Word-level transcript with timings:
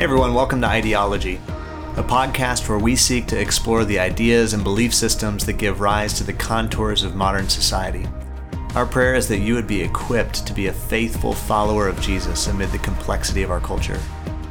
Hey 0.00 0.04
everyone, 0.04 0.32
welcome 0.32 0.62
to 0.62 0.66
Ideology, 0.66 1.38
a 1.98 2.02
podcast 2.02 2.70
where 2.70 2.78
we 2.78 2.96
seek 2.96 3.26
to 3.26 3.38
explore 3.38 3.84
the 3.84 3.98
ideas 3.98 4.54
and 4.54 4.64
belief 4.64 4.94
systems 4.94 5.44
that 5.44 5.58
give 5.58 5.82
rise 5.82 6.14
to 6.14 6.24
the 6.24 6.32
contours 6.32 7.02
of 7.02 7.14
modern 7.14 7.50
society. 7.50 8.06
Our 8.74 8.86
prayer 8.86 9.14
is 9.14 9.28
that 9.28 9.40
you 9.40 9.52
would 9.52 9.66
be 9.66 9.82
equipped 9.82 10.46
to 10.46 10.54
be 10.54 10.68
a 10.68 10.72
faithful 10.72 11.34
follower 11.34 11.86
of 11.86 12.00
Jesus 12.00 12.46
amid 12.46 12.70
the 12.70 12.78
complexity 12.78 13.42
of 13.42 13.50
our 13.50 13.60
culture. 13.60 14.00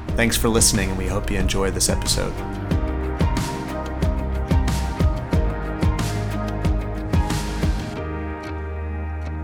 Thanks 0.09 0.37
for 0.37 0.49
listening, 0.49 0.89
and 0.89 0.99
we 0.99 1.07
hope 1.07 1.31
you 1.31 1.39
enjoy 1.39 1.71
this 1.71 1.89
episode. 1.89 2.35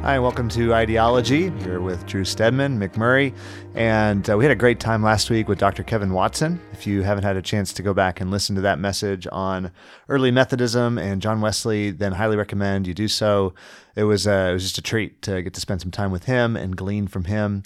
Hi, 0.04 0.20
welcome 0.20 0.50
to 0.50 0.72
Ideology. 0.72 1.50
Here 1.62 1.82
with 1.82 2.06
Drew 2.06 2.24
Stedman, 2.24 2.80
Mick 2.80 2.96
Murray, 2.96 3.34
and 3.76 4.30
uh, 4.30 4.38
we 4.38 4.46
had 4.46 4.52
a 4.52 4.56
great 4.56 4.80
time 4.80 5.04
last 5.04 5.30
week 5.30 5.50
with 5.50 5.60
Dr. 5.60 5.84
Kevin 5.84 6.14
Watson. 6.14 6.62
If 6.72 6.88
you 6.88 7.02
haven't 7.02 7.26
had 7.26 7.36
a 7.36 7.42
chance 7.42 7.74
to 7.74 7.84
go 7.84 7.94
back 7.94 8.22
and 8.22 8.32
listen 8.32 8.56
to 8.56 8.62
that 8.62 8.80
message 8.80 9.28
on 9.32 9.72
early 10.08 10.32
Methodism 10.32 10.98
and 10.98 11.22
John 11.22 11.42
Wesley, 11.42 11.92
then 11.92 12.14
highly 12.14 12.38
recommend 12.38 12.88
you 12.88 12.94
do 12.94 13.10
so. 13.10 13.54
It 13.96 14.04
was 14.04 14.28
uh, 14.28 14.48
it 14.50 14.54
was 14.54 14.64
just 14.64 14.78
a 14.78 14.82
treat 14.82 15.22
to 15.24 15.42
get 15.42 15.54
to 15.54 15.62
spend 15.62 15.82
some 15.82 15.92
time 15.92 16.12
with 16.12 16.24
him 16.24 16.56
and 16.56 16.76
glean 16.76 17.08
from 17.08 17.26
him. 17.26 17.64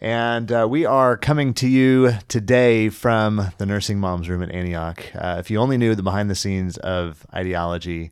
And 0.00 0.50
uh, 0.50 0.66
we 0.68 0.84
are 0.84 1.16
coming 1.16 1.54
to 1.54 1.68
you 1.68 2.14
today 2.26 2.88
from 2.88 3.52
the 3.58 3.66
nursing 3.66 4.00
mom's 4.00 4.28
room 4.28 4.42
at 4.42 4.50
Antioch. 4.50 5.04
Uh, 5.14 5.36
if 5.38 5.48
you 5.48 5.58
only 5.58 5.78
knew 5.78 5.94
the 5.94 6.02
behind 6.02 6.28
the 6.28 6.34
scenes 6.34 6.76
of 6.78 7.24
Ideology 7.32 8.10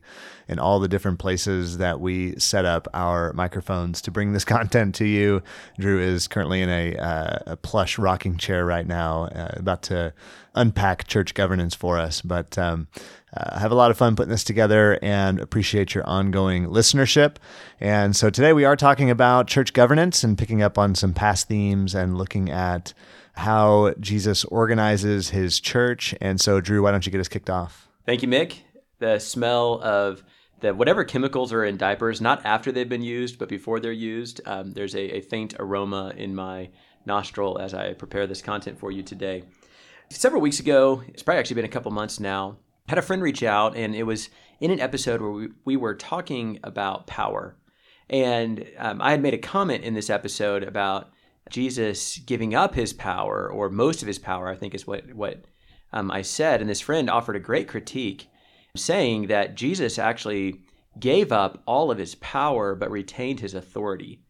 and 0.51 0.59
all 0.59 0.79
the 0.79 0.87
different 0.89 1.17
places 1.17 1.77
that 1.77 2.01
we 2.01 2.37
set 2.37 2.65
up 2.65 2.87
our 2.93 3.31
microphones 3.33 4.01
to 4.01 4.11
bring 4.11 4.33
this 4.33 4.45
content 4.57 4.93
to 4.95 5.05
you. 5.05 5.41
Drew 5.79 5.99
is 5.99 6.27
currently 6.27 6.61
in 6.61 6.69
a, 6.69 6.95
uh, 6.97 7.39
a 7.45 7.57
plush 7.57 7.97
rocking 7.97 8.37
chair 8.37 8.65
right 8.65 8.85
now, 8.85 9.25
uh, 9.25 9.53
about 9.55 9.83
to 9.83 10.13
unpack 10.55 11.07
church 11.07 11.33
governance 11.33 11.75
for 11.75 11.97
us. 11.97 12.21
But 12.21 12.57
um, 12.57 12.87
uh, 13.35 13.59
have 13.59 13.71
a 13.71 13.75
lot 13.75 13.91
of 13.91 13.97
fun 13.97 14.15
putting 14.15 14.31
this 14.31 14.43
together 14.43 14.99
and 15.01 15.39
appreciate 15.39 15.95
your 15.95 16.05
ongoing 16.05 16.67
listenership. 16.67 17.37
And 17.79 18.15
so 18.15 18.29
today 18.29 18.53
we 18.53 18.65
are 18.65 18.75
talking 18.75 19.09
about 19.09 19.47
church 19.47 19.73
governance 19.73 20.23
and 20.23 20.37
picking 20.37 20.61
up 20.61 20.77
on 20.77 20.95
some 20.95 21.13
past 21.13 21.47
themes 21.47 21.95
and 21.95 22.17
looking 22.17 22.49
at 22.49 22.93
how 23.33 23.93
Jesus 23.99 24.43
organizes 24.45 25.29
his 25.29 25.59
church. 25.59 26.13
And 26.19 26.41
so, 26.41 26.59
Drew, 26.59 26.83
why 26.83 26.91
don't 26.91 27.05
you 27.05 27.11
get 27.11 27.21
us 27.21 27.29
kicked 27.29 27.49
off? 27.49 27.87
Thank 28.05 28.21
you, 28.21 28.27
Mick. 28.27 28.57
The 28.99 29.19
smell 29.19 29.79
of 29.81 30.23
that 30.61 30.77
whatever 30.77 31.03
chemicals 31.03 31.51
are 31.53 31.65
in 31.65 31.77
diapers, 31.77 32.21
not 32.21 32.45
after 32.45 32.71
they've 32.71 32.87
been 32.87 33.01
used, 33.01 33.39
but 33.39 33.49
before 33.49 33.79
they're 33.79 33.91
used, 33.91 34.41
um, 34.45 34.73
there's 34.73 34.95
a, 34.95 35.17
a, 35.17 35.21
faint 35.21 35.55
aroma 35.59 36.13
in 36.15 36.35
my 36.35 36.69
nostril 37.05 37.57
as 37.59 37.73
I 37.73 37.93
prepare 37.93 38.27
this 38.27 38.41
content 38.41 38.79
for 38.79 38.91
you 38.91 39.03
today. 39.03 39.43
Several 40.09 40.41
weeks 40.41 40.59
ago, 40.59 41.03
it's 41.07 41.23
probably 41.23 41.39
actually 41.39 41.55
been 41.55 41.65
a 41.65 41.69
couple 41.69 41.91
months 41.91 42.19
now, 42.19 42.57
had 42.87 42.97
a 42.97 43.01
friend 43.01 43.21
reach 43.21 43.43
out, 43.43 43.75
and 43.75 43.95
it 43.95 44.03
was 44.03 44.29
in 44.59 44.71
an 44.71 44.79
episode 44.79 45.21
where 45.21 45.31
we, 45.31 45.47
we 45.65 45.77
were 45.77 45.95
talking 45.95 46.59
about 46.63 47.07
power. 47.07 47.55
And 48.09 48.65
um, 48.77 49.01
I 49.01 49.11
had 49.11 49.21
made 49.21 49.33
a 49.33 49.39
comment 49.39 49.83
in 49.83 49.93
this 49.93 50.09
episode 50.09 50.63
about 50.63 51.11
Jesus 51.49 52.17
giving 52.17 52.53
up 52.53 52.75
his 52.75 52.93
power, 52.93 53.49
or 53.49 53.69
most 53.69 54.01
of 54.01 54.07
his 54.07 54.19
power, 54.19 54.49
I 54.49 54.55
think 54.55 54.75
is 54.75 54.85
what, 54.85 55.13
what 55.13 55.45
um, 55.93 56.11
I 56.11 56.21
said. 56.21 56.61
And 56.61 56.69
this 56.69 56.81
friend 56.81 57.09
offered 57.09 57.35
a 57.35 57.39
great 57.39 57.67
critique 57.67 58.27
saying 58.75 59.27
that 59.27 59.55
Jesus 59.55 59.97
actually 59.97 60.61
gave 60.99 61.31
up 61.31 61.61
all 61.65 61.89
of 61.89 61.97
his 61.97 62.15
power 62.15 62.75
but 62.75 62.91
retained 62.91 63.39
his 63.39 63.53
authority. 63.53 64.21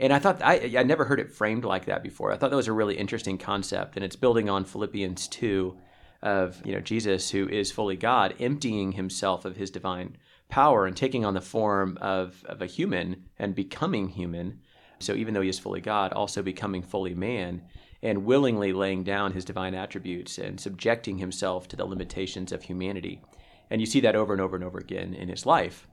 And 0.00 0.12
I 0.12 0.18
thought 0.18 0.42
I 0.42 0.74
I 0.78 0.82
never 0.82 1.04
heard 1.04 1.20
it 1.20 1.32
framed 1.32 1.64
like 1.64 1.86
that 1.86 2.02
before. 2.02 2.32
I 2.32 2.36
thought 2.36 2.50
that 2.50 2.56
was 2.56 2.68
a 2.68 2.72
really 2.72 2.96
interesting 2.96 3.38
concept, 3.38 3.96
and 3.96 4.04
it's 4.04 4.16
building 4.16 4.48
on 4.48 4.64
Philippians 4.64 5.28
two, 5.28 5.76
of 6.22 6.64
you 6.64 6.72
know 6.72 6.80
Jesus 6.80 7.30
who 7.30 7.48
is 7.48 7.72
fully 7.72 7.96
God, 7.96 8.34
emptying 8.40 8.92
himself 8.92 9.44
of 9.44 9.56
his 9.56 9.70
divine 9.70 10.16
power 10.48 10.86
and 10.86 10.96
taking 10.96 11.24
on 11.24 11.34
the 11.34 11.40
form 11.40 11.98
of 12.00 12.44
of 12.46 12.62
a 12.62 12.66
human 12.66 13.24
and 13.38 13.54
becoming 13.54 14.08
human. 14.08 14.60
So 15.00 15.14
even 15.14 15.34
though 15.34 15.42
he 15.42 15.48
is 15.48 15.58
fully 15.58 15.80
God, 15.80 16.12
also 16.12 16.42
becoming 16.42 16.82
fully 16.82 17.14
man 17.14 17.62
and 18.02 18.24
willingly 18.24 18.72
laying 18.72 19.04
down 19.04 19.32
his 19.32 19.44
divine 19.44 19.74
attributes 19.74 20.38
and 20.38 20.60
subjecting 20.60 21.18
himself 21.18 21.68
to 21.68 21.76
the 21.76 21.84
limitations 21.84 22.52
of 22.52 22.62
humanity. 22.62 23.22
And 23.70 23.80
you 23.80 23.86
see 23.86 24.00
that 24.00 24.16
over 24.16 24.32
and 24.32 24.40
over 24.40 24.56
and 24.56 24.64
over 24.64 24.78
again 24.78 25.14
in 25.14 25.28
his 25.28 25.46
life. 25.46 25.86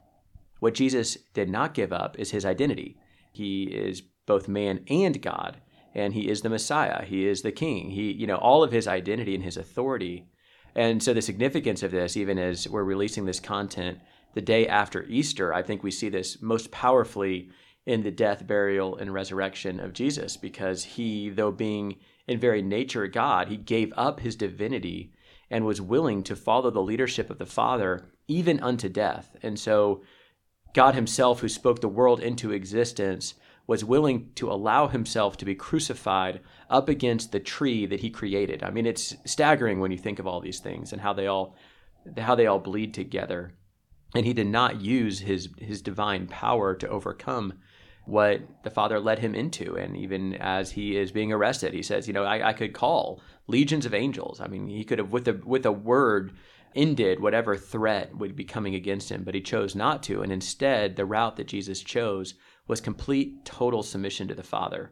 What 0.59 0.75
Jesus 0.75 1.17
did 1.33 1.49
not 1.49 1.73
give 1.73 1.91
up 1.91 2.17
is 2.17 2.31
his 2.31 2.45
identity. 2.45 2.97
He 3.35 3.63
is 3.63 4.01
both 4.25 4.47
man 4.47 4.83
and 4.89 5.21
God, 5.21 5.61
and 5.93 6.13
he 6.13 6.29
is 6.29 6.41
the 6.41 6.49
Messiah. 6.49 7.05
He 7.05 7.27
is 7.27 7.41
the 7.41 7.51
King. 7.51 7.91
He, 7.91 8.11
you 8.11 8.27
know, 8.27 8.37
all 8.37 8.63
of 8.63 8.71
his 8.71 8.87
identity 8.87 9.35
and 9.35 9.43
his 9.43 9.57
authority. 9.57 10.25
And 10.75 11.01
so 11.01 11.13
the 11.13 11.21
significance 11.21 11.83
of 11.83 11.91
this, 11.91 12.17
even 12.17 12.37
as 12.37 12.67
we're 12.67 12.83
releasing 12.83 13.25
this 13.25 13.39
content 13.39 13.99
the 14.33 14.41
day 14.41 14.67
after 14.67 15.03
Easter, 15.03 15.53
I 15.53 15.61
think 15.61 15.83
we 15.83 15.91
see 15.91 16.09
this 16.09 16.41
most 16.41 16.71
powerfully 16.71 17.49
in 17.85 18.03
the 18.03 18.11
death, 18.11 18.45
burial, 18.45 18.97
and 18.97 19.13
resurrection 19.13 19.79
of 19.79 19.93
Jesus, 19.93 20.35
because 20.37 20.83
he, 20.83 21.29
though 21.29 21.51
being 21.51 21.97
in 22.27 22.39
very 22.39 22.61
nature 22.61 23.07
God, 23.07 23.47
he 23.47 23.57
gave 23.57 23.93
up 23.95 24.19
his 24.19 24.35
divinity 24.35 25.13
and 25.51 25.65
was 25.65 25.79
willing 25.79 26.23
to 26.23 26.35
follow 26.35 26.71
the 26.71 26.81
leadership 26.81 27.29
of 27.29 27.37
the 27.37 27.45
Father 27.45 28.09
even 28.27 28.59
unto 28.59 28.89
death. 28.89 29.35
And 29.43 29.59
so 29.59 30.01
God 30.75 30.93
Himself, 30.93 31.39
who 31.39 31.47
spoke 31.47 31.79
the 31.79 31.87
world 31.87 32.19
into 32.19 32.51
existence, 32.51 33.33
was 33.65 33.85
willing 33.85 34.29
to 34.35 34.51
allow 34.51 34.89
Himself 34.89 35.37
to 35.37 35.45
be 35.45 35.55
crucified 35.55 36.41
up 36.69 36.89
against 36.89 37.31
the 37.31 37.39
tree 37.39 37.85
that 37.85 38.01
He 38.01 38.09
created. 38.09 38.61
I 38.61 38.71
mean, 38.71 38.85
it's 38.85 39.15
staggering 39.25 39.79
when 39.79 39.91
you 39.91 39.97
think 39.97 40.19
of 40.19 40.27
all 40.27 40.41
these 40.41 40.59
things 40.59 40.91
and 40.91 41.01
how 41.01 41.13
they 41.13 41.27
all 41.27 41.55
how 42.17 42.35
they 42.35 42.45
all 42.45 42.59
bleed 42.59 42.93
together. 42.93 43.53
And 44.13 44.25
He 44.25 44.33
did 44.33 44.47
not 44.47 44.81
use 44.81 45.19
His 45.19 45.49
His 45.57 45.81
divine 45.81 46.27
power 46.27 46.75
to 46.75 46.89
overcome 46.89 47.53
what 48.05 48.41
the 48.63 48.69
father 48.69 48.99
led 48.99 49.19
him 49.19 49.33
into. 49.33 49.75
And 49.75 49.97
even 49.97 50.35
as 50.35 50.71
he 50.71 50.95
is 50.95 51.11
being 51.11 51.31
arrested, 51.31 51.73
he 51.73 51.81
says, 51.81 52.07
you 52.07 52.13
know, 52.13 52.23
I, 52.23 52.49
I 52.49 52.53
could 52.53 52.73
call 52.73 53.19
legions 53.47 53.85
of 53.85 53.93
angels. 53.93 54.39
I 54.39 54.47
mean, 54.47 54.67
he 54.67 54.83
could 54.83 54.99
have, 54.99 55.11
with 55.11 55.27
a, 55.27 55.33
with 55.43 55.65
a 55.65 55.71
word, 55.71 56.33
ended 56.75 57.19
whatever 57.19 57.55
threat 57.55 58.15
would 58.17 58.35
be 58.35 58.43
coming 58.43 58.75
against 58.75 59.09
him, 59.11 59.23
but 59.23 59.35
he 59.35 59.41
chose 59.41 59.75
not 59.75 60.03
to. 60.03 60.21
And 60.21 60.31
instead, 60.31 60.95
the 60.95 61.05
route 61.05 61.37
that 61.37 61.47
Jesus 61.47 61.81
chose 61.81 62.35
was 62.67 62.81
complete, 62.81 63.45
total 63.45 63.83
submission 63.83 64.27
to 64.27 64.35
the 64.35 64.43
Father. 64.43 64.91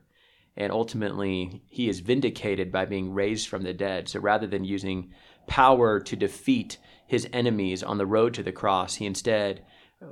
And 0.56 0.72
ultimately, 0.72 1.64
he 1.68 1.90
is 1.90 2.00
vindicated 2.00 2.72
by 2.72 2.86
being 2.86 3.14
raised 3.14 3.48
from 3.48 3.64
the 3.64 3.74
dead. 3.74 4.08
So 4.08 4.20
rather 4.20 4.48
than 4.48 4.64
using 4.64 5.12
power 5.48 6.00
to 6.00 6.16
defeat 6.16 6.78
his 7.08 7.28
enemies 7.34 7.84
on 7.84 7.98
the 7.98 8.06
road 8.06 8.34
to 8.36 8.44
the 8.44 8.52
cross, 8.52 8.96
he 8.96 9.06
instead 9.06 9.66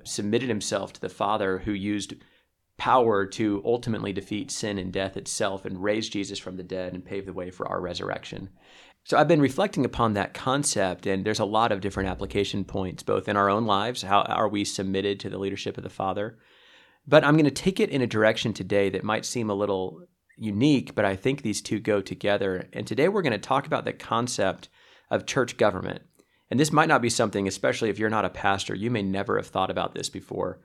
submitted 0.03 0.49
himself 0.49 0.93
to 0.93 1.01
the 1.01 1.09
Father 1.09 1.59
who 1.59 1.73
used 1.73 2.15
power 2.77 3.27
to 3.27 3.61
ultimately 3.63 4.11
defeat 4.11 4.49
sin 4.49 4.79
and 4.79 4.91
death 4.91 5.15
itself 5.15 5.65
and 5.65 5.83
raise 5.83 6.09
Jesus 6.09 6.39
from 6.39 6.57
the 6.57 6.63
dead 6.63 6.93
and 6.93 7.05
pave 7.05 7.27
the 7.27 7.33
way 7.33 7.51
for 7.51 7.67
our 7.67 7.79
resurrection. 7.79 8.49
So 9.03 9.17
I've 9.17 9.27
been 9.27 9.41
reflecting 9.41 9.83
upon 9.83 10.13
that 10.13 10.33
concept, 10.33 11.07
and 11.07 11.25
there's 11.25 11.39
a 11.39 11.45
lot 11.45 11.71
of 11.71 11.81
different 11.81 12.09
application 12.09 12.63
points, 12.63 13.01
both 13.03 13.27
in 13.27 13.35
our 13.35 13.49
own 13.49 13.65
lives. 13.65 14.03
How 14.03 14.21
are 14.21 14.47
we 14.47 14.63
submitted 14.63 15.19
to 15.19 15.29
the 15.29 15.39
leadership 15.39 15.77
of 15.77 15.83
the 15.83 15.89
Father? 15.89 16.37
But 17.07 17.23
I'm 17.23 17.33
going 17.33 17.45
to 17.45 17.51
take 17.51 17.79
it 17.79 17.89
in 17.89 18.01
a 18.01 18.07
direction 18.07 18.53
today 18.53 18.89
that 18.89 19.03
might 19.03 19.25
seem 19.25 19.49
a 19.49 19.55
little 19.55 20.05
unique, 20.37 20.93
but 20.93 21.03
I 21.03 21.15
think 21.15 21.41
these 21.41 21.61
two 21.61 21.79
go 21.79 22.01
together. 22.01 22.69
And 22.73 22.85
today 22.85 23.07
we're 23.07 23.23
going 23.23 23.31
to 23.31 23.39
talk 23.39 23.65
about 23.65 23.85
the 23.85 23.93
concept 23.93 24.69
of 25.09 25.25
church 25.25 25.57
government. 25.57 26.03
And 26.49 26.59
this 26.59 26.71
might 26.71 26.87
not 26.87 27.01
be 27.01 27.09
something, 27.09 27.47
especially 27.47 27.89
if 27.89 27.97
you're 27.97 28.09
not 28.09 28.25
a 28.25 28.29
pastor, 28.29 28.75
you 28.75 28.91
may 28.91 29.01
never 29.01 29.37
have 29.37 29.47
thought 29.47 29.71
about 29.71 29.95
this 29.95 30.09
before. 30.09 30.59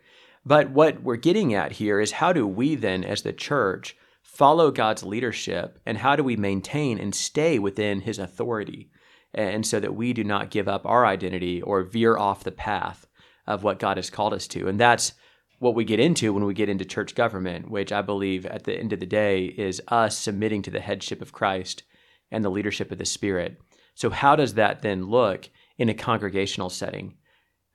But 0.45 0.71
what 0.71 1.03
we're 1.03 1.17
getting 1.17 1.55
at 1.55 1.73
here 1.73 2.01
is 2.01 2.13
how 2.13 2.33
do 2.33 2.47
we 2.47 2.75
then, 2.75 3.03
as 3.03 3.23
the 3.23 3.33
church, 3.33 3.97
follow 4.27 4.71
God's 4.71 5.05
leadership 5.05 5.79
and 5.87 5.99
how 5.99 6.17
do 6.17 6.25
we 6.25 6.37
maintain 6.37 6.99
and 6.99 7.15
stay 7.15 7.59
within 7.59 8.01
his 8.01 8.19
authority? 8.19 8.91
And 9.33 9.67
so 9.67 9.81
that 9.81 9.95
we 9.95 10.13
do 10.13 10.25
not 10.25 10.51
give 10.51 10.69
up 10.69 10.85
our 10.85 11.07
identity 11.07 11.63
or 11.63 11.83
veer 11.83 12.17
off 12.17 12.45
the 12.45 12.53
path 12.53 13.07
of 13.47 13.63
what 13.63 13.79
God 13.79 13.97
has 13.97 14.11
called 14.11 14.35
us 14.35 14.47
to. 14.49 14.67
And 14.67 14.81
that's 14.81 15.13
what 15.59 15.75
we 15.75 15.85
get 15.85 16.01
into 16.01 16.33
when 16.33 16.45
we 16.45 16.55
get 16.55 16.69
into 16.69 16.85
church 16.85 17.15
government, 17.15 17.71
which 17.71 17.93
I 17.93 18.03
believe 18.03 18.45
at 18.47 18.65
the 18.65 18.77
end 18.77 18.93
of 18.93 19.01
the 19.01 19.07
day 19.07 19.45
is 19.45 19.81
us 19.89 20.19
submitting 20.19 20.63
to 20.63 20.71
the 20.71 20.81
headship 20.81 21.23
of 21.23 21.33
Christ 21.33 21.85
and 22.31 22.45
the 22.45 22.51
leadership 22.51 22.91
of 22.91 22.99
the 22.99 23.05
Spirit. 23.05 23.59
So, 23.95 24.11
how 24.11 24.37
does 24.37 24.55
that 24.55 24.83
then 24.83 25.07
look 25.07 25.49
in 25.79 25.89
a 25.89 25.95
congregational 25.95 26.69
setting? 26.69 27.17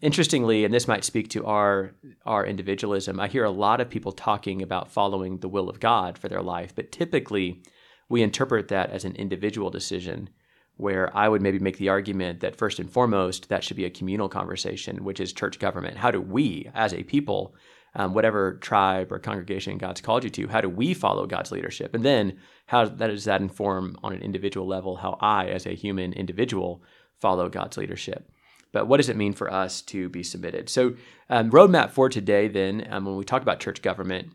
Interestingly, 0.01 0.65
and 0.65 0.73
this 0.73 0.87
might 0.87 1.03
speak 1.03 1.29
to 1.29 1.45
our 1.45 1.93
our 2.25 2.45
individualism, 2.45 3.19
I 3.19 3.27
hear 3.27 3.43
a 3.43 3.51
lot 3.51 3.79
of 3.79 3.89
people 3.89 4.11
talking 4.11 4.61
about 4.61 4.91
following 4.91 5.37
the 5.37 5.49
will 5.49 5.69
of 5.69 5.79
God 5.79 6.17
for 6.17 6.27
their 6.27 6.41
life, 6.41 6.73
but 6.75 6.91
typically 6.91 7.61
we 8.09 8.23
interpret 8.23 8.67
that 8.69 8.89
as 8.89 9.05
an 9.05 9.15
individual 9.15 9.69
decision 9.69 10.29
where 10.75 11.15
I 11.15 11.29
would 11.29 11.41
maybe 11.41 11.59
make 11.59 11.77
the 11.77 11.89
argument 11.89 12.39
that 12.39 12.55
first 12.55 12.79
and 12.79 12.89
foremost 12.89 13.49
that 13.49 13.63
should 13.63 13.77
be 13.77 13.85
a 13.85 13.91
communal 13.91 14.27
conversation, 14.27 15.03
which 15.03 15.19
is 15.19 15.31
church 15.31 15.59
government. 15.59 15.97
How 15.97 16.09
do 16.09 16.19
we 16.19 16.69
as 16.73 16.93
a 16.93 17.03
people 17.03 17.55
um, 17.93 18.13
whatever 18.13 18.53
tribe 18.55 19.11
or 19.11 19.19
congregation 19.19 19.77
God's 19.77 20.01
called 20.01 20.23
you 20.23 20.29
to, 20.31 20.47
how 20.47 20.61
do 20.61 20.69
we 20.69 20.93
follow 20.93 21.25
God's 21.27 21.51
leadership? 21.51 21.93
And 21.93 22.05
then 22.05 22.39
how 22.67 22.85
does 22.85 23.25
that 23.25 23.41
inform 23.41 23.97
on 24.01 24.13
an 24.13 24.21
individual 24.21 24.65
level 24.65 24.95
how 24.95 25.17
I, 25.19 25.47
as 25.47 25.65
a 25.65 25.75
human 25.75 26.13
individual, 26.13 26.81
follow 27.19 27.49
God's 27.49 27.77
leadership? 27.77 28.31
But 28.71 28.87
what 28.87 28.97
does 28.97 29.09
it 29.09 29.17
mean 29.17 29.33
for 29.33 29.51
us 29.51 29.81
to 29.83 30.09
be 30.09 30.23
submitted? 30.23 30.69
So, 30.69 30.95
um, 31.29 31.51
roadmap 31.51 31.91
for 31.91 32.09
today, 32.09 32.47
then, 32.47 32.87
um, 32.89 33.05
when 33.05 33.17
we 33.17 33.23
talk 33.23 33.41
about 33.41 33.59
church 33.59 33.81
government, 33.81 34.31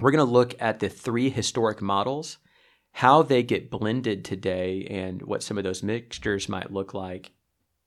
we're 0.00 0.10
going 0.10 0.26
to 0.26 0.32
look 0.32 0.54
at 0.60 0.80
the 0.80 0.88
three 0.88 1.30
historic 1.30 1.80
models, 1.80 2.38
how 2.92 3.22
they 3.22 3.42
get 3.42 3.70
blended 3.70 4.24
today, 4.24 4.86
and 4.90 5.22
what 5.22 5.42
some 5.42 5.58
of 5.58 5.64
those 5.64 5.82
mixtures 5.82 6.48
might 6.48 6.72
look 6.72 6.94
like. 6.94 7.32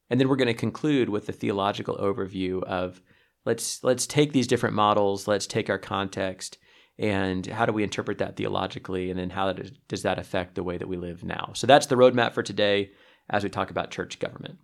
And 0.10 0.20
then 0.20 0.28
we're 0.28 0.36
going 0.36 0.48
to 0.48 0.54
conclude 0.54 1.10
with 1.10 1.28
the 1.28 1.34
theological 1.34 1.98
overview 1.98 2.64
of 2.64 3.02
let's 3.46 3.84
let's 3.84 4.08
take 4.08 4.34
these 4.34 4.48
different 4.48 4.76
models, 4.76 5.28
let's 5.28 5.48
take 5.48 5.70
our 5.70 5.78
context, 5.78 6.58
and 6.98 7.46
how 7.46 7.66
do 7.66 7.74
we 7.74 7.84
interpret 7.84 8.18
that 8.18 8.36
theologically, 8.36 9.10
and 9.10 9.20
then 9.20 9.30
how 9.30 9.54
does 9.88 10.04
that 10.04 10.20
affect 10.20 10.56
the 10.56 10.64
way 10.64 10.78
that 10.78 10.88
we 10.88 10.98
live 10.98 11.24
now? 11.24 11.52
So 11.54 11.66
that's 11.68 11.86
the 11.86 11.96
roadmap 11.96 12.34
for 12.34 12.44
today 12.44 12.92
as 13.30 13.44
we 13.44 13.50
talk 13.50 13.70
about 13.70 13.92
church 13.92 14.20
government. 14.20 14.58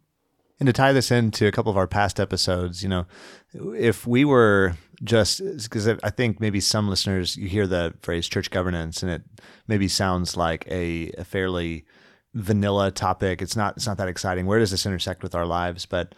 And 0.60 0.68
to 0.68 0.74
tie 0.74 0.94
this 0.94 1.12
into 1.12 1.48
a 1.48 1.52
couple 1.52 1.69
of 1.69 1.78
our 1.78 1.88
past 1.88 2.19
episodes, 2.19 2.81
you 2.81 2.88
know, 2.88 3.06
if 3.54 4.07
we 4.07 4.24
were 4.24 4.75
just 5.04 5.42
because 5.63 5.88
I 5.88 6.10
think 6.10 6.40
maybe 6.40 6.62
some 6.62 6.88
listeners 6.88 7.36
you 7.36 7.50
hear 7.50 7.68
the 7.68 7.94
phrase 8.02 8.28
church 8.28 8.50
governance 8.50 9.04
and 9.04 9.12
it 9.12 9.24
maybe 9.68 9.90
sounds 9.90 10.38
like 10.38 10.66
a, 10.69 11.12
a 11.18 11.25
fairly 11.25 11.86
vanilla 12.34 12.92
topic. 12.92 13.42
It's 13.42 13.56
not 13.56 13.75
it's 13.75 13.88
not 13.88 13.98
that 13.98 14.07
exciting. 14.07 14.46
Where 14.46 14.60
does 14.60 14.72
this 14.72 14.86
intersect 14.86 15.24
with 15.24 15.36
our 15.36 15.46
lives? 15.46 15.86
But 15.86 16.16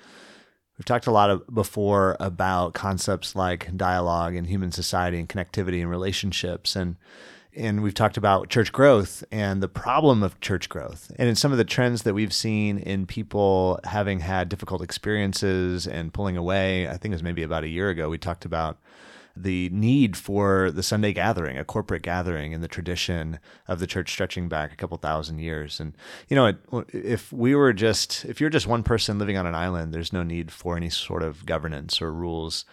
we've 0.77 0.85
talked 0.85 1.07
a 1.07 1.11
lot 1.11 1.29
of, 1.29 1.43
before 1.51 2.15
about 2.19 2.73
concepts 2.73 3.35
like 3.35 3.75
dialogue 3.75 4.35
and 4.35 4.47
human 4.47 4.71
society 4.71 5.19
and 5.19 5.29
connectivity 5.29 5.81
and 5.81 5.89
relationships 5.89 6.75
and 6.75 6.97
and 7.57 7.81
we've 7.81 7.93
talked 7.93 8.17
about 8.17 8.49
church 8.49 8.71
growth 8.71 9.23
and 9.31 9.61
the 9.61 9.67
problem 9.67 10.23
of 10.23 10.39
church 10.39 10.69
growth. 10.69 11.11
And 11.17 11.27
in 11.27 11.35
some 11.35 11.51
of 11.51 11.57
the 11.57 11.65
trends 11.65 12.03
that 12.03 12.13
we've 12.13 12.33
seen 12.33 12.77
in 12.77 13.05
people 13.05 13.79
having 13.83 14.19
had 14.19 14.47
difficult 14.47 14.81
experiences 14.81 15.87
and 15.87 16.13
pulling 16.13 16.37
away, 16.37 16.87
I 16.87 16.97
think 16.97 17.11
it 17.11 17.15
was 17.15 17.23
maybe 17.23 17.43
about 17.43 17.63
a 17.63 17.69
year 17.69 17.89
ago, 17.89 18.09
we 18.09 18.17
talked 18.17 18.45
about 18.45 18.77
the 19.35 19.69
need 19.69 20.17
for 20.17 20.71
the 20.71 20.81
Sunday 20.81 21.13
gathering, 21.13 21.57
a 21.57 21.63
corporate 21.63 22.01
gathering 22.01 22.53
in 22.53 22.61
the 22.61 22.67
tradition 22.67 23.39
of 23.67 23.79
the 23.79 23.87
church 23.87 24.11
stretching 24.11 24.49
back 24.49 24.71
a 24.71 24.75
couple 24.75 24.97
thousand 24.97 25.39
years. 25.39 25.79
And, 25.79 25.95
you 26.27 26.35
know, 26.35 26.53
if 26.89 27.31
we 27.31 27.53
were 27.55 27.73
just, 27.73 28.25
if 28.25 28.41
you're 28.41 28.49
just 28.49 28.67
one 28.67 28.83
person 28.83 29.19
living 29.19 29.37
on 29.37 29.45
an 29.45 29.55
island, 29.55 29.93
there's 29.93 30.13
no 30.13 30.23
need 30.23 30.51
for 30.51 30.75
any 30.75 30.89
sort 30.89 31.23
of 31.23 31.45
governance 31.45 32.01
or 32.01 32.11
rules 32.11 32.65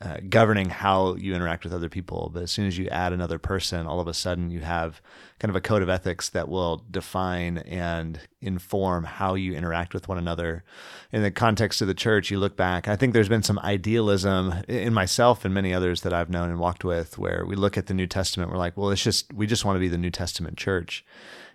uh, 0.00 0.18
governing 0.28 0.70
how 0.70 1.14
you 1.14 1.34
interact 1.34 1.64
with 1.64 1.72
other 1.72 1.88
people. 1.88 2.30
But 2.32 2.44
as 2.44 2.50
soon 2.50 2.66
as 2.66 2.78
you 2.78 2.88
add 2.88 3.12
another 3.12 3.38
person, 3.38 3.86
all 3.86 4.00
of 4.00 4.08
a 4.08 4.14
sudden 4.14 4.50
you 4.50 4.60
have 4.60 5.00
kind 5.38 5.50
of 5.50 5.56
a 5.56 5.60
code 5.60 5.82
of 5.82 5.88
ethics 5.88 6.28
that 6.30 6.48
will 6.48 6.84
define 6.90 7.58
and 7.58 8.20
inform 8.40 9.04
how 9.04 9.34
you 9.34 9.54
interact 9.54 9.94
with 9.94 10.08
one 10.08 10.18
another. 10.18 10.64
In 11.12 11.22
the 11.22 11.30
context 11.30 11.82
of 11.82 11.88
the 11.88 11.94
church, 11.94 12.30
you 12.30 12.38
look 12.38 12.56
back, 12.56 12.88
I 12.88 12.96
think 12.96 13.12
there's 13.12 13.28
been 13.28 13.42
some 13.42 13.58
idealism 13.60 14.54
in 14.68 14.94
myself 14.94 15.44
and 15.44 15.52
many 15.52 15.74
others 15.74 16.02
that 16.02 16.12
I've 16.12 16.30
known 16.30 16.50
and 16.50 16.58
walked 16.58 16.84
with 16.84 17.18
where 17.18 17.44
we 17.46 17.56
look 17.56 17.76
at 17.76 17.86
the 17.86 17.94
New 17.94 18.06
Testament, 18.06 18.50
we're 18.50 18.58
like, 18.58 18.76
well, 18.76 18.90
it's 18.90 19.02
just, 19.02 19.32
we 19.32 19.46
just 19.46 19.64
want 19.64 19.76
to 19.76 19.80
be 19.80 19.88
the 19.88 19.98
New 19.98 20.10
Testament 20.10 20.56
church. 20.56 21.04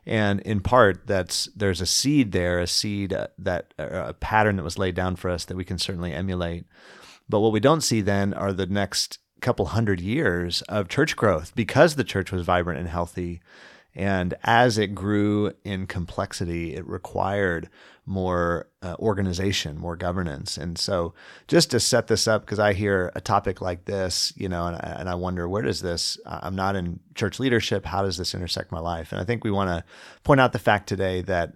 And 0.05 0.39
in 0.41 0.59
part, 0.59 1.07
that's 1.07 1.45
there's 1.55 1.81
a 1.81 1.85
seed 1.85 2.31
there, 2.31 2.59
a 2.59 2.67
seed 2.67 3.11
uh, 3.11 3.27
that 3.39 3.73
a 3.79 4.13
pattern 4.13 4.55
that 4.57 4.63
was 4.63 4.77
laid 4.77 4.93
down 4.93 5.15
for 5.15 5.31
us 5.31 5.45
that 5.45 5.57
we 5.57 5.65
can 5.65 5.79
certainly 5.79 6.13
emulate. 6.13 6.65
But 7.29 7.39
what 7.39 7.51
we 7.51 7.59
don't 7.59 7.81
see 7.81 8.01
then 8.01 8.33
are 8.33 8.53
the 8.53 8.67
next 8.67 9.19
couple 9.41 9.67
hundred 9.67 9.99
years 9.99 10.61
of 10.63 10.87
church 10.87 11.15
growth 11.15 11.53
because 11.55 11.95
the 11.95 12.03
church 12.03 12.31
was 12.31 12.45
vibrant 12.45 12.79
and 12.79 12.89
healthy. 12.89 13.41
And 13.93 14.33
as 14.43 14.77
it 14.77 14.93
grew 14.93 15.53
in 15.63 15.87
complexity, 15.87 16.75
it 16.75 16.85
required 16.85 17.69
more 18.05 18.67
uh, 18.81 18.95
organization, 18.99 19.77
more 19.77 19.95
governance. 19.95 20.57
And 20.57 20.77
so, 20.77 21.13
just 21.47 21.71
to 21.71 21.79
set 21.79 22.07
this 22.07 22.27
up, 22.27 22.41
because 22.41 22.59
I 22.59 22.73
hear 22.73 23.11
a 23.15 23.21
topic 23.21 23.61
like 23.61 23.85
this, 23.85 24.33
you 24.35 24.49
know, 24.49 24.67
and, 24.67 24.83
and 24.83 25.09
I 25.09 25.15
wonder, 25.15 25.47
where 25.47 25.61
does 25.61 25.81
this, 25.81 26.19
I'm 26.25 26.55
not 26.55 26.75
in 26.75 26.99
church 27.15 27.39
leadership. 27.39 27.85
How 27.85 28.03
does 28.03 28.17
this 28.17 28.35
intersect 28.35 28.71
my 28.71 28.79
life? 28.79 29.11
And 29.11 29.21
I 29.21 29.23
think 29.23 29.43
we 29.43 29.51
want 29.51 29.69
to 29.69 29.83
point 30.23 30.41
out 30.41 30.53
the 30.53 30.59
fact 30.59 30.87
today 30.87 31.21
that 31.21 31.55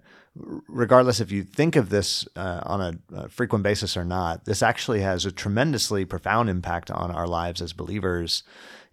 regardless 0.68 1.20
if 1.20 1.30
you 1.30 1.42
think 1.42 1.76
of 1.76 1.90
this 1.90 2.26
uh, 2.36 2.60
on 2.64 2.80
a, 2.80 3.16
a, 3.16 3.28
frequent 3.28 3.62
basis 3.62 3.96
or 3.96 4.04
not, 4.04 4.44
this 4.44 4.62
actually 4.62 5.00
has 5.00 5.24
a 5.24 5.32
tremendously 5.32 6.04
profound 6.04 6.48
impact 6.48 6.90
on 6.90 7.10
our 7.10 7.26
lives 7.26 7.60
as 7.60 7.72
believers 7.72 8.42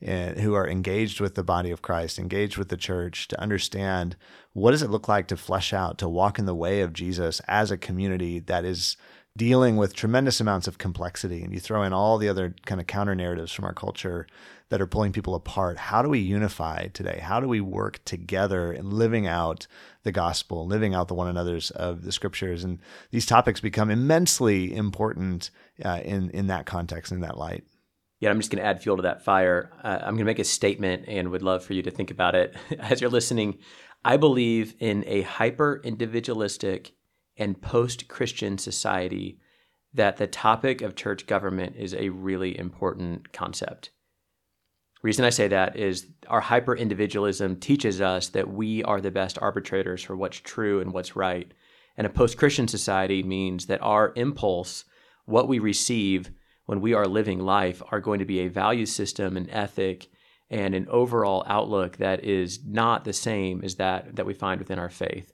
uh, 0.05 0.31
who 0.33 0.53
are 0.53 0.67
engaged 0.67 1.19
with 1.19 1.35
the 1.35 1.43
body 1.43 1.71
of 1.71 1.81
Christ, 1.81 2.19
engaged 2.19 2.57
with 2.57 2.69
the 2.69 2.77
church, 2.77 3.27
to 3.29 3.41
understand 3.41 4.15
what 4.53 4.71
does 4.71 4.83
it 4.83 4.89
look 4.89 5.07
like 5.07 5.27
to 5.27 5.37
flesh 5.37 5.73
out, 5.73 5.97
to 5.97 6.09
walk 6.09 6.37
in 6.37 6.45
the 6.45 6.55
way 6.55 6.81
of 6.81 6.93
Jesus 6.93 7.41
as 7.47 7.71
a 7.71 7.77
community 7.77 8.39
that 8.39 8.65
is 8.65 8.97
dealing 9.35 9.77
with 9.77 9.95
tremendous 9.95 10.41
amounts 10.41 10.67
of 10.67 10.77
complexity. 10.77 11.43
And 11.43 11.53
you 11.53 11.59
throw 11.59 11.83
in 11.83 11.93
all 11.93 12.17
the 12.17 12.29
other 12.29 12.55
kind 12.65 12.81
of 12.81 12.87
counter 12.87 13.15
narratives 13.15 13.51
from 13.51 13.65
our 13.65 13.73
culture 13.73 14.27
that 14.69 14.81
are 14.81 14.87
pulling 14.87 15.13
people 15.13 15.35
apart. 15.35 15.77
How 15.77 16.01
do 16.01 16.09
we 16.09 16.19
unify 16.19 16.87
today? 16.87 17.19
How 17.21 17.39
do 17.39 17.47
we 17.47 17.61
work 17.61 18.03
together 18.05 18.71
in 18.71 18.91
living 18.91 19.25
out 19.25 19.67
the 20.03 20.11
gospel, 20.11 20.67
living 20.67 20.93
out 20.93 21.07
the 21.07 21.13
one 21.13 21.27
another's 21.27 21.71
of 21.71 22.03
the 22.03 22.11
scriptures? 22.11 22.63
And 22.63 22.79
these 23.11 23.25
topics 23.25 23.59
become 23.59 23.89
immensely 23.89 24.75
important 24.75 25.49
uh, 25.83 26.01
in 26.03 26.29
in 26.31 26.47
that 26.47 26.65
context, 26.65 27.11
in 27.11 27.21
that 27.21 27.37
light. 27.37 27.63
Yeah, 28.19 28.31
I'm 28.31 28.39
just 28.39 28.49
going 28.51 28.61
to 28.61 28.67
add 28.67 28.81
fuel 28.81 28.97
to 28.97 29.03
that 29.03 29.23
fire. 29.23 29.71
Uh, 29.83 29.99
I'm 30.01 30.15
going 30.15 30.17
to 30.19 30.23
make 30.25 30.39
a 30.39 30.43
statement 30.43 31.05
and 31.07 31.29
would 31.29 31.43
love 31.43 31.63
for 31.63 31.73
you 31.73 31.83
to 31.83 31.91
think 31.91 32.09
about 32.09 32.35
it 32.35 32.55
as 32.79 32.99
you're 32.99 33.09
listening. 33.11 33.59
I 34.03 34.17
believe 34.17 34.75
in 34.79 35.03
a 35.05 35.21
hyper 35.21 35.81
individualistic 35.83 36.93
and 37.37 37.61
post 37.61 38.07
Christian 38.07 38.57
society 38.57 39.39
that 39.93 40.17
the 40.17 40.27
topic 40.27 40.81
of 40.81 40.95
church 40.95 41.27
government 41.27 41.75
is 41.75 41.93
a 41.93 42.09
really 42.09 42.57
important 42.57 43.31
concept. 43.31 43.91
Reason 45.03 45.25
I 45.25 45.29
say 45.29 45.47
that 45.47 45.75
is 45.75 46.07
our 46.27 46.41
hyper 46.41 46.75
individualism 46.75 47.59
teaches 47.59 48.01
us 48.01 48.29
that 48.29 48.49
we 48.49 48.83
are 48.83 48.99
the 48.99 49.11
best 49.11 49.37
arbitrators 49.41 50.01
for 50.03 50.15
what's 50.15 50.39
true 50.39 50.81
and 50.81 50.91
what's 50.91 51.15
right. 51.15 51.51
And 51.97 52.07
a 52.07 52.11
post 52.11 52.37
Christian 52.37 52.67
society 52.67 53.23
means 53.23 53.67
that 53.67 53.81
our 53.81 54.11
impulse, 54.15 54.85
what 55.25 55.47
we 55.47 55.59
receive 55.59 56.31
when 56.65 56.81
we 56.81 56.93
are 56.93 57.05
living 57.05 57.39
life, 57.39 57.81
are 57.91 57.99
going 57.99 58.19
to 58.19 58.25
be 58.25 58.39
a 58.39 58.49
value 58.49 58.85
system, 58.85 59.37
an 59.37 59.49
ethic, 59.49 60.07
and 60.49 60.73
an 60.73 60.87
overall 60.89 61.43
outlook 61.47 61.97
that 61.97 62.23
is 62.23 62.59
not 62.65 63.03
the 63.03 63.13
same 63.13 63.61
as 63.63 63.75
that 63.75 64.15
that 64.15 64.25
we 64.25 64.33
find 64.33 64.59
within 64.59 64.79
our 64.79 64.89
faith. 64.89 65.33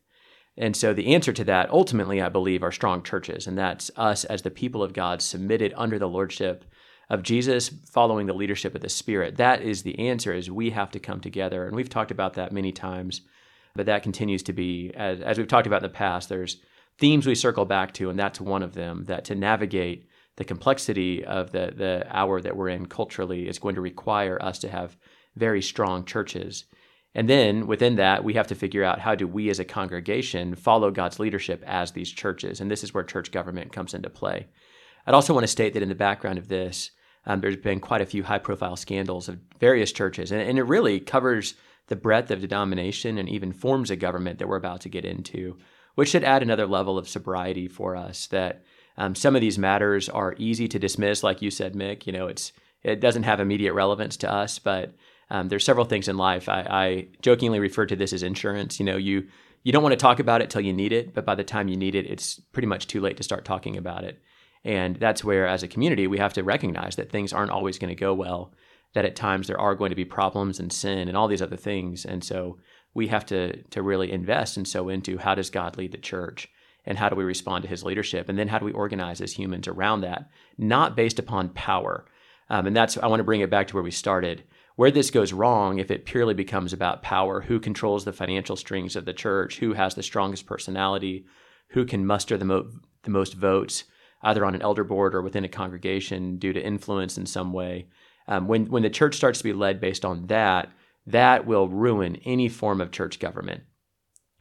And 0.57 0.75
so 0.75 0.93
the 0.93 1.13
answer 1.15 1.33
to 1.33 1.43
that 1.45 1.69
ultimately 1.69 2.21
I 2.21 2.29
believe 2.29 2.63
are 2.63 2.71
strong 2.71 3.03
churches 3.03 3.47
and 3.47 3.57
that's 3.57 3.91
us 3.95 4.23
as 4.25 4.41
the 4.41 4.51
people 4.51 4.83
of 4.83 4.93
God 4.93 5.21
submitted 5.21 5.73
under 5.75 5.99
the 5.99 6.09
lordship 6.09 6.65
of 7.09 7.23
Jesus 7.23 7.69
following 7.69 8.27
the 8.27 8.33
leadership 8.33 8.75
of 8.75 8.81
the 8.81 8.89
Spirit. 8.89 9.37
That 9.37 9.61
is 9.61 9.83
the 9.83 9.99
answer 9.99 10.33
is 10.33 10.49
we 10.49 10.69
have 10.71 10.91
to 10.91 10.99
come 10.99 11.19
together. 11.19 11.65
And 11.65 11.75
we've 11.75 11.89
talked 11.89 12.11
about 12.11 12.33
that 12.33 12.51
many 12.51 12.71
times, 12.71 13.21
but 13.75 13.85
that 13.85 14.03
continues 14.03 14.43
to 14.43 14.53
be, 14.53 14.91
as, 14.95 15.21
as 15.21 15.37
we've 15.37 15.47
talked 15.47 15.67
about 15.67 15.83
in 15.83 15.89
the 15.89 15.95
past, 15.95 16.29
there's 16.29 16.57
themes 16.99 17.27
we 17.27 17.35
circle 17.35 17.65
back 17.65 17.93
to, 17.93 18.09
and 18.09 18.17
that's 18.17 18.39
one 18.39 18.63
of 18.63 18.73
them, 18.73 19.05
that 19.05 19.25
to 19.25 19.35
navigate 19.35 20.07
the 20.37 20.43
complexity 20.43 21.23
of 21.23 21.51
the, 21.51 21.73
the 21.75 22.05
hour 22.09 22.41
that 22.41 22.55
we're 22.55 22.69
in 22.69 22.85
culturally 22.85 23.47
is 23.47 23.59
going 23.59 23.75
to 23.75 23.81
require 23.81 24.41
us 24.41 24.59
to 24.59 24.69
have 24.69 24.97
very 25.35 25.61
strong 25.61 26.05
churches. 26.05 26.65
And 27.15 27.29
then 27.29 27.67
within 27.67 27.97
that, 27.97 28.23
we 28.23 28.33
have 28.33 28.47
to 28.47 28.55
figure 28.55 28.83
out 28.83 28.99
how 28.99 29.13
do 29.13 29.27
we 29.27 29.49
as 29.49 29.59
a 29.59 29.65
congregation 29.65 30.55
follow 30.55 30.89
God's 30.89 31.19
leadership 31.19 31.63
as 31.67 31.91
these 31.91 32.11
churches. 32.11 32.59
And 32.59 32.71
this 32.71 32.83
is 32.83 32.93
where 32.93 33.03
church 33.03 33.31
government 33.31 33.71
comes 33.71 33.93
into 33.93 34.09
play. 34.09 34.47
I'd 35.05 35.13
also 35.13 35.33
want 35.33 35.43
to 35.43 35.49
state 35.49 35.73
that 35.73 35.83
in 35.83 35.89
the 35.89 35.95
background 35.95 36.37
of 36.37 36.47
this, 36.47 36.91
um, 37.25 37.41
there's 37.41 37.57
been 37.57 37.79
quite 37.79 38.01
a 38.01 38.05
few 38.05 38.23
high 38.23 38.39
profile 38.39 38.75
scandals 38.75 39.29
of 39.29 39.39
various 39.59 39.91
churches, 39.91 40.31
and, 40.31 40.41
and, 40.41 40.59
it 40.59 40.63
really 40.63 40.99
covers 40.99 41.55
the 41.87 41.95
breadth 41.95 42.31
of 42.31 42.41
denomination 42.41 43.17
and 43.17 43.29
even 43.29 43.53
forms 43.53 43.91
of 43.91 43.99
government 43.99 44.39
that 44.39 44.47
we're 44.47 44.57
about 44.57 44.81
to 44.81 44.89
get 44.89 45.05
into, 45.05 45.57
which 45.95 46.09
should 46.09 46.23
add 46.23 46.41
another 46.41 46.65
level 46.65 46.97
of 46.97 47.07
sobriety 47.07 47.67
for 47.67 47.95
us. 47.95 48.27
That 48.27 48.63
um, 48.97 49.15
some 49.15 49.35
of 49.35 49.41
these 49.41 49.57
matters 49.57 50.09
are 50.09 50.35
easy 50.37 50.67
to 50.67 50.79
dismiss, 50.79 51.23
like 51.23 51.41
you 51.41 51.51
said, 51.51 51.73
Mick. 51.73 52.05
You 52.05 52.13
know, 52.13 52.27
it's 52.27 52.51
it 52.83 52.99
doesn't 52.99 53.23
have 53.23 53.39
immediate 53.39 53.73
relevance 53.73 54.17
to 54.17 54.31
us, 54.31 54.59
but 54.59 54.93
um, 55.29 55.47
there's 55.47 55.63
several 55.63 55.85
things 55.85 56.07
in 56.07 56.17
life. 56.17 56.49
I, 56.49 56.61
I 56.69 57.07
jokingly 57.21 57.59
refer 57.59 57.85
to 57.85 57.95
this 57.95 58.13
as 58.13 58.23
insurance. 58.23 58.79
You 58.79 58.85
know, 58.85 58.97
you 58.97 59.27
you 59.63 59.71
don't 59.71 59.83
want 59.83 59.93
to 59.93 59.97
talk 59.97 60.19
about 60.19 60.41
it 60.41 60.49
till 60.49 60.61
you 60.61 60.73
need 60.73 60.91
it, 60.91 61.13
but 61.13 61.25
by 61.25 61.35
the 61.35 61.43
time 61.43 61.69
you 61.69 61.77
need 61.77 61.95
it, 61.95 62.05
it's 62.05 62.39
pretty 62.39 62.67
much 62.67 62.87
too 62.87 62.99
late 62.99 63.17
to 63.17 63.23
start 63.23 63.45
talking 63.45 63.77
about 63.77 64.03
it. 64.03 64.21
And 64.65 64.95
that's 64.95 65.23
where, 65.23 65.47
as 65.47 65.63
a 65.63 65.67
community, 65.67 66.07
we 66.07 66.19
have 66.19 66.33
to 66.33 66.43
recognize 66.43 66.95
that 66.95 67.11
things 67.11 67.33
aren't 67.33 67.51
always 67.51 67.77
going 67.77 67.95
to 67.95 68.05
go 68.05 68.13
well, 68.13 68.53
that 68.93 69.05
at 69.05 69.15
times 69.15 69.47
there 69.47 69.59
are 69.59 69.75
going 69.75 69.89
to 69.89 69.95
be 69.95 70.05
problems 70.05 70.59
and 70.59 70.71
sin 70.71 71.07
and 71.07 71.17
all 71.17 71.27
these 71.27 71.41
other 71.41 71.57
things. 71.57 72.05
And 72.05 72.23
so 72.23 72.57
we 72.93 73.07
have 73.07 73.25
to, 73.25 73.61
to 73.63 73.81
really 73.81 74.11
invest 74.11 74.55
and 74.57 74.67
so 74.67 74.89
into 74.89 75.17
how 75.17 75.35
does 75.35 75.49
God 75.49 75.77
lead 75.77 75.91
the 75.91 75.97
church 75.97 76.47
and 76.85 76.97
how 76.97 77.09
do 77.09 77.15
we 77.15 77.23
respond 77.23 77.63
to 77.63 77.69
his 77.69 77.83
leadership? 77.83 78.29
And 78.29 78.37
then 78.37 78.47
how 78.47 78.59
do 78.59 78.65
we 78.65 78.71
organize 78.71 79.19
as 79.21 79.33
humans 79.33 79.67
around 79.67 80.01
that, 80.01 80.29
not 80.57 80.95
based 80.95 81.19
upon 81.19 81.49
power, 81.49 82.05
Um, 82.49 82.67
and 82.67 82.75
that's, 82.75 82.97
I 82.97 83.07
want 83.07 83.19
to 83.19 83.25
bring 83.25 83.41
it 83.41 83.49
back 83.49 83.67
to 83.67 83.73
where 83.73 83.83
we 83.83 83.91
started. 83.91 84.43
Where 84.75 84.91
this 84.91 85.11
goes 85.11 85.33
wrong, 85.33 85.79
if 85.79 85.91
it 85.91 86.05
purely 86.05 86.33
becomes 86.33 86.73
about 86.73 87.03
power, 87.03 87.41
who 87.41 87.59
controls 87.59 88.05
the 88.05 88.13
financial 88.13 88.55
strings 88.55 88.95
of 88.95 89.05
the 89.05 89.13
church, 89.13 89.59
who 89.59 89.73
has 89.73 89.95
the 89.95 90.03
strongest 90.03 90.45
personality, 90.45 91.25
who 91.69 91.85
can 91.85 92.05
muster 92.05 92.37
the, 92.37 92.45
mo- 92.45 92.69
the 93.03 93.11
most 93.11 93.33
votes, 93.35 93.83
either 94.23 94.45
on 94.45 94.55
an 94.55 94.61
elder 94.61 94.83
board 94.83 95.13
or 95.13 95.21
within 95.21 95.45
a 95.45 95.49
congregation 95.49 96.37
due 96.37 96.53
to 96.53 96.65
influence 96.65 97.17
in 97.17 97.25
some 97.25 97.53
way. 97.53 97.87
Um, 98.27 98.47
when, 98.47 98.67
when 98.67 98.83
the 98.83 98.89
church 98.89 99.15
starts 99.15 99.39
to 99.39 99.43
be 99.43 99.53
led 99.53 99.81
based 99.81 100.05
on 100.05 100.27
that, 100.27 100.71
that 101.05 101.45
will 101.45 101.67
ruin 101.67 102.15
any 102.23 102.47
form 102.47 102.79
of 102.79 102.91
church 102.91 103.19
government. 103.19 103.63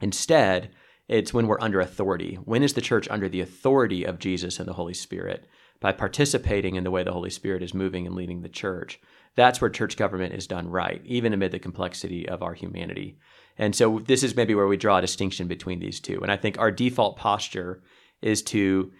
Instead, 0.01 0.71
it's 1.09 1.35
when 1.35 1.47
we're 1.47 1.61
under 1.61 1.81
authority. 1.81 2.37
When 2.45 2.63
is 2.63 2.75
the 2.75 2.81
church 2.81 3.09
under 3.11 3.29
the 3.29 3.41
authority 3.41 4.05
of 4.05 4.21
Jesus 4.21 4.59
and 4.59 4.69
the 4.69 4.75
Holy 4.75 4.95
Spirit? 4.95 5.47
By 5.81 5.93
participating 5.93 6.77
in 6.77 6.85
the 6.85 6.93
way 6.93 7.03
the 7.03 7.13
Holy 7.13 7.31
Spirit 7.31 7.63
is 7.63 7.75
moving 7.75 8.07
and 8.07 8.15
leading 8.15 8.43
the 8.43 8.49
church. 8.49 9.01
That's 9.35 9.61
where 9.61 9.71
church 9.71 9.97
government 9.97 10.35
is 10.35 10.47
done 10.47 10.69
right, 10.69 11.03
even 11.05 11.33
amid 11.33 11.51
the 11.51 11.59
complexity 11.59 12.29
of 12.29 12.43
our 12.43 12.55
humanity. 12.55 13.19
And 13.59 13.75
so 13.75 13.99
this 13.99 14.23
is 14.23 14.37
maybe 14.37 14.55
where 14.55 14.69
we 14.69 14.77
draw 14.77 14.99
a 14.99 15.01
distinction 15.01 15.49
between 15.49 15.81
these 15.81 15.99
two. 15.99 16.21
And 16.23 16.31
I 16.31 16.37
think 16.37 16.59
our 16.59 16.71
default 16.71 17.17
posture 17.17 17.83
is 18.21 18.43
to 18.43 18.93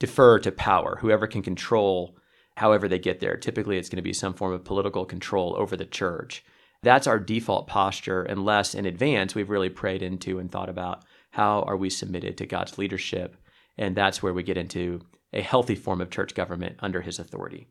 defer 0.00 0.40
to 0.40 0.50
power, 0.50 0.98
whoever 1.00 1.28
can 1.28 1.42
control 1.42 2.16
however 2.56 2.88
they 2.88 2.98
get 2.98 3.20
there. 3.20 3.36
Typically, 3.36 3.78
it's 3.78 3.88
going 3.88 3.96
to 3.96 4.02
be 4.02 4.12
some 4.12 4.34
form 4.34 4.52
of 4.52 4.64
political 4.64 5.04
control 5.04 5.54
over 5.56 5.76
the 5.76 5.86
church. 5.86 6.44
That's 6.82 7.06
our 7.06 7.18
default 7.18 7.66
posture, 7.68 8.22
unless 8.22 8.74
in 8.74 8.86
advance 8.86 9.34
we've 9.34 9.50
really 9.50 9.68
prayed 9.68 10.02
into 10.02 10.38
and 10.38 10.50
thought 10.50 10.68
about 10.68 11.04
how 11.30 11.62
are 11.62 11.76
we 11.76 11.88
submitted 11.90 12.36
to 12.38 12.46
God's 12.46 12.76
leadership. 12.76 13.36
And 13.78 13.94
that's 13.94 14.22
where 14.22 14.34
we 14.34 14.42
get 14.42 14.56
into 14.56 15.00
a 15.32 15.42
healthy 15.42 15.74
form 15.74 16.00
of 16.00 16.10
church 16.10 16.34
government 16.34 16.76
under 16.80 17.02
his 17.02 17.18
authority. 17.18 17.68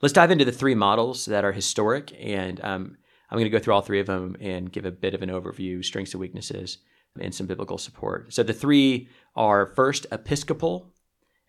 Let's 0.00 0.12
dive 0.12 0.30
into 0.30 0.44
the 0.44 0.52
three 0.52 0.76
models 0.76 1.26
that 1.26 1.44
are 1.44 1.52
historic, 1.52 2.12
and 2.20 2.60
um, 2.64 2.96
I'm 3.30 3.36
going 3.36 3.44
to 3.44 3.50
go 3.50 3.58
through 3.58 3.74
all 3.74 3.82
three 3.82 4.00
of 4.00 4.06
them 4.06 4.36
and 4.40 4.72
give 4.72 4.84
a 4.84 4.92
bit 4.92 5.14
of 5.14 5.22
an 5.22 5.28
overview, 5.28 5.84
strengths 5.84 6.14
and 6.14 6.20
weaknesses, 6.20 6.78
and 7.20 7.34
some 7.34 7.46
biblical 7.46 7.78
support. 7.78 8.32
So 8.32 8.42
the 8.42 8.52
three 8.52 9.08
are 9.34 9.66
first 9.66 10.06
Episcopal, 10.12 10.92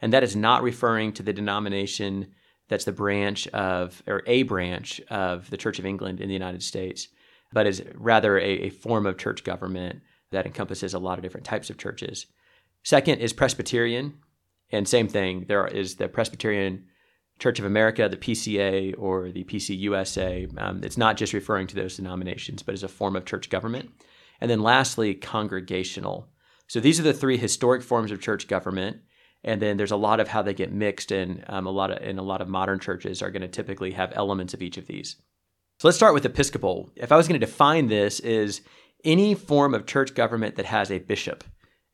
and 0.02 0.14
that 0.14 0.24
is 0.24 0.36
not 0.36 0.64
referring 0.64 1.14
to 1.14 1.24
the 1.24 1.34
denomination 1.34 2.34
that's 2.70 2.86
the 2.86 2.92
branch 2.92 3.48
of, 3.48 4.02
or 4.08 4.22
a 4.28 4.44
branch 4.44 5.02
of 5.10 5.50
the 5.50 5.58
Church 5.58 5.80
of 5.80 5.86
England 5.86 6.22
in 6.22 6.28
the 6.28 6.34
United 6.34 6.64
States, 6.64 7.08
but 7.52 7.68
is 7.68 7.84
rather 7.96 8.38
a, 8.38 8.44
a 8.44 8.70
form 8.70 9.06
of 9.06 9.18
church 9.18 9.44
government 9.44 10.02
that 10.32 10.46
encompasses 10.46 10.94
a 10.94 11.00
lot 11.00 11.18
of 11.18 11.24
different 11.24 11.46
types 11.46 11.70
of 11.70 11.78
churches. 11.78 12.28
Second 12.84 13.20
is 13.20 13.34
Presbyterian, 13.34 14.20
and 14.72 14.88
same 14.88 15.08
thing. 15.08 15.46
There 15.48 15.66
is 15.68 15.96
the 15.96 16.08
Presbyterian 16.08 16.86
Church 17.40 17.58
of 17.58 17.66
America, 17.66 18.08
the 18.08 18.18
PCA, 18.18 18.94
or 18.98 19.32
the 19.32 19.44
PCUSA. 19.46 20.62
Um, 20.62 20.84
it's 20.84 20.98
not 20.98 21.18
just 21.18 21.34
referring 21.34 21.68
to 21.68 21.76
those 21.76 21.96
denominations, 21.96 22.62
but 22.62 22.74
as 22.74 22.84
a 22.84 22.88
form 22.88 23.16
of 23.16 23.26
church 23.26 23.50
government. 23.50 23.90
And 24.42 24.52
then 24.52 24.62
lastly, 24.62 25.16
congregational. 25.16 26.28
So 26.68 26.80
these 26.80 27.00
are 27.00 27.04
the 27.04 27.14
three 27.14 27.38
historic 27.38 27.82
forms 27.82 28.12
of 28.12 28.22
church 28.22 28.48
government. 28.48 28.98
And 29.44 29.62
then 29.62 29.78
there's 29.78 29.92
a 29.92 29.98
lot 29.98 30.20
of 30.20 30.28
how 30.28 30.42
they 30.42 30.54
get 30.54 30.74
mixed, 30.74 31.12
and 31.12 31.46
um, 31.48 31.66
a 31.66 31.72
lot 31.72 31.92
of 31.92 32.04
in 32.04 32.20
a 32.20 32.24
lot 32.24 32.42
of 32.42 32.50
modern 32.50 32.80
churches 32.80 33.22
are 33.22 33.32
going 33.32 33.42
to 33.42 33.48
typically 33.48 33.92
have 33.92 34.12
elements 34.16 34.54
of 34.54 34.62
each 34.62 34.78
of 34.78 34.88
these. 34.88 35.16
So 35.80 35.88
let's 35.88 35.98
start 35.98 36.14
with 36.14 36.26
Episcopal. 36.26 36.92
If 36.96 37.12
I 37.12 37.18
was 37.18 37.28
going 37.28 37.40
to 37.40 37.46
define 37.46 37.88
this, 37.88 38.20
is 38.20 38.62
any 39.06 39.34
form 39.34 39.74
of 39.74 39.86
church 39.86 40.14
government 40.14 40.56
that 40.58 40.66
has 40.66 40.92
a 40.92 41.00
bishop 41.00 41.46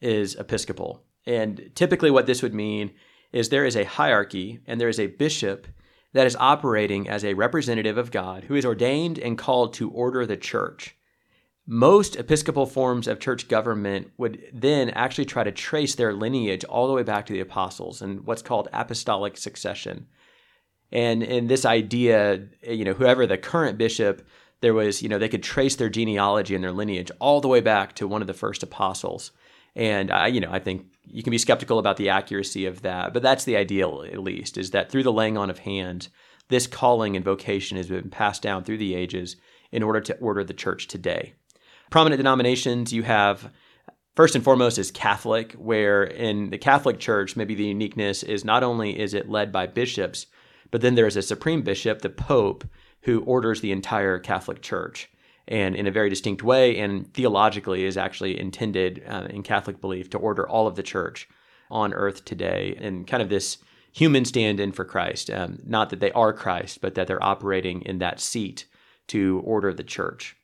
is 0.02 0.36
Episcopal. 0.36 1.04
And 1.28 1.70
typically, 1.75 2.10
what 2.10 2.25
this 2.25 2.42
would 2.42 2.54
mean 2.54 2.92
is 3.32 3.50
there 3.50 3.66
is 3.66 3.75
a 3.75 3.84
hierarchy 3.84 4.60
and 4.66 4.82
there 4.82 4.90
is 4.90 5.00
a 5.00 5.08
bishop 5.08 5.68
that 6.14 6.25
is 6.25 6.38
operating 6.38 7.10
as 7.10 7.25
a 7.25 7.34
representative 7.34 7.98
of 7.98 8.10
God 8.10 8.46
who 8.46 8.56
is 8.56 8.66
ordained 8.66 9.20
and 9.20 9.38
called 9.38 9.74
to 9.75 9.92
order 9.92 10.25
the 10.25 10.38
church. 10.38 10.96
Most 11.67 12.15
Episcopal 12.15 12.67
forms 12.67 13.07
of 13.07 13.19
church 13.19 13.48
government 13.48 14.12
would 14.17 14.43
then 14.53 14.91
actually 14.91 15.25
try 15.25 15.43
to 15.43 15.51
trace 15.51 15.95
their 15.95 16.13
lineage 16.13 16.63
all 16.65 16.88
the 16.88 16.93
way 16.93 17.01
back 17.01 17.25
to 17.25 17.34
the 17.34 17.39
apostles 17.39 18.03
and 18.03 18.25
what's 18.25 18.43
called 18.43 18.69
apostolic 18.72 19.36
succession. 19.36 20.05
And 20.91 21.24
in 21.24 21.48
this 21.48 21.65
idea, 21.65 22.48
you 22.62 22.86
know, 22.86 22.93
whoever 22.93 23.25
the 23.25 23.39
current 23.39 23.79
bishop, 23.79 24.27
there 24.62 24.75
was, 24.75 25.01
you 25.01 25.10
know, 25.10 25.17
they 25.17 25.27
could 25.27 25.41
trace 25.41 25.75
their 25.75 25.89
genealogy 25.89 26.53
and 26.53 26.63
their 26.63 26.72
lineage 26.72 27.10
all 27.19 27.41
the 27.41 27.48
way 27.48 27.62
back 27.62 27.95
to 27.95 28.07
one 28.07 28.22
of 28.22 28.27
the 28.27 28.34
first 28.36 28.62
apostles. 28.62 29.31
And 29.75 30.12
I, 30.12 30.27
you 30.27 30.39
know, 30.39 30.51
I 30.51 30.60
think 30.60 30.86
you 31.03 31.24
can 31.24 31.31
be 31.31 31.39
skeptical 31.39 31.79
about 31.79 31.98
the 31.98 32.10
accuracy 32.10 32.67
of 32.67 32.84
that, 32.84 33.12
but 33.12 33.24
that's 33.24 33.43
the 33.43 33.57
ideal, 33.57 34.05
at 34.05 34.22
least, 34.22 34.57
is 34.57 34.69
that 34.72 34.91
through 34.91 35.03
the 35.03 35.12
laying 35.12 35.36
on 35.36 35.50
of 35.50 35.60
hands, 35.60 36.10
this 36.48 36.67
calling 36.67 37.15
and 37.15 37.25
vocation 37.25 37.75
has 37.77 37.88
been 37.88 38.12
passed 38.12 38.43
down 38.43 38.63
through 38.63 38.77
the 38.77 38.93
ages 38.93 39.36
in 39.72 39.81
order 39.81 40.00
to 40.00 40.15
order 40.17 40.43
the 40.43 40.53
church 40.53 40.88
today. 40.88 41.34
Prominent 41.89 42.20
denominations 42.20 42.92
you 42.92 43.04
have 43.04 43.51
first 44.15 44.36
and 44.36 44.44
foremost 44.44 44.77
is 44.77 44.92
Catholic, 44.92 45.54
where 45.54 46.04
in 46.04 46.50
the 46.50 46.58
Catholic 46.58 47.00
Church, 47.00 47.36
maybe 47.36 47.56
the 47.56 47.65
uniqueness 47.65 48.24
is 48.24 48.44
not 48.44 48.63
only 48.63 49.00
is 49.00 49.13
it 49.13 49.30
led 49.30 49.51
by 49.51 49.68
bishops, 49.68 50.27
but 50.72 50.82
then 50.82 50.96
there's 50.96 51.15
a 51.15 51.22
supreme 51.22 51.62
bishop, 51.62 52.01
the 52.01 52.10
Pope, 52.10 52.65
who 53.01 53.22
orders 53.22 53.62
the 53.62 53.72
entire 53.72 54.18
Catholic 54.20 54.62
Church 54.62 55.10
and 55.48 55.75
in 55.75 55.86
a 55.86 55.92
very 55.92 56.10
distinct 56.10 56.44
way, 56.44 56.80
and 56.80 57.13
theologically 57.13 57.86
is 57.86 57.98
actually 57.98 58.39
intended 58.39 59.04
uh, 59.08 59.27
in 59.30 59.44
Catholic 59.44 59.80
belief 59.80 60.10
to 60.10 60.18
order 60.18 60.48
all 60.50 60.65
of 60.68 60.75
the 60.75 60.84
church 60.84 61.30
on 61.70 61.94
earth 61.94 62.25
today, 62.25 62.77
and 62.82 63.06
kind 63.06 63.22
of 63.22 63.30
this 63.30 63.58
human 63.92 64.25
stand 64.25 64.60
in 64.60 64.72
for 64.72 64.86
Christ. 64.86 65.30
Um, 65.30 65.60
not 65.63 65.89
that 65.92 66.00
they 66.00 66.12
are 66.12 66.34
Christ, 66.34 66.82
but 66.82 66.96
that 66.96 67.08
they're 67.08 67.24
operating 67.24 67.82
in 67.84 68.00
that 68.00 68.20
seat 68.20 68.65
to 69.08 69.42
order 69.46 69.74
the 69.74 69.84
church. 69.84 70.36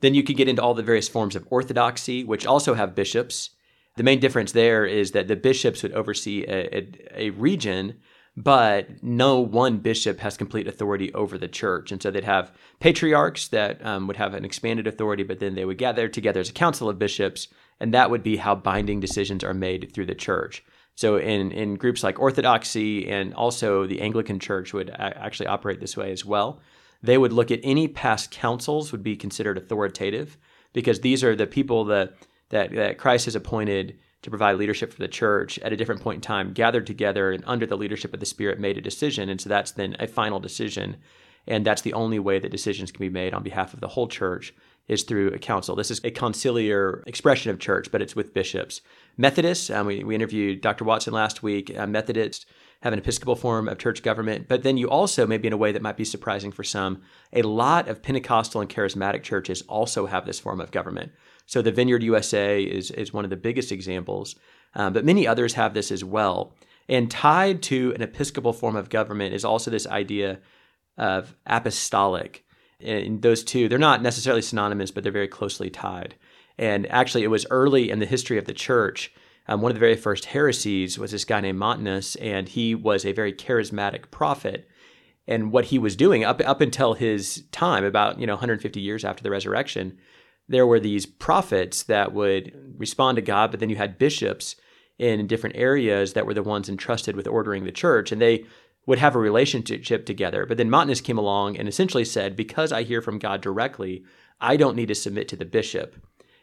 Then 0.00 0.14
you 0.14 0.22
could 0.22 0.36
get 0.36 0.48
into 0.48 0.62
all 0.62 0.74
the 0.74 0.82
various 0.82 1.08
forms 1.08 1.36
of 1.36 1.46
orthodoxy, 1.50 2.24
which 2.24 2.46
also 2.46 2.74
have 2.74 2.94
bishops. 2.94 3.50
The 3.96 4.02
main 4.02 4.20
difference 4.20 4.52
there 4.52 4.86
is 4.86 5.12
that 5.12 5.28
the 5.28 5.36
bishops 5.36 5.82
would 5.82 5.92
oversee 5.92 6.44
a, 6.44 6.78
a, 6.78 6.88
a 7.16 7.30
region 7.30 8.00
but 8.36 9.02
no 9.02 9.40
one 9.40 9.78
bishop 9.78 10.20
has 10.20 10.36
complete 10.36 10.66
authority 10.66 11.12
over 11.14 11.36
the 11.36 11.48
church. 11.48 11.90
And 11.92 12.02
so 12.02 12.10
they'd 12.10 12.24
have 12.24 12.52
patriarchs 12.78 13.48
that 13.48 13.84
um, 13.84 14.06
would 14.06 14.16
have 14.16 14.34
an 14.34 14.44
expanded 14.44 14.86
authority, 14.86 15.22
but 15.22 15.40
then 15.40 15.54
they 15.54 15.64
would 15.64 15.78
gather 15.78 16.08
together 16.08 16.40
as 16.40 16.48
a 16.48 16.54
council 16.54 16.88
of 16.88 16.98
bishops, 16.98 17.48
and 17.80 17.92
that 17.92 18.10
would 18.10 18.22
be 18.22 18.36
how 18.36 18.54
binding 18.54 19.00
decisions 19.00 19.42
are 19.42 19.54
made 19.54 19.92
through 19.92 20.06
the 20.06 20.14
church. 20.14 20.64
So 20.94 21.16
in, 21.16 21.50
in 21.52 21.74
groups 21.74 22.02
like 22.02 22.20
Orthodoxy 22.20 23.08
and 23.08 23.34
also 23.34 23.86
the 23.86 24.00
Anglican 24.00 24.38
Church 24.38 24.72
would 24.72 24.90
actually 24.90 25.46
operate 25.46 25.80
this 25.80 25.96
way 25.96 26.12
as 26.12 26.24
well. 26.24 26.60
They 27.02 27.18
would 27.18 27.32
look 27.32 27.50
at 27.50 27.60
any 27.62 27.88
past 27.88 28.30
councils 28.30 28.92
would 28.92 29.02
be 29.02 29.16
considered 29.16 29.56
authoritative 29.56 30.36
because 30.72 31.00
these 31.00 31.24
are 31.24 31.34
the 31.34 31.46
people 31.46 31.84
that 31.86 32.14
that, 32.50 32.72
that 32.72 32.98
Christ 32.98 33.26
has 33.26 33.36
appointed 33.36 33.96
to 34.22 34.30
provide 34.30 34.56
leadership 34.56 34.92
for 34.92 34.98
the 34.98 35.08
church 35.08 35.58
at 35.60 35.72
a 35.72 35.76
different 35.76 36.02
point 36.02 36.16
in 36.16 36.20
time 36.20 36.52
gathered 36.52 36.86
together 36.86 37.30
and 37.30 37.42
under 37.46 37.64
the 37.64 37.76
leadership 37.76 38.12
of 38.12 38.20
the 38.20 38.26
Spirit 38.26 38.60
made 38.60 38.76
a 38.76 38.82
decision. 38.82 39.28
And 39.28 39.40
so 39.40 39.48
that's 39.48 39.72
then 39.72 39.96
a 39.98 40.06
final 40.06 40.40
decision. 40.40 40.96
And 41.46 41.64
that's 41.64 41.82
the 41.82 41.94
only 41.94 42.18
way 42.18 42.38
that 42.38 42.50
decisions 42.50 42.92
can 42.92 43.00
be 43.00 43.08
made 43.08 43.32
on 43.32 43.42
behalf 43.42 43.72
of 43.72 43.80
the 43.80 43.88
whole 43.88 44.08
church 44.08 44.52
is 44.88 45.04
through 45.04 45.28
a 45.28 45.38
council. 45.38 45.76
This 45.76 45.90
is 45.90 46.00
a 46.00 46.10
conciliar 46.10 47.06
expression 47.06 47.50
of 47.50 47.60
church, 47.60 47.90
but 47.90 48.02
it's 48.02 48.16
with 48.16 48.34
bishops. 48.34 48.80
Methodists, 49.16 49.70
um, 49.70 49.86
we, 49.86 50.02
we 50.02 50.14
interviewed 50.14 50.60
Dr. 50.60 50.84
Watson 50.84 51.14
last 51.14 51.42
week. 51.42 51.74
Methodists 51.88 52.44
have 52.82 52.92
an 52.92 52.98
Episcopal 52.98 53.36
form 53.36 53.68
of 53.68 53.78
church 53.78 54.02
government, 54.02 54.48
but 54.48 54.62
then 54.62 54.76
you 54.76 54.88
also, 54.88 55.26
maybe 55.26 55.46
in 55.46 55.52
a 55.52 55.58
way 55.58 55.70
that 55.72 55.82
might 55.82 55.96
be 55.96 56.04
surprising 56.04 56.50
for 56.50 56.64
some, 56.64 57.02
a 57.32 57.42
lot 57.42 57.88
of 57.88 58.02
Pentecostal 58.02 58.60
and 58.60 58.70
charismatic 58.70 59.22
churches 59.22 59.62
also 59.68 60.06
have 60.06 60.24
this 60.24 60.40
form 60.40 60.60
of 60.60 60.70
government. 60.70 61.12
So 61.44 61.60
the 61.60 61.72
Vineyard 61.72 62.02
USA 62.02 62.62
is, 62.62 62.90
is 62.90 63.12
one 63.12 63.24
of 63.24 63.30
the 63.30 63.36
biggest 63.36 63.70
examples, 63.70 64.34
um, 64.74 64.92
but 64.92 65.04
many 65.04 65.26
others 65.26 65.54
have 65.54 65.74
this 65.74 65.92
as 65.92 66.02
well. 66.02 66.54
And 66.88 67.10
tied 67.10 67.62
to 67.64 67.92
an 67.94 68.02
Episcopal 68.02 68.52
form 68.52 68.76
of 68.76 68.88
government 68.88 69.34
is 69.34 69.44
also 69.44 69.70
this 69.70 69.86
idea 69.86 70.40
of 70.96 71.36
apostolic. 71.46 72.44
And 72.80 73.20
those 73.20 73.44
two, 73.44 73.68
they're 73.68 73.78
not 73.78 74.02
necessarily 74.02 74.42
synonymous, 74.42 74.90
but 74.90 75.02
they're 75.02 75.12
very 75.12 75.28
closely 75.28 75.70
tied. 75.70 76.14
And 76.58 76.90
actually, 76.90 77.24
it 77.24 77.30
was 77.30 77.46
early 77.50 77.90
in 77.90 77.98
the 77.98 78.06
history 78.06 78.38
of 78.38 78.46
the 78.46 78.52
church. 78.52 79.12
Um, 79.50 79.62
one 79.62 79.72
of 79.72 79.74
the 79.74 79.80
very 79.80 79.96
first 79.96 80.26
heresies 80.26 80.96
was 80.96 81.10
this 81.10 81.24
guy 81.24 81.40
named 81.40 81.58
Montanus, 81.58 82.14
and 82.16 82.48
he 82.48 82.72
was 82.76 83.04
a 83.04 83.10
very 83.10 83.32
charismatic 83.32 84.12
prophet. 84.12 84.68
And 85.26 85.50
what 85.50 85.66
he 85.66 85.78
was 85.78 85.96
doing 85.96 86.22
up 86.22 86.40
up 86.46 86.60
until 86.60 86.94
his 86.94 87.44
time, 87.50 87.84
about 87.84 88.20
you 88.20 88.28
know 88.28 88.34
150 88.34 88.80
years 88.80 89.04
after 89.04 89.24
the 89.24 89.30
resurrection, 89.30 89.98
there 90.48 90.68
were 90.68 90.78
these 90.78 91.04
prophets 91.04 91.82
that 91.84 92.12
would 92.12 92.52
respond 92.78 93.16
to 93.16 93.22
God, 93.22 93.50
but 93.50 93.58
then 93.58 93.68
you 93.68 93.76
had 93.76 93.98
bishops 93.98 94.54
in 94.98 95.26
different 95.26 95.56
areas 95.56 96.12
that 96.12 96.26
were 96.26 96.34
the 96.34 96.44
ones 96.44 96.68
entrusted 96.68 97.16
with 97.16 97.26
ordering 97.26 97.64
the 97.64 97.72
church, 97.72 98.12
and 98.12 98.22
they 98.22 98.44
would 98.86 98.98
have 98.98 99.16
a 99.16 99.20
relationship 99.20 100.06
together. 100.06 100.46
But 100.46 100.58
then 100.58 100.70
Montanus 100.70 101.00
came 101.00 101.18
along 101.18 101.56
and 101.56 101.66
essentially 101.66 102.04
said, 102.04 102.36
Because 102.36 102.70
I 102.70 102.84
hear 102.84 103.02
from 103.02 103.18
God 103.18 103.40
directly, 103.40 104.04
I 104.40 104.56
don't 104.56 104.76
need 104.76 104.88
to 104.88 104.94
submit 104.94 105.26
to 105.28 105.36
the 105.36 105.44
bishop. 105.44 105.96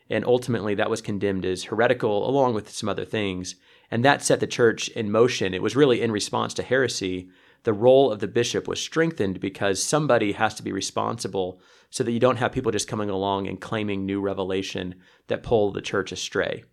And 0.09 0.25
ultimately, 0.25 0.75
that 0.75 0.89
was 0.89 1.01
condemned 1.01 1.45
as 1.45 1.65
heretical, 1.65 2.29
along 2.29 2.53
with 2.53 2.69
some 2.69 2.89
other 2.89 3.05
things. 3.05 3.55
And 3.91 4.05
that 4.05 4.23
set 4.23 4.39
the 4.39 4.47
church 4.47 4.89
in 4.89 5.11
motion. 5.11 5.53
It 5.53 5.61
was 5.61 5.75
really 5.75 6.01
in 6.01 6.11
response 6.11 6.53
to 6.55 6.63
heresy 6.63 7.29
the 7.63 7.73
role 7.73 8.11
of 8.11 8.19
the 8.19 8.27
bishop 8.27 8.65
was 8.65 8.79
strengthened 8.79 9.41
because 9.41 9.83
somebody 9.83 10.31
has 10.31 10.53
to 10.55 10.63
be 10.63 10.71
responsible 10.71 11.59
so 11.89 12.01
that 12.01 12.13
you 12.13 12.19
don't 12.19 12.37
have 12.37 12.53
people 12.53 12.71
just 12.71 12.87
coming 12.87 13.09
along 13.09 13.45
and 13.45 13.59
claiming 13.59 14.05
new 14.05 14.21
revelation 14.21 14.95
that 15.27 15.43
pull 15.43 15.71
the 15.71 15.81
church 15.81 16.13
astray. 16.13 16.63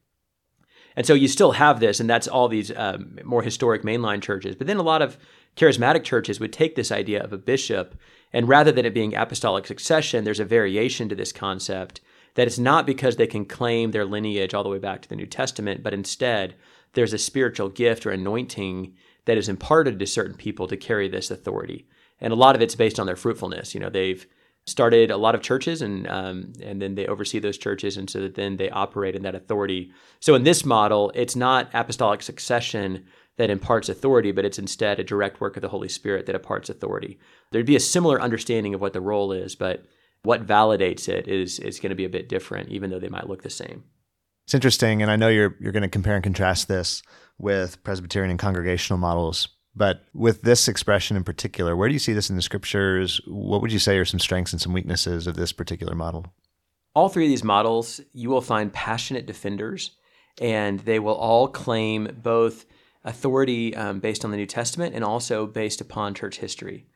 And 0.96 1.04
so 1.04 1.14
you 1.14 1.26
still 1.26 1.52
have 1.52 1.80
this, 1.80 1.98
and 1.98 2.08
that's 2.08 2.28
all 2.28 2.46
these 2.46 2.70
um, 2.76 3.18
more 3.24 3.42
historic 3.42 3.82
mainline 3.82 4.22
churches. 4.22 4.54
But 4.54 4.68
then 4.68 4.76
a 4.76 4.82
lot 4.82 5.02
of 5.02 5.18
charismatic 5.56 6.04
churches 6.04 6.38
would 6.38 6.52
take 6.52 6.76
this 6.76 6.92
idea 6.92 7.22
of 7.22 7.32
a 7.32 7.38
bishop, 7.38 7.96
and 8.32 8.48
rather 8.48 8.70
than 8.70 8.86
it 8.86 8.94
being 8.94 9.16
apostolic 9.16 9.66
succession, 9.66 10.22
there's 10.22 10.38
a 10.38 10.44
variation 10.44 11.08
to 11.08 11.16
this 11.16 11.32
concept 11.32 12.00
that 12.34 12.46
it's 12.46 12.58
not 12.58 12.86
because 12.86 13.16
they 13.16 13.26
can 13.26 13.44
claim 13.44 13.90
their 13.90 14.04
lineage 14.04 14.54
all 14.54 14.62
the 14.64 14.68
way 14.68 14.78
back 14.78 15.02
to 15.02 15.08
the 15.08 15.16
New 15.16 15.26
Testament, 15.26 15.82
but 15.82 15.94
instead 15.94 16.54
there's 16.94 17.12
a 17.12 17.18
spiritual 17.18 17.68
gift 17.68 18.06
or 18.06 18.10
anointing 18.10 18.94
that 19.24 19.38
is 19.38 19.48
imparted 19.48 19.98
to 19.98 20.06
certain 20.06 20.36
people 20.36 20.66
to 20.68 20.76
carry 20.76 21.08
this 21.08 21.30
authority. 21.30 21.86
And 22.20 22.32
a 22.32 22.36
lot 22.36 22.54
of 22.54 22.62
it's 22.62 22.74
based 22.74 23.00
on 23.00 23.06
their 23.06 23.16
fruitfulness. 23.16 23.74
You 23.74 23.80
know, 23.80 23.90
they've 23.90 24.26
started 24.66 25.10
a 25.10 25.16
lot 25.16 25.34
of 25.34 25.42
churches 25.42 25.82
and 25.82 26.08
um, 26.08 26.52
and 26.62 26.80
then 26.80 26.94
they 26.94 27.06
oversee 27.06 27.38
those 27.38 27.58
churches 27.58 27.96
and 27.96 28.08
so 28.08 28.20
that 28.20 28.34
then 28.34 28.56
they 28.56 28.70
operate 28.70 29.14
in 29.14 29.22
that 29.22 29.34
authority. 29.34 29.92
So 30.20 30.34
in 30.34 30.44
this 30.44 30.64
model, 30.64 31.12
it's 31.14 31.36
not 31.36 31.68
apostolic 31.74 32.22
succession 32.22 33.04
that 33.36 33.50
imparts 33.50 33.88
authority, 33.88 34.32
but 34.32 34.44
it's 34.44 34.58
instead 34.58 34.98
a 34.98 35.04
direct 35.04 35.40
work 35.40 35.56
of 35.56 35.62
the 35.62 35.68
Holy 35.68 35.88
Spirit 35.88 36.26
that 36.26 36.36
imparts 36.36 36.70
authority. 36.70 37.18
There'd 37.50 37.66
be 37.66 37.76
a 37.76 37.80
similar 37.80 38.20
understanding 38.20 38.74
of 38.74 38.80
what 38.80 38.92
the 38.92 39.00
role 39.00 39.32
is, 39.32 39.54
but 39.54 39.84
what 40.24 40.46
validates 40.46 41.08
it 41.08 41.28
is 41.28 41.58
is 41.58 41.78
going 41.78 41.90
to 41.90 41.96
be 41.96 42.04
a 42.04 42.10
bit 42.10 42.28
different, 42.28 42.70
even 42.70 42.90
though 42.90 42.98
they 42.98 43.08
might 43.08 43.28
look 43.28 43.42
the 43.42 43.50
same. 43.50 43.84
It's 44.46 44.54
interesting, 44.54 45.00
and 45.00 45.10
I 45.10 45.16
know 45.16 45.28
you're 45.28 45.56
you're 45.60 45.72
going 45.72 45.82
to 45.82 45.88
compare 45.88 46.14
and 46.14 46.24
contrast 46.24 46.68
this 46.68 47.02
with 47.38 47.82
Presbyterian 47.84 48.30
and 48.30 48.38
congregational 48.38 48.98
models. 48.98 49.48
But 49.76 50.04
with 50.14 50.42
this 50.42 50.68
expression 50.68 51.16
in 51.16 51.24
particular, 51.24 51.74
where 51.74 51.88
do 51.88 51.94
you 51.94 51.98
see 51.98 52.12
this 52.12 52.30
in 52.30 52.36
the 52.36 52.42
scriptures? 52.42 53.20
What 53.26 53.60
would 53.60 53.72
you 53.72 53.80
say 53.80 53.98
are 53.98 54.04
some 54.04 54.20
strengths 54.20 54.52
and 54.52 54.60
some 54.60 54.72
weaknesses 54.72 55.26
of 55.26 55.34
this 55.34 55.52
particular 55.52 55.94
model? 55.94 56.26
All 56.94 57.08
three 57.08 57.24
of 57.24 57.30
these 57.30 57.42
models, 57.42 58.00
you 58.12 58.30
will 58.30 58.40
find 58.40 58.72
passionate 58.72 59.26
defenders, 59.26 59.96
and 60.40 60.78
they 60.80 61.00
will 61.00 61.16
all 61.16 61.48
claim 61.48 62.16
both 62.22 62.66
authority 63.02 63.74
um, 63.74 63.98
based 63.98 64.24
on 64.24 64.30
the 64.30 64.36
New 64.36 64.46
Testament 64.46 64.94
and 64.94 65.02
also 65.02 65.46
based 65.46 65.80
upon 65.80 66.14
church 66.14 66.38
history. 66.38 66.86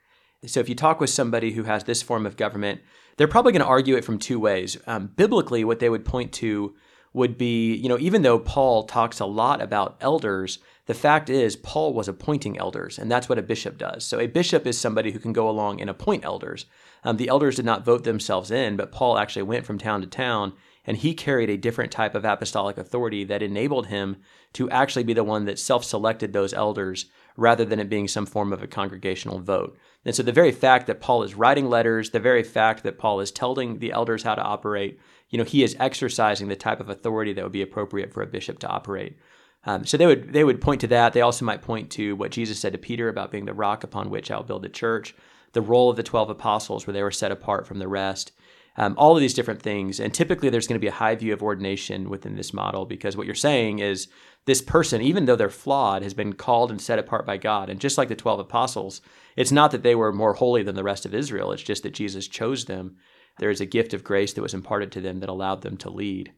So 0.46 0.60
if 0.60 0.68
you 0.68 0.74
talk 0.74 1.00
with 1.00 1.10
somebody 1.10 1.52
who 1.52 1.64
has 1.64 1.84
this 1.84 2.00
form 2.00 2.24
of 2.24 2.36
government, 2.36 2.80
they're 3.16 3.26
probably 3.26 3.52
going 3.52 3.62
to 3.62 3.66
argue 3.66 3.96
it 3.96 4.04
from 4.04 4.18
two 4.18 4.38
ways. 4.38 4.76
Um, 4.86 5.08
biblically, 5.08 5.64
what 5.64 5.80
they 5.80 5.90
would 5.90 6.04
point 6.04 6.32
to 6.34 6.76
would 7.12 7.36
be, 7.36 7.74
you 7.74 7.88
know, 7.88 7.98
even 7.98 8.22
though 8.22 8.38
Paul 8.38 8.84
talks 8.84 9.18
a 9.18 9.26
lot 9.26 9.60
about 9.60 9.96
elders, 10.00 10.60
the 10.86 10.94
fact 10.94 11.28
is, 11.28 11.56
Paul 11.56 11.92
was 11.92 12.06
appointing 12.06 12.56
elders, 12.56 12.98
and 12.98 13.10
that's 13.10 13.28
what 13.28 13.38
a 13.38 13.42
bishop 13.42 13.76
does. 13.78 14.04
So, 14.04 14.20
a 14.20 14.26
bishop 14.26 14.66
is 14.66 14.78
somebody 14.78 15.10
who 15.10 15.18
can 15.18 15.32
go 15.32 15.50
along 15.50 15.80
and 15.80 15.90
appoint 15.90 16.24
elders. 16.24 16.66
Um, 17.02 17.16
the 17.16 17.28
elders 17.28 17.56
did 17.56 17.64
not 17.64 17.84
vote 17.84 18.04
themselves 18.04 18.50
in, 18.50 18.76
but 18.76 18.92
Paul 18.92 19.18
actually 19.18 19.42
went 19.42 19.66
from 19.66 19.78
town 19.78 20.00
to 20.02 20.06
town, 20.06 20.52
and 20.86 20.96
he 20.96 21.12
carried 21.12 21.50
a 21.50 21.56
different 21.56 21.90
type 21.90 22.14
of 22.14 22.24
apostolic 22.24 22.78
authority 22.78 23.24
that 23.24 23.42
enabled 23.42 23.88
him 23.88 24.16
to 24.52 24.70
actually 24.70 25.04
be 25.04 25.12
the 25.12 25.24
one 25.24 25.44
that 25.46 25.58
self 25.58 25.84
selected 25.84 26.32
those 26.32 26.54
elders 26.54 27.06
rather 27.36 27.64
than 27.64 27.80
it 27.80 27.88
being 27.88 28.08
some 28.08 28.26
form 28.26 28.52
of 28.52 28.62
a 28.62 28.66
congregational 28.66 29.40
vote. 29.40 29.76
And 30.04 30.14
so, 30.14 30.22
the 30.22 30.32
very 30.32 30.52
fact 30.52 30.86
that 30.86 31.00
Paul 31.00 31.22
is 31.22 31.34
writing 31.34 31.68
letters, 31.68 32.10
the 32.10 32.20
very 32.20 32.42
fact 32.42 32.82
that 32.82 32.98
Paul 32.98 33.20
is 33.20 33.30
telling 33.30 33.78
the 33.78 33.92
elders 33.92 34.22
how 34.22 34.34
to 34.34 34.42
operate, 34.42 34.98
you 35.28 35.38
know, 35.38 35.44
he 35.44 35.62
is 35.62 35.76
exercising 35.78 36.48
the 36.48 36.56
type 36.56 36.80
of 36.80 36.88
authority 36.88 37.32
that 37.32 37.42
would 37.42 37.52
be 37.52 37.62
appropriate 37.62 38.12
for 38.12 38.22
a 38.22 38.26
bishop 38.26 38.58
to 38.60 38.68
operate. 38.68 39.18
Um, 39.64 39.84
so 39.84 39.96
they 39.96 40.06
would 40.06 40.32
they 40.32 40.44
would 40.44 40.60
point 40.60 40.80
to 40.82 40.86
that. 40.88 41.12
They 41.12 41.20
also 41.20 41.44
might 41.44 41.62
point 41.62 41.90
to 41.92 42.14
what 42.16 42.30
Jesus 42.30 42.58
said 42.58 42.72
to 42.72 42.78
Peter 42.78 43.08
about 43.08 43.30
being 43.30 43.44
the 43.44 43.52
rock 43.52 43.84
upon 43.84 44.08
which 44.08 44.30
I'll 44.30 44.42
build 44.42 44.62
the 44.62 44.68
church, 44.68 45.14
the 45.52 45.60
role 45.60 45.90
of 45.90 45.96
the 45.96 46.02
twelve 46.02 46.30
apostles 46.30 46.86
where 46.86 46.94
they 46.94 47.02
were 47.02 47.10
set 47.10 47.32
apart 47.32 47.66
from 47.66 47.78
the 47.78 47.88
rest. 47.88 48.32
Um, 48.80 48.94
all 48.96 49.16
of 49.16 49.20
these 49.20 49.34
different 49.34 49.60
things. 49.60 49.98
And 49.98 50.14
typically, 50.14 50.50
there's 50.50 50.68
going 50.68 50.78
to 50.78 50.84
be 50.84 50.86
a 50.86 50.92
high 50.92 51.16
view 51.16 51.32
of 51.32 51.42
ordination 51.42 52.08
within 52.08 52.36
this 52.36 52.54
model 52.54 52.86
because 52.86 53.16
what 53.16 53.26
you're 53.26 53.34
saying 53.34 53.80
is 53.80 54.06
this 54.46 54.62
person, 54.62 55.02
even 55.02 55.24
though 55.26 55.34
they're 55.34 55.50
flawed, 55.50 56.02
has 56.02 56.14
been 56.14 56.32
called 56.32 56.70
and 56.70 56.80
set 56.80 56.98
apart 56.98 57.26
by 57.26 57.36
God. 57.36 57.68
And 57.68 57.80
just 57.80 57.98
like 57.98 58.08
the 58.08 58.14
12 58.14 58.38
apostles, 58.38 59.00
it's 59.36 59.50
not 59.50 59.72
that 59.72 59.82
they 59.82 59.96
were 59.96 60.12
more 60.12 60.34
holy 60.34 60.62
than 60.62 60.76
the 60.76 60.84
rest 60.84 61.04
of 61.04 61.12
Israel, 61.12 61.50
it's 61.50 61.62
just 61.62 61.82
that 61.82 61.92
Jesus 61.92 62.28
chose 62.28 62.66
them. 62.66 62.96
There 63.38 63.50
is 63.50 63.60
a 63.60 63.66
gift 63.66 63.94
of 63.94 64.04
grace 64.04 64.32
that 64.32 64.42
was 64.42 64.54
imparted 64.54 64.92
to 64.92 65.00
them 65.00 65.18
that 65.20 65.28
allowed 65.28 65.62
them 65.62 65.76
to 65.78 65.90
lead. 65.90 66.32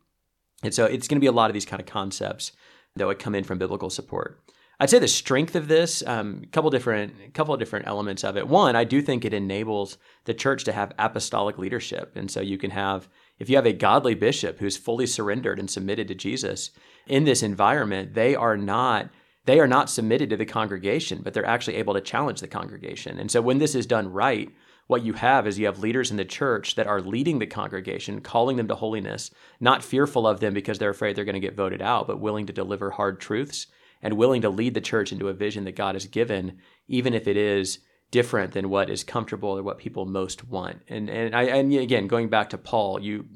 And 0.62 0.74
so 0.74 0.86
it's 0.86 1.08
going 1.08 1.16
to 1.16 1.20
be 1.20 1.26
a 1.26 1.32
lot 1.32 1.50
of 1.50 1.54
these 1.54 1.66
kind 1.66 1.80
of 1.80 1.86
concepts 1.86 2.52
that 2.96 3.06
would 3.06 3.18
come 3.18 3.34
in 3.34 3.44
from 3.44 3.58
biblical 3.58 3.90
support. 3.90 4.42
I'd 4.82 4.88
say 4.88 4.98
the 4.98 5.08
strength 5.08 5.56
of 5.56 5.68
this, 5.68 6.00
a 6.00 6.10
um, 6.10 6.44
couple 6.52 6.70
different, 6.70 7.34
couple 7.34 7.52
of 7.52 7.60
different 7.60 7.86
elements 7.86 8.24
of 8.24 8.38
it. 8.38 8.48
One, 8.48 8.76
I 8.76 8.84
do 8.84 9.02
think 9.02 9.26
it 9.26 9.34
enables 9.34 9.98
the 10.24 10.32
church 10.32 10.64
to 10.64 10.72
have 10.72 10.94
apostolic 10.98 11.58
leadership, 11.58 12.12
and 12.16 12.30
so 12.30 12.40
you 12.40 12.56
can 12.56 12.70
have, 12.70 13.06
if 13.38 13.50
you 13.50 13.56
have 13.56 13.66
a 13.66 13.74
godly 13.74 14.14
bishop 14.14 14.58
who's 14.58 14.78
fully 14.78 15.06
surrendered 15.06 15.58
and 15.58 15.70
submitted 15.70 16.08
to 16.08 16.14
Jesus 16.14 16.70
in 17.06 17.24
this 17.24 17.42
environment, 17.42 18.14
they 18.14 18.34
are 18.34 18.56
not 18.56 19.10
they 19.46 19.58
are 19.58 19.66
not 19.66 19.88
submitted 19.88 20.30
to 20.30 20.36
the 20.36 20.44
congregation, 20.44 21.22
but 21.22 21.32
they're 21.32 21.46
actually 21.46 21.76
able 21.76 21.94
to 21.94 22.00
challenge 22.00 22.40
the 22.40 22.46
congregation. 22.46 23.18
And 23.18 23.30
so 23.30 23.40
when 23.40 23.58
this 23.58 23.74
is 23.74 23.86
done 23.86 24.12
right, 24.12 24.50
what 24.86 25.02
you 25.02 25.14
have 25.14 25.46
is 25.46 25.58
you 25.58 25.64
have 25.64 25.78
leaders 25.78 26.10
in 26.10 26.18
the 26.18 26.26
church 26.26 26.74
that 26.74 26.86
are 26.86 27.00
leading 27.00 27.38
the 27.38 27.46
congregation, 27.46 28.20
calling 28.20 28.58
them 28.58 28.68
to 28.68 28.74
holiness, 28.74 29.30
not 29.58 29.82
fearful 29.82 30.26
of 30.26 30.40
them 30.40 30.52
because 30.52 30.78
they're 30.78 30.90
afraid 30.90 31.16
they're 31.16 31.24
going 31.24 31.34
to 31.34 31.40
get 31.40 31.56
voted 31.56 31.80
out, 31.80 32.06
but 32.06 32.20
willing 32.20 32.46
to 32.46 32.52
deliver 32.52 32.90
hard 32.90 33.18
truths 33.18 33.66
and 34.02 34.16
willing 34.16 34.42
to 34.42 34.50
lead 34.50 34.74
the 34.74 34.80
church 34.80 35.12
into 35.12 35.28
a 35.28 35.34
vision 35.34 35.64
that 35.64 35.76
God 35.76 35.94
has 35.94 36.06
given, 36.06 36.58
even 36.88 37.14
if 37.14 37.28
it 37.28 37.36
is 37.36 37.80
different 38.10 38.52
than 38.52 38.70
what 38.70 38.90
is 38.90 39.04
comfortable 39.04 39.50
or 39.50 39.62
what 39.62 39.78
people 39.78 40.04
most 40.04 40.48
want. 40.48 40.82
And 40.88 41.08
and 41.08 41.34
I 41.34 41.44
and 41.44 41.72
again, 41.72 42.06
going 42.06 42.28
back 42.28 42.50
to 42.50 42.58
Paul, 42.58 43.00
you 43.00 43.26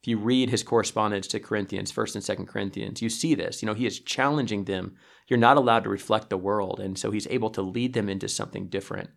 if 0.00 0.06
you 0.06 0.16
read 0.16 0.50
his 0.50 0.62
correspondence 0.62 1.26
to 1.28 1.40
Corinthians, 1.40 1.90
first 1.90 2.14
and 2.14 2.22
second 2.22 2.46
Corinthians, 2.46 3.02
you 3.02 3.08
see 3.08 3.34
this. 3.34 3.62
You 3.62 3.66
know, 3.66 3.74
he 3.74 3.86
is 3.86 3.98
challenging 3.98 4.64
them. 4.64 4.94
You're 5.26 5.38
not 5.38 5.56
allowed 5.56 5.84
to 5.84 5.90
reflect 5.90 6.30
the 6.30 6.36
world. 6.36 6.78
And 6.78 6.96
so 6.96 7.10
he's 7.10 7.26
able 7.28 7.50
to 7.50 7.62
lead 7.62 7.94
them 7.94 8.08
into 8.08 8.28
something 8.28 8.68
different. 8.68 9.10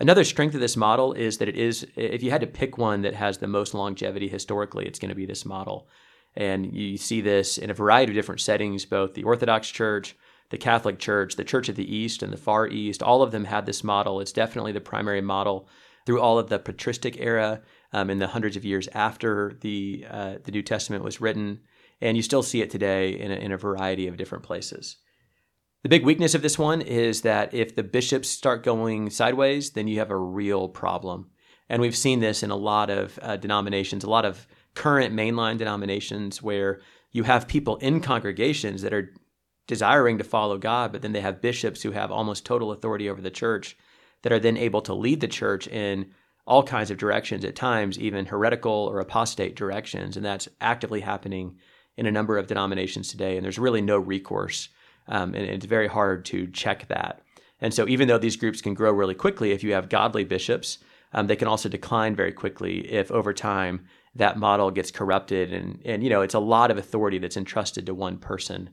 Another 0.00 0.24
strength 0.24 0.54
of 0.54 0.60
this 0.60 0.76
model 0.76 1.12
is 1.12 1.36
that 1.38 1.48
it 1.48 1.56
is, 1.56 1.86
if 1.96 2.22
you 2.22 2.30
had 2.30 2.40
to 2.40 2.46
pick 2.46 2.78
one 2.78 3.02
that 3.02 3.14
has 3.14 3.38
the 3.38 3.46
most 3.46 3.74
longevity 3.74 4.26
historically, 4.26 4.86
it's 4.86 4.98
going 4.98 5.10
to 5.10 5.14
be 5.14 5.26
this 5.26 5.44
model. 5.44 5.86
And 6.34 6.74
you 6.74 6.96
see 6.96 7.20
this 7.20 7.58
in 7.58 7.68
a 7.68 7.74
variety 7.74 8.12
of 8.12 8.16
different 8.16 8.40
settings, 8.40 8.86
both 8.86 9.12
the 9.12 9.24
Orthodox 9.24 9.68
Church, 9.68 10.16
the 10.52 10.58
Catholic 10.58 10.98
Church, 10.98 11.36
the 11.36 11.44
Church 11.44 11.70
of 11.70 11.76
the 11.76 11.96
East, 11.96 12.22
and 12.22 12.30
the 12.30 12.36
Far 12.36 12.68
East. 12.68 13.02
All 13.02 13.22
of 13.22 13.32
them 13.32 13.46
had 13.46 13.64
this 13.64 13.82
model. 13.82 14.20
It's 14.20 14.32
definitely 14.32 14.72
the 14.72 14.82
primary 14.82 15.22
model 15.22 15.66
through 16.04 16.20
all 16.20 16.38
of 16.38 16.50
the 16.50 16.58
patristic 16.58 17.18
era 17.18 17.62
um, 17.94 18.10
in 18.10 18.18
the 18.18 18.26
hundreds 18.26 18.54
of 18.54 18.64
years 18.64 18.86
after 18.92 19.56
the, 19.62 20.04
uh, 20.10 20.34
the 20.44 20.52
New 20.52 20.60
Testament 20.60 21.04
was 21.04 21.22
written. 21.22 21.60
And 22.02 22.18
you 22.18 22.22
still 22.22 22.42
see 22.42 22.60
it 22.60 22.68
today 22.68 23.18
in 23.18 23.32
a, 23.32 23.34
in 23.34 23.50
a 23.50 23.56
variety 23.56 24.06
of 24.06 24.18
different 24.18 24.44
places. 24.44 24.98
The 25.84 25.88
big 25.88 26.04
weakness 26.04 26.34
of 26.34 26.42
this 26.42 26.58
one 26.58 26.82
is 26.82 27.22
that 27.22 27.54
if 27.54 27.74
the 27.74 27.82
bishops 27.82 28.28
start 28.28 28.62
going 28.62 29.08
sideways, 29.08 29.70
then 29.70 29.88
you 29.88 30.00
have 30.00 30.10
a 30.10 30.16
real 30.18 30.68
problem. 30.68 31.30
And 31.70 31.80
we've 31.80 31.96
seen 31.96 32.20
this 32.20 32.42
in 32.42 32.50
a 32.50 32.56
lot 32.56 32.90
of 32.90 33.18
uh, 33.22 33.38
denominations, 33.38 34.04
a 34.04 34.10
lot 34.10 34.26
of 34.26 34.46
current 34.74 35.14
mainline 35.14 35.56
denominations 35.56 36.42
where 36.42 36.82
you 37.10 37.22
have 37.22 37.48
people 37.48 37.76
in 37.76 38.02
congregations 38.02 38.82
that 38.82 38.92
are 38.92 39.14
desiring 39.66 40.18
to 40.18 40.24
follow 40.24 40.58
God, 40.58 40.92
but 40.92 41.02
then 41.02 41.12
they 41.12 41.20
have 41.20 41.40
bishops 41.40 41.82
who 41.82 41.92
have 41.92 42.10
almost 42.10 42.44
total 42.44 42.72
authority 42.72 43.08
over 43.08 43.20
the 43.20 43.30
church 43.30 43.76
that 44.22 44.32
are 44.32 44.38
then 44.38 44.56
able 44.56 44.82
to 44.82 44.94
lead 44.94 45.20
the 45.20 45.28
church 45.28 45.66
in 45.68 46.10
all 46.46 46.62
kinds 46.62 46.90
of 46.90 46.98
directions, 46.98 47.44
at 47.44 47.54
times 47.54 47.98
even 47.98 48.26
heretical 48.26 48.72
or 48.72 48.98
apostate 48.98 49.54
directions. 49.54 50.16
And 50.16 50.26
that's 50.26 50.48
actively 50.60 51.00
happening 51.00 51.58
in 51.96 52.06
a 52.06 52.12
number 52.12 52.38
of 52.38 52.48
denominations 52.48 53.08
today. 53.08 53.36
And 53.36 53.44
there's 53.44 53.58
really 53.58 53.80
no 53.80 53.98
recourse 53.98 54.68
um, 55.08 55.34
and 55.34 55.44
it's 55.44 55.66
very 55.66 55.88
hard 55.88 56.24
to 56.26 56.46
check 56.48 56.88
that. 56.88 57.22
And 57.60 57.72
so, 57.72 57.86
even 57.86 58.08
though 58.08 58.18
these 58.18 58.36
groups 58.36 58.60
can 58.60 58.74
grow 58.74 58.92
really 58.92 59.14
quickly, 59.14 59.52
if 59.52 59.62
you 59.62 59.72
have 59.72 59.88
godly 59.88 60.24
bishops, 60.24 60.78
um, 61.12 61.26
they 61.26 61.36
can 61.36 61.48
also 61.48 61.68
decline 61.68 62.16
very 62.16 62.32
quickly 62.32 62.90
if 62.92 63.10
over 63.10 63.32
time 63.32 63.86
that 64.14 64.38
model 64.38 64.70
gets 64.70 64.90
corrupted. 64.90 65.52
And, 65.52 65.80
and, 65.84 66.02
you 66.02 66.10
know, 66.10 66.22
it's 66.22 66.34
a 66.34 66.40
lot 66.40 66.70
of 66.70 66.78
authority 66.78 67.18
that's 67.18 67.36
entrusted 67.36 67.86
to 67.86 67.94
one 67.94 68.18
person. 68.18 68.70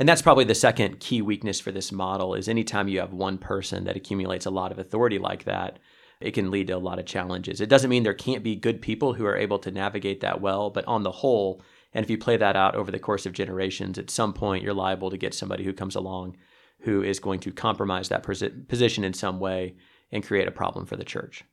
And 0.00 0.08
that's 0.08 0.22
probably 0.22 0.44
the 0.44 0.54
second 0.54 0.98
key 0.98 1.20
weakness 1.20 1.60
for 1.60 1.72
this 1.72 1.92
model 1.92 2.32
is 2.32 2.48
anytime 2.48 2.88
you 2.88 3.00
have 3.00 3.12
one 3.12 3.36
person 3.36 3.84
that 3.84 3.96
accumulates 3.96 4.46
a 4.46 4.50
lot 4.50 4.72
of 4.72 4.78
authority 4.78 5.18
like 5.18 5.44
that, 5.44 5.78
it 6.20 6.30
can 6.30 6.50
lead 6.50 6.68
to 6.68 6.72
a 6.72 6.78
lot 6.78 6.98
of 6.98 7.04
challenges. 7.04 7.60
It 7.60 7.68
doesn't 7.68 7.90
mean 7.90 8.02
there 8.02 8.14
can't 8.14 8.42
be 8.42 8.56
good 8.56 8.80
people 8.80 9.12
who 9.12 9.26
are 9.26 9.36
able 9.36 9.58
to 9.58 9.70
navigate 9.70 10.22
that 10.22 10.40
well, 10.40 10.70
but 10.70 10.86
on 10.86 11.02
the 11.02 11.10
whole, 11.10 11.60
and 11.92 12.02
if 12.02 12.08
you 12.08 12.16
play 12.16 12.38
that 12.38 12.56
out 12.56 12.76
over 12.76 12.90
the 12.90 12.98
course 12.98 13.26
of 13.26 13.34
generations, 13.34 13.98
at 13.98 14.08
some 14.08 14.32
point 14.32 14.64
you're 14.64 14.72
liable 14.72 15.10
to 15.10 15.18
get 15.18 15.34
somebody 15.34 15.64
who 15.64 15.72
comes 15.74 15.94
along 15.94 16.38
who 16.80 17.02
is 17.02 17.20
going 17.20 17.40
to 17.40 17.52
compromise 17.52 18.08
that 18.08 18.22
position 18.22 19.04
in 19.04 19.12
some 19.12 19.38
way 19.38 19.74
and 20.10 20.24
create 20.24 20.48
a 20.48 20.50
problem 20.50 20.86
for 20.86 20.96
the 20.96 21.04
church. 21.04 21.44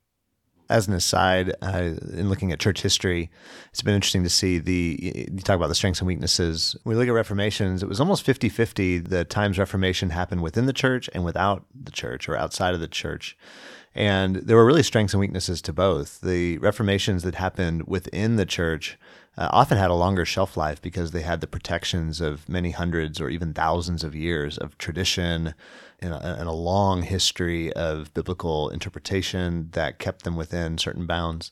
As 0.69 0.87
an 0.87 0.93
aside, 0.93 1.53
uh, 1.61 1.93
in 2.13 2.29
looking 2.29 2.51
at 2.51 2.59
church 2.59 2.81
history, 2.81 3.29
it's 3.69 3.81
been 3.81 3.95
interesting 3.95 4.23
to 4.23 4.29
see 4.29 4.59
the, 4.59 5.27
you 5.31 5.39
talk 5.39 5.55
about 5.55 5.67
the 5.67 5.75
strengths 5.75 5.99
and 5.99 6.07
weaknesses. 6.07 6.75
When 6.83 6.95
we 6.95 6.99
look 6.99 7.09
at 7.09 7.13
Reformations, 7.13 7.83
it 7.83 7.89
was 7.89 7.99
almost 7.99 8.23
50 8.23 8.49
50 8.49 8.99
the 8.99 9.23
times 9.23 9.57
Reformation 9.57 10.09
happened 10.09 10.41
within 10.41 10.65
the 10.65 10.73
church 10.73 11.09
and 11.13 11.23
without 11.23 11.65
the 11.73 11.91
church 11.91 12.27
or 12.27 12.35
outside 12.35 12.73
of 12.73 12.79
the 12.79 12.87
church. 12.87 13.37
And 13.97 14.35
there 14.35 14.55
were 14.55 14.65
really 14.65 14.83
strengths 14.83 15.15
and 15.15 15.19
weaknesses 15.19 15.59
to 15.63 15.73
both. 15.73 16.21
The 16.21 16.59
Reformations 16.59 17.23
that 17.23 17.33
happened 17.33 17.87
within 17.87 18.35
the 18.35 18.45
church 18.45 18.95
uh, 19.35 19.49
often 19.51 19.79
had 19.79 19.89
a 19.89 19.95
longer 19.95 20.23
shelf 20.23 20.55
life 20.55 20.79
because 20.79 21.11
they 21.11 21.23
had 21.23 21.41
the 21.41 21.47
protections 21.47 22.21
of 22.21 22.47
many 22.47 22.69
hundreds 22.69 23.19
or 23.19 23.27
even 23.27 23.55
thousands 23.55 24.03
of 24.03 24.13
years 24.13 24.59
of 24.59 24.77
tradition 24.77 25.55
and 25.99 26.13
a, 26.13 26.37
and 26.39 26.47
a 26.47 26.51
long 26.51 27.01
history 27.01 27.73
of 27.73 28.13
biblical 28.13 28.69
interpretation 28.69 29.69
that 29.71 29.97
kept 29.97 30.23
them 30.23 30.35
within 30.35 30.77
certain 30.77 31.07
bounds. 31.07 31.51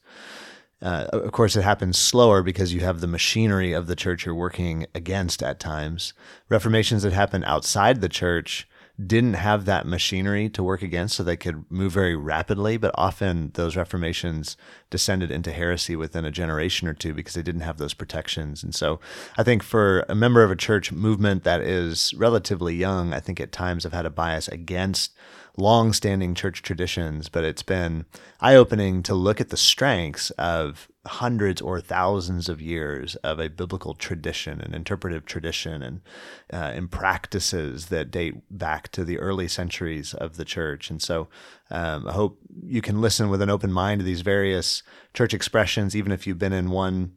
Uh, 0.84 1.08
of 1.14 1.32
course, 1.32 1.56
it 1.56 1.64
happens 1.64 1.98
slower 1.98 2.44
because 2.44 2.76
you 2.76 2.82
have 2.82 3.02
the 3.02 3.08
machinery 3.08 3.74
of 3.74 3.88
the 3.88 3.96
church 3.96 4.24
you're 4.24 4.36
working 4.36 4.86
against 4.94 5.42
at 5.42 5.60
times. 5.60 6.14
Reformations 6.48 7.02
that 7.02 7.14
happen 7.14 7.44
outside 7.44 8.02
the 8.02 8.10
church 8.10 8.68
didn't 9.04 9.34
have 9.34 9.66
that 9.66 9.86
machinery 9.86 10.48
to 10.50 10.64
work 10.64 10.82
against, 10.82 11.16
so 11.16 11.24
they 11.24 11.36
could 11.36 11.70
move 11.70 11.92
very 11.92 12.16
rapidly. 12.16 12.78
But 12.78 12.92
often 12.96 13.52
those 13.56 13.76
reformations 13.76 14.56
descended 14.90 15.32
into 15.32 15.52
heresy 15.52 15.96
within 15.96 16.26
a 16.26 16.32
generation 16.32 16.88
or 16.88 16.94
two 16.94 17.14
because 17.14 17.34
they 17.34 17.42
didn't 17.42 17.62
have 17.62 17.78
those 17.78 17.94
protections. 17.94 18.64
And 18.64 18.74
so 18.74 19.00
I 19.38 19.44
think 19.44 19.64
for 19.64 20.06
a 20.08 20.16
member 20.16 20.44
of 20.44 20.52
a 20.52 20.56
church 20.56 20.92
movement 20.92 21.44
that 21.44 21.62
is 21.62 22.14
relatively 22.14 22.76
young, 22.76 23.14
I 23.14 23.20
think 23.20 23.40
at 23.40 23.52
times 23.52 23.86
I've 23.86 23.94
had 23.94 24.06
a 24.06 24.10
bias 24.10 24.48
against 24.48 25.14
long-standing 25.58 26.36
church 26.36 26.62
traditions, 26.62 27.30
but 27.30 27.44
it's 27.44 27.64
been 27.64 28.06
eye-opening 28.42 29.04
to 29.04 29.14
look 29.14 29.40
at 29.40 29.50
the 29.50 29.58
strengths 29.58 30.30
of 30.32 30.90
hundreds 31.06 31.62
or 31.62 31.80
thousands 31.80 32.50
of 32.50 32.62
years 32.62 33.16
of 33.18 33.40
a 33.40 33.50
biblical 33.50 33.94
tradition, 33.94 34.62
an 34.62 34.74
interpretive 34.74 35.26
tradition, 35.26 35.82
and 35.82 36.02
uh, 36.52 36.72
and 36.76 36.92
practices 36.92 37.88
that 37.88 38.12
date 38.12 38.36
back 38.50 38.92
to 38.92 39.04
the 39.04 39.20
early 39.20 39.48
centuries 39.48 40.14
of 40.14 40.38
the 40.38 40.46
church. 40.46 40.90
And 40.90 41.02
so, 41.02 41.28
um, 41.70 42.08
I 42.08 42.14
hope 42.14 42.40
you 42.64 42.82
can 42.82 43.02
listen 43.02 43.30
with 43.30 43.42
an 43.42 43.50
open 43.50 43.72
mind 43.72 44.00
to 44.00 44.06
these 44.06 44.22
various 44.22 44.84
church 45.14 45.34
expressions, 45.34 45.96
even 45.96 46.12
if 46.12 46.26
you've 46.26 46.40
been 46.40 46.54
in 46.54 46.70
one 46.70 47.14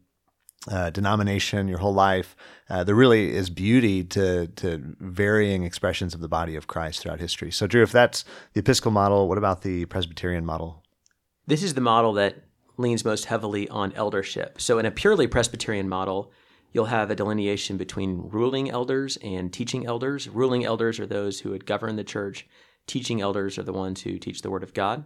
uh, 0.71 0.91
denomination 0.91 1.69
your 1.69 1.79
whole 1.79 1.95
life. 1.95 2.37
Uh, 2.69 2.85
there 2.85 2.95
really 2.95 3.35
is 3.35 3.49
beauty 3.49 4.05
to 4.05 4.49
to 4.49 4.95
varying 5.01 5.63
expressions 5.63 6.15
of 6.15 6.21
the 6.21 6.29
body 6.29 6.57
of 6.57 6.67
Christ 6.67 7.01
throughout 7.01 7.21
history. 7.21 7.51
So, 7.51 7.67
Drew, 7.67 7.83
if 7.83 7.93
that's 7.93 8.25
the 8.53 8.61
Episcopal 8.61 8.93
model, 8.93 9.29
what 9.29 9.39
about 9.39 9.63
the 9.63 9.87
Presbyterian 9.87 10.45
model? 10.45 10.83
This 11.47 11.63
is 11.63 11.73
the 11.73 11.81
model 11.81 12.13
that 12.15 12.48
leans 12.79 13.05
most 13.05 13.27
heavily 13.27 13.69
on 13.69 13.93
eldership. 13.93 14.61
So, 14.61 14.79
in 14.79 14.87
a 14.87 14.91
purely 14.91 15.27
Presbyterian 15.27 15.89
model, 15.89 16.33
you'll 16.73 16.87
have 16.87 17.11
a 17.11 17.15
delineation 17.15 17.77
between 17.77 18.29
ruling 18.31 18.71
elders 18.71 19.19
and 19.23 19.53
teaching 19.53 19.85
elders. 19.85 20.29
Ruling 20.29 20.65
elders 20.65 20.99
are 20.99 21.07
those 21.07 21.41
who 21.41 21.51
would 21.51 21.67
govern 21.67 21.97
the 21.97 22.05
church. 22.05 22.47
Teaching 22.87 23.21
elders 23.21 23.59
are 23.59 23.65
the 23.65 23.73
ones 23.73 24.03
who 24.03 24.19
teach 24.19 24.41
the 24.41 24.51
Word 24.51 24.63
of 24.63 24.73
God. 24.73 25.05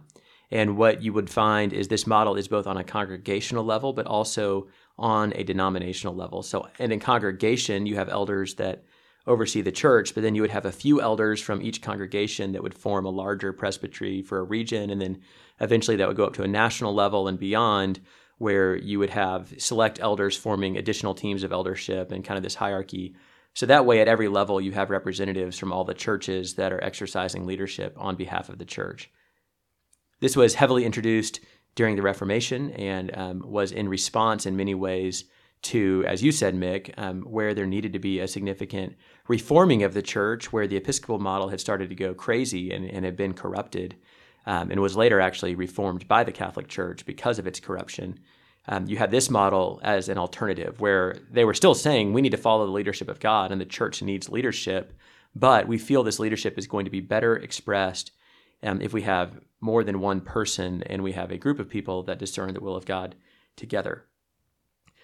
And 0.51 0.77
what 0.77 1.01
you 1.01 1.13
would 1.13 1.29
find 1.29 1.73
is 1.73 1.87
this 1.87 2.05
model 2.05 2.35
is 2.35 2.47
both 2.47 2.67
on 2.67 2.77
a 2.77 2.83
congregational 2.83 3.63
level, 3.63 3.91
but 3.91 4.05
also 4.05 4.67
on 4.97 5.33
a 5.35 5.43
denominational 5.43 6.15
level. 6.15 6.43
So, 6.43 6.69
and 6.77 6.93
in 6.93 6.99
congregation, 6.99 7.87
you 7.87 7.95
have 7.95 8.07
elders 8.07 8.55
that 8.55 8.83
oversee 9.25 9.61
the 9.61 9.71
church, 9.71 10.13
but 10.13 10.23
then 10.23 10.35
you 10.35 10.41
would 10.41 10.51
have 10.51 10.65
a 10.65 10.71
few 10.71 11.01
elders 11.01 11.41
from 11.41 11.61
each 11.61 11.81
congregation 11.81 12.51
that 12.51 12.63
would 12.63 12.73
form 12.73 13.05
a 13.05 13.09
larger 13.09 13.53
presbytery 13.53 14.21
for 14.21 14.39
a 14.39 14.43
region. 14.43 14.89
And 14.89 15.01
then 15.01 15.21
eventually 15.59 15.97
that 15.97 16.07
would 16.07 16.17
go 16.17 16.25
up 16.25 16.33
to 16.33 16.43
a 16.43 16.47
national 16.47 16.93
level 16.93 17.27
and 17.27 17.39
beyond, 17.39 18.01
where 18.37 18.75
you 18.75 18.99
would 18.99 19.11
have 19.11 19.53
select 19.57 19.99
elders 20.01 20.35
forming 20.35 20.75
additional 20.75 21.15
teams 21.15 21.43
of 21.43 21.53
eldership 21.53 22.11
and 22.11 22.25
kind 22.25 22.37
of 22.37 22.43
this 22.43 22.55
hierarchy. 22.55 23.15
So 23.53 23.65
that 23.67 23.85
way, 23.85 24.01
at 24.01 24.07
every 24.07 24.27
level, 24.27 24.59
you 24.59 24.71
have 24.71 24.89
representatives 24.89 25.57
from 25.57 25.71
all 25.71 25.85
the 25.85 25.93
churches 25.93 26.55
that 26.55 26.73
are 26.73 26.83
exercising 26.83 27.45
leadership 27.45 27.95
on 27.97 28.15
behalf 28.15 28.49
of 28.49 28.57
the 28.57 28.65
church. 28.65 29.11
This 30.19 30.35
was 30.35 30.55
heavily 30.55 30.83
introduced 30.83 31.39
during 31.75 31.95
the 31.95 32.01
Reformation 32.01 32.71
and 32.71 33.15
um, 33.15 33.43
was 33.45 33.71
in 33.71 33.87
response 33.87 34.45
in 34.45 34.57
many 34.57 34.75
ways 34.75 35.25
to, 35.63 36.03
as 36.07 36.21
you 36.21 36.31
said, 36.31 36.55
Mick, 36.55 36.93
um, 36.97 37.21
where 37.21 37.53
there 37.53 37.65
needed 37.65 37.93
to 37.93 37.99
be 37.99 38.19
a 38.19 38.27
significant 38.27 38.95
reforming 39.27 39.83
of 39.83 39.93
the 39.93 40.01
church, 40.01 40.51
where 40.51 40.67
the 40.67 40.75
Episcopal 40.75 41.19
model 41.19 41.49
had 41.49 41.59
started 41.59 41.89
to 41.89 41.95
go 41.95 42.13
crazy 42.13 42.71
and, 42.71 42.85
and 42.85 43.05
had 43.05 43.15
been 43.15 43.33
corrupted, 43.33 43.95
um, 44.45 44.71
and 44.71 44.81
was 44.81 44.97
later 44.97 45.21
actually 45.21 45.55
reformed 45.55 46.07
by 46.07 46.23
the 46.23 46.31
Catholic 46.31 46.67
Church 46.67 47.05
because 47.05 47.39
of 47.39 47.47
its 47.47 47.59
corruption. 47.59 48.19
Um, 48.67 48.87
you 48.87 48.97
had 48.97 49.11
this 49.11 49.29
model 49.29 49.79
as 49.83 50.09
an 50.09 50.17
alternative, 50.17 50.79
where 50.79 51.17
they 51.29 51.45
were 51.45 51.53
still 51.53 51.75
saying 51.75 52.13
we 52.13 52.21
need 52.21 52.31
to 52.31 52.37
follow 52.37 52.65
the 52.65 52.71
leadership 52.71 53.09
of 53.09 53.19
God 53.19 53.51
and 53.51 53.59
the 53.59 53.65
church 53.65 54.01
needs 54.01 54.29
leadership, 54.29 54.93
but 55.35 55.67
we 55.67 55.77
feel 55.77 56.03
this 56.03 56.19
leadership 56.19 56.57
is 56.57 56.67
going 56.67 56.85
to 56.85 56.91
be 56.91 57.01
better 57.01 57.35
expressed 57.35 58.11
um, 58.61 58.81
if 58.81 58.93
we 58.93 59.01
have 59.01 59.39
more 59.59 59.83
than 59.83 59.99
one 59.99 60.21
person 60.21 60.83
and 60.83 61.03
we 61.03 61.11
have 61.13 61.31
a 61.31 61.37
group 61.37 61.59
of 61.59 61.69
people 61.69 62.03
that 62.03 62.19
discern 62.19 62.53
the 62.53 62.61
will 62.61 62.75
of 62.75 62.85
God 62.85 63.15
together. 63.55 64.05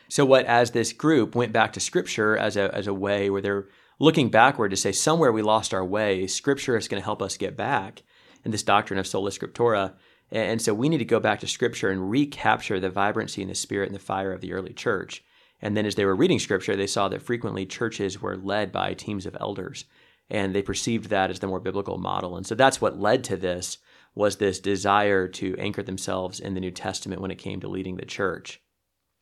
So, 0.08 0.26
what 0.26 0.46
as 0.46 0.72
this 0.72 0.94
group 0.94 1.36
went 1.36 1.54
back 1.54 1.74
to 1.74 1.80
Scripture 1.80 2.38
as 2.38 2.58
a, 2.58 2.74
as 2.74 2.88
a 2.88 2.94
way 2.94 3.30
where 3.30 3.42
they're 3.42 3.68
looking 4.00 4.30
backward 4.30 4.70
to 4.70 4.78
say, 4.78 4.92
somewhere 4.92 5.32
we 5.32 5.42
lost 5.42 5.74
our 5.74 5.86
way, 5.86 6.26
Scripture 6.26 6.78
is 6.78 6.88
going 6.88 7.02
to 7.02 7.06
help 7.06 7.22
us 7.22 7.38
get 7.38 7.58
back 7.58 8.04
in 8.44 8.52
this 8.52 8.64
doctrine 8.64 9.00
of 9.00 9.06
sola 9.08 9.30
scriptura. 9.30 9.94
And 10.32 10.62
so 10.62 10.74
we 10.74 10.90
need 10.90 11.00
to 11.00 11.06
go 11.06 11.20
back 11.20 11.40
to 11.42 11.48
Scripture 11.48 11.90
and 11.90 12.10
recapture 12.10 12.80
the 12.80 12.90
vibrancy 12.90 13.42
and 13.42 13.52
the 13.52 13.56
spirit 13.56 13.88
and 13.88 13.96
the 13.96 14.00
fire 14.00 14.32
of 14.32 14.42
the 14.42 14.54
early 14.54 14.74
church. 14.74 15.24
And 15.62 15.76
then 15.76 15.86
as 15.86 15.96
they 15.96 16.06
were 16.06 16.16
reading 16.16 16.40
Scripture, 16.40 16.76
they 16.76 16.88
saw 16.88 17.10
that 17.10 17.22
frequently 17.22 17.66
churches 17.66 18.22
were 18.22 18.38
led 18.38 18.72
by 18.72 18.94
teams 18.94 19.26
of 19.26 19.36
elders, 19.40 19.86
and 20.30 20.56
they 20.56 20.62
perceived 20.62 21.10
that 21.10 21.30
as 21.30 21.40
the 21.40 21.48
more 21.48 21.60
biblical 21.60 21.98
model. 21.98 22.38
And 22.38 22.46
so 22.46 22.56
that's 22.56 22.80
what 22.80 23.00
led 23.00 23.24
to 23.26 23.36
this 23.36 23.80
was 24.16 24.38
this 24.38 24.60
desire 24.60 25.28
to 25.28 25.56
anchor 25.58 25.84
themselves 25.84 26.40
in 26.40 26.54
the 26.54 26.62
New 26.62 26.72
Testament 26.72 27.22
when 27.22 27.32
it 27.32 27.38
came 27.38 27.60
to 27.62 27.68
leading 27.68 27.98
the 27.98 28.06
church. 28.06 28.62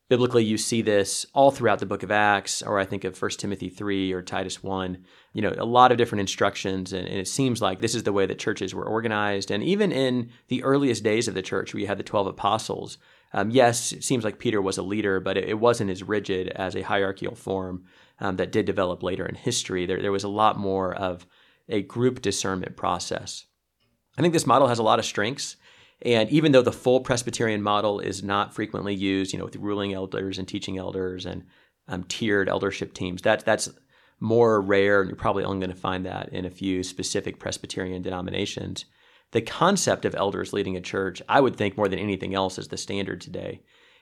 Biblically, 0.09 0.45
you 0.45 0.57
see 0.57 0.81
this 0.81 1.25
all 1.33 1.51
throughout 1.51 1.79
the 1.79 1.85
book 1.85 2.01
of 2.01 2.11
Acts, 2.11 2.61
or 2.61 2.79
I 2.79 2.85
think 2.85 3.03
of 3.03 3.21
1 3.21 3.31
Timothy 3.31 3.67
3 3.67 4.13
or 4.13 4.21
Titus 4.21 4.63
1. 4.63 5.03
You 5.33 5.41
know, 5.41 5.53
a 5.57 5.65
lot 5.65 5.91
of 5.91 5.97
different 5.97 6.21
instructions, 6.21 6.93
and, 6.93 7.05
and, 7.05 7.19
it 7.19 7.27
seems 7.27 7.61
like 7.61 7.81
this 7.81 7.93
is 7.93 8.03
the 8.03 8.13
way 8.13 8.25
that 8.25 8.39
churches 8.39 8.73
were 8.73 8.85
organized. 8.85 9.51
And 9.51 9.61
even 9.63 9.91
in 9.91 10.29
the 10.47 10.63
earliest 10.63 11.03
days 11.03 11.27
of 11.27 11.33
the 11.33 11.41
church, 11.41 11.73
where 11.73 11.81
you 11.81 11.87
had 11.87 11.99
the 11.99 12.03
12 12.03 12.27
apostles, 12.27 12.97
um, 13.33 13.51
yes, 13.51 13.91
it 13.91 14.03
seems 14.03 14.23
like 14.23 14.39
Peter 14.39 14.61
was 14.61 14.77
a 14.77 14.83
leader, 14.83 15.19
but 15.19 15.35
it, 15.35 15.49
it 15.49 15.59
wasn't 15.59 15.91
as 15.91 16.03
rigid 16.03 16.47
as 16.49 16.75
a 16.75 16.83
hierarchical 16.83 17.35
form 17.35 17.83
um, 18.21 18.37
that 18.37 18.53
did 18.53 18.65
develop 18.65 19.03
later 19.03 19.25
in 19.25 19.35
history. 19.35 19.85
There, 19.85 20.01
there 20.01 20.13
was 20.13 20.23
a 20.23 20.29
lot 20.29 20.57
more 20.57 20.93
of 20.93 21.27
a 21.67 21.81
group 21.81 22.21
discernment 22.21 22.77
process. 22.77 23.45
I 24.17 24.21
think 24.21 24.33
this 24.33 24.47
model 24.47 24.69
has 24.69 24.79
a 24.79 24.83
lot 24.83 24.99
of 24.99 25.05
strengths. 25.05 25.57
And 26.03 26.29
even 26.29 26.51
though 26.51 26.61
the 26.61 26.71
full 26.71 26.99
Presbyterian 26.99 27.61
model 27.61 27.99
is 27.99 28.23
not 28.23 28.53
frequently 28.53 28.93
used, 28.93 29.33
you 29.33 29.39
know, 29.39 29.45
with 29.45 29.55
ruling 29.55 29.93
elders 29.93 30.37
and 30.37 30.47
teaching 30.47 30.77
elders 30.77 31.25
and 31.25 31.43
um, 31.87 32.03
tiered 32.03 32.49
eldership 32.49 32.93
teams, 32.93 33.23
that, 33.23 33.43
that's 33.45 33.69
more 34.19 34.61
rare, 34.61 35.01
and 35.01 35.09
you're 35.09 35.17
probably 35.17 35.43
only 35.43 35.65
going 35.65 35.75
to 35.75 35.81
find 35.81 36.05
that 36.05 36.29
in 36.29 36.45
a 36.45 36.51
few 36.51 36.83
specific 36.83 37.39
Presbyterian 37.39 38.01
denominations. 38.01 38.85
The 39.31 39.41
concept 39.41 40.05
of 40.05 40.15
elders 40.15 40.53
leading 40.53 40.77
a 40.77 40.81
church, 40.81 41.21
I 41.27 41.41
would 41.41 41.55
think 41.55 41.77
more 41.77 41.87
than 41.87 41.99
anything 41.99 42.33
else, 42.33 42.57
is 42.57 42.69
the 42.69 42.77
standard 42.77 43.19
today. 43.19 43.61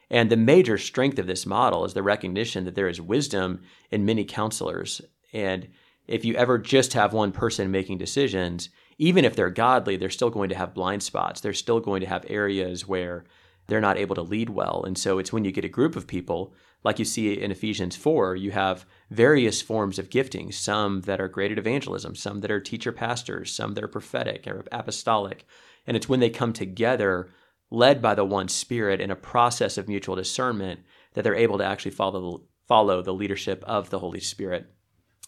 And 0.09 0.29
the 0.29 0.37
major 0.37 0.77
strength 0.77 1.17
of 1.17 1.27
this 1.27 1.45
model 1.45 1.83
is 1.83 1.93
the 1.93 2.03
recognition 2.03 2.65
that 2.65 2.75
there 2.75 2.87
is 2.87 3.01
wisdom 3.01 3.61
in 3.89 4.05
many 4.05 4.23
counselors. 4.23 5.01
And 5.33 5.67
if 6.07 6.23
you 6.23 6.35
ever 6.35 6.59
just 6.59 6.93
have 6.93 7.13
one 7.13 7.31
person 7.31 7.71
making 7.71 7.97
decisions, 7.97 8.69
even 8.97 9.25
if 9.25 9.35
they're 9.35 9.49
godly, 9.49 9.97
they're 9.97 10.09
still 10.09 10.29
going 10.29 10.49
to 10.49 10.55
have 10.55 10.73
blind 10.73 11.03
spots. 11.03 11.41
They're 11.41 11.53
still 11.53 11.79
going 11.79 12.01
to 12.01 12.07
have 12.07 12.25
areas 12.29 12.87
where 12.87 13.25
they're 13.67 13.81
not 13.81 13.97
able 13.97 14.15
to 14.15 14.21
lead 14.21 14.49
well. 14.49 14.83
And 14.85 14.97
so 14.97 15.17
it's 15.17 15.33
when 15.33 15.43
you 15.43 15.51
get 15.51 15.65
a 15.65 15.69
group 15.69 15.95
of 15.95 16.07
people, 16.07 16.53
like 16.83 16.99
you 16.99 17.05
see 17.05 17.33
in 17.33 17.51
Ephesians 17.51 17.95
4, 17.95 18.35
you 18.35 18.51
have 18.51 18.85
various 19.09 19.61
forms 19.61 19.97
of 19.97 20.09
gifting, 20.09 20.51
some 20.51 21.01
that 21.01 21.19
are 21.19 21.27
great 21.27 21.51
at 21.51 21.57
evangelism, 21.57 22.15
some 22.15 22.41
that 22.41 22.51
are 22.51 22.59
teacher 22.61 22.91
pastors, 22.91 23.51
some 23.51 23.73
that 23.73 23.83
are 23.83 23.89
prophetic 23.89 24.45
or 24.47 24.63
apostolic. 24.71 25.45
And 25.87 25.97
it's 25.97 26.07
when 26.07 26.19
they 26.19 26.29
come 26.29 26.53
together, 26.53 27.31
led 27.71 28.01
by 28.01 28.13
the 28.13 28.23
one 28.23 28.47
spirit 28.47 29.01
in 29.01 29.09
a 29.09 29.15
process 29.15 29.77
of 29.77 29.87
mutual 29.87 30.15
discernment, 30.15 30.81
that 31.13 31.23
they're 31.23 31.35
able 31.35 31.57
to 31.57 31.65
actually 31.65 31.91
follow, 31.91 32.43
follow 32.67 33.01
the 33.01 33.13
leadership 33.13 33.63
of 33.65 33.89
the 33.89 33.99
Holy 33.99 34.19
Spirit. 34.19 34.71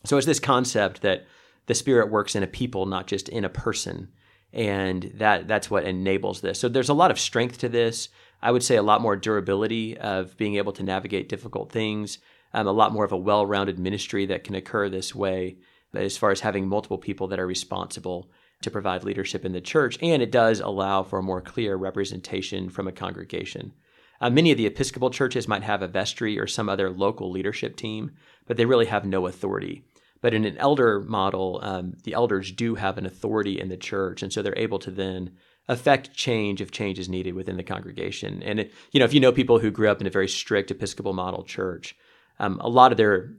So 0.06 0.15
it's 0.17 0.27
this 0.27 0.39
concept 0.39 1.01
that 1.01 1.25
the 1.67 1.75
spirit 1.75 2.10
works 2.10 2.36
in 2.36 2.43
a 2.43 2.47
people, 2.47 2.86
not 2.86 3.08
just 3.08 3.30
in 3.30 3.45
a 3.45 3.49
person. 3.49 4.10
And 4.51 5.12
that 5.15 5.47
that's 5.47 5.69
what 5.69 5.84
enables 5.84 6.41
this. 6.41 6.60
So 6.60 6.67
there's 6.69 6.89
a 6.89 6.93
lot 6.93 7.12
of 7.12 7.19
strength 7.19 7.60
to 7.60 7.69
this. 7.69 8.10
I 8.41 8.51
would 8.51 8.63
say 8.63 8.75
a 8.75 8.84
lot 8.84 9.01
more 9.01 9.15
durability 9.15 9.97
of 9.97 10.38
being 10.38 10.56
able 10.56 10.71
to 10.73 10.84
navigate 10.84 11.30
difficult 11.30 11.71
things, 11.71 12.19
um, 12.53 12.67
a 12.67 12.71
lot 12.71 12.93
more 12.93 13.03
of 13.03 13.12
a 13.12 13.17
well 13.17 13.45
rounded 13.45 13.77
ministry 13.77 14.25
that 14.27 14.43
can 14.43 14.56
occur 14.56 14.89
this 14.89 15.13
way, 15.13 15.58
as 15.93 16.17
far 16.17 16.32
as 16.32 16.41
having 16.41 16.67
multiple 16.67 16.97
people 16.97 17.27
that 17.27 17.39
are 17.39 17.47
responsible 17.47 18.32
to 18.62 18.71
provide 18.71 19.03
leadership 19.03 19.45
in 19.45 19.51
the 19.51 19.62
church, 19.62 19.97
and 20.01 20.21
it 20.21 20.32
does 20.32 20.60
allow 20.60 21.03
for 21.03 21.19
a 21.19 21.23
more 21.23 21.41
clear 21.41 21.75
representation 21.75 22.69
from 22.69 22.88
a 22.88 22.91
congregation. 22.91 23.73
Uh, 24.19 24.30
many 24.30 24.51
of 24.51 24.58
the 24.58 24.65
Episcopal 24.65 25.12
churches 25.12 25.47
might 25.47 25.63
have 25.63 25.82
a 25.82 25.88
vestry 25.88 26.39
or 26.39 26.47
some 26.47 26.69
other 26.69 26.89
local 26.89 27.30
leadership 27.30 27.75
team, 27.75 28.12
but 28.47 28.58
they 28.58 28.65
really 28.65 28.88
have 28.88 29.06
no 29.06 29.27
authority. 29.27 29.84
But 30.21 30.34
in 30.34 30.45
an 30.45 30.58
elder 30.58 31.01
model, 31.01 31.60
um, 31.63 31.95
the 32.03 32.13
elders 32.13 32.51
do 32.51 32.75
have 32.75 32.97
an 32.97 33.06
authority 33.06 33.60
in 33.60 33.69
the 33.69 33.77
church, 33.77 34.23
and 34.23 34.34
so 34.34 34.41
they're 34.41 34.58
able 34.58 34.80
to 34.80 34.91
then 34.91 35.32
affect 35.67 36.13
change 36.13 36.62
if 36.62 36.71
change 36.71 36.97
is 36.97 37.10
needed 37.10 37.36
within 37.36 37.58
the 37.58 37.63
congregation. 37.63 38.41
And 38.41 38.62
it, 38.62 38.73
you 38.91 38.99
know, 38.99 39.06
if 39.06 39.13
you 39.13 39.19
know 39.19 39.32
people 39.32 39.60
who 39.60 39.69
grew 39.69 39.89
up 39.89 40.01
in 40.01 40.08
a 40.08 40.12
very 40.12 40.27
strict 40.27 40.71
Episcopal 40.71 41.13
model 41.13 41.43
church, 41.43 41.95
um, 42.39 42.60
a 42.62 42.69
lot 42.69 42.91
of 42.91 42.97
their 42.97 43.34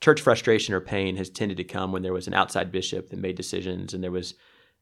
church 0.00 0.20
frustration 0.20 0.74
or 0.74 0.80
pain 0.80 1.16
has 1.16 1.30
tended 1.30 1.56
to 1.58 1.64
come 1.64 1.92
when 1.92 2.02
there 2.02 2.12
was 2.12 2.26
an 2.26 2.34
outside 2.34 2.72
bishop 2.72 3.10
that 3.10 3.18
made 3.18 3.36
decisions, 3.36 3.94
and 3.94 4.02
there 4.02 4.10
was 4.10 4.34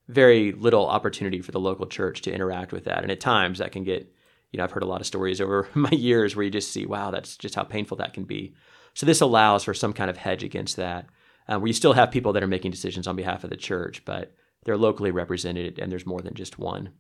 very 0.09 0.53
little 0.53 0.87
opportunity 0.87 1.41
for 1.41 1.53
the 1.53 1.61
local 1.61 1.87
church 1.87 2.23
to 2.23 2.33
interact 2.33 2.73
with 2.73 2.85
that. 2.85 3.03
And 3.03 3.13
at 3.13 3.21
times, 3.21 3.59
that 3.59 3.73
can 3.73 3.85
get, 3.85 4.11
you 4.51 4.59
know, 4.59 4.65
I've 4.65 4.73
heard 4.73 4.83
a 4.83 4.87
lot 4.87 5.01
of 5.01 5.07
stories 5.07 5.41
over 5.41 5.69
my 5.75 5.91
years 5.91 6.35
where 6.35 6.45
you 6.45 6.51
just 6.51 6.73
see, 6.73 6.87
wow, 6.87 7.11
that's 7.11 7.37
just 7.37 7.55
how 7.55 7.65
painful 7.65 7.99
that 7.99 8.15
can 8.15 8.25
be. 8.25 8.55
So 8.95 9.07
this 9.07 9.21
allows 9.21 9.65
for 9.65 9.75
some 9.75 9.93
kind 9.93 10.11
of 10.11 10.17
hedge 10.17 10.43
against 10.43 10.77
that, 10.77 11.07
uh, 11.49 11.59
where 11.59 11.69
you 11.69 11.73
still 11.73 11.95
have 11.95 12.11
people 12.11 12.33
that 12.33 12.43
are 12.43 12.49
making 12.49 12.71
decisions 12.71 13.07
on 13.07 13.17
behalf 13.17 13.45
of 13.45 13.51
the 13.51 13.57
church, 13.57 14.05
but 14.05 14.35
they're 14.65 14.77
locally 14.77 15.11
represented 15.11 15.79
and 15.79 15.91
there's 15.91 16.07
more 16.07 16.21
than 16.21 16.35
just 16.35 16.59
one. 16.59 16.91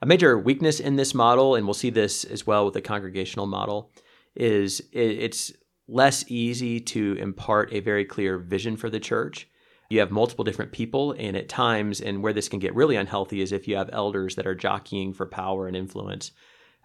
A 0.00 0.06
major 0.06 0.38
weakness 0.38 0.80
in 0.80 0.96
this 0.96 1.14
model, 1.14 1.54
and 1.54 1.66
we'll 1.66 1.74
see 1.74 1.90
this 1.90 2.24
as 2.24 2.46
well 2.46 2.64
with 2.64 2.74
the 2.74 2.80
congregational 2.80 3.46
model, 3.46 3.90
is 4.34 4.82
it's 4.92 5.52
less 5.86 6.24
easy 6.28 6.80
to 6.80 7.14
impart 7.20 7.72
a 7.72 7.80
very 7.80 8.04
clear 8.04 8.38
vision 8.38 8.76
for 8.76 8.90
the 8.90 9.00
church. 9.00 9.48
You 9.90 10.00
have 10.00 10.10
multiple 10.10 10.44
different 10.44 10.72
people, 10.72 11.12
and 11.12 11.36
at 11.36 11.48
times, 11.48 12.00
and 12.00 12.22
where 12.22 12.32
this 12.32 12.48
can 12.48 12.58
get 12.58 12.74
really 12.74 12.96
unhealthy 12.96 13.40
is 13.40 13.52
if 13.52 13.68
you 13.68 13.76
have 13.76 13.90
elders 13.92 14.34
that 14.34 14.46
are 14.46 14.54
jockeying 14.54 15.12
for 15.12 15.26
power 15.26 15.68
and 15.68 15.76
influence. 15.76 16.32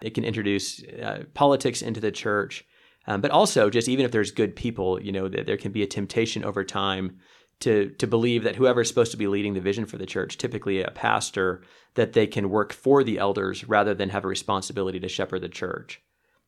It 0.02 0.14
can 0.14 0.24
introduce 0.24 0.82
uh, 0.82 1.24
politics 1.34 1.82
into 1.82 2.00
the 2.00 2.12
church, 2.12 2.64
um, 3.10 3.20
but 3.20 3.32
also 3.32 3.70
just 3.70 3.88
even 3.88 4.04
if 4.04 4.12
there's 4.12 4.30
good 4.30 4.54
people, 4.54 5.02
you 5.02 5.10
know, 5.10 5.26
that 5.26 5.44
there 5.44 5.56
can 5.56 5.72
be 5.72 5.82
a 5.82 5.86
temptation 5.86 6.44
over 6.44 6.62
time 6.62 7.18
to 7.58 7.90
to 7.98 8.06
believe 8.06 8.44
that 8.44 8.54
whoever's 8.54 8.86
supposed 8.86 9.10
to 9.10 9.16
be 9.16 9.26
leading 9.26 9.54
the 9.54 9.60
vision 9.60 9.84
for 9.84 9.98
the 9.98 10.06
church, 10.06 10.38
typically 10.38 10.80
a 10.80 10.92
pastor, 10.92 11.64
that 11.94 12.12
they 12.12 12.28
can 12.28 12.50
work 12.50 12.72
for 12.72 13.02
the 13.02 13.18
elders 13.18 13.66
rather 13.66 13.94
than 13.94 14.10
have 14.10 14.24
a 14.24 14.28
responsibility 14.28 15.00
to 15.00 15.08
shepherd 15.08 15.40
the 15.40 15.48
church. 15.48 16.00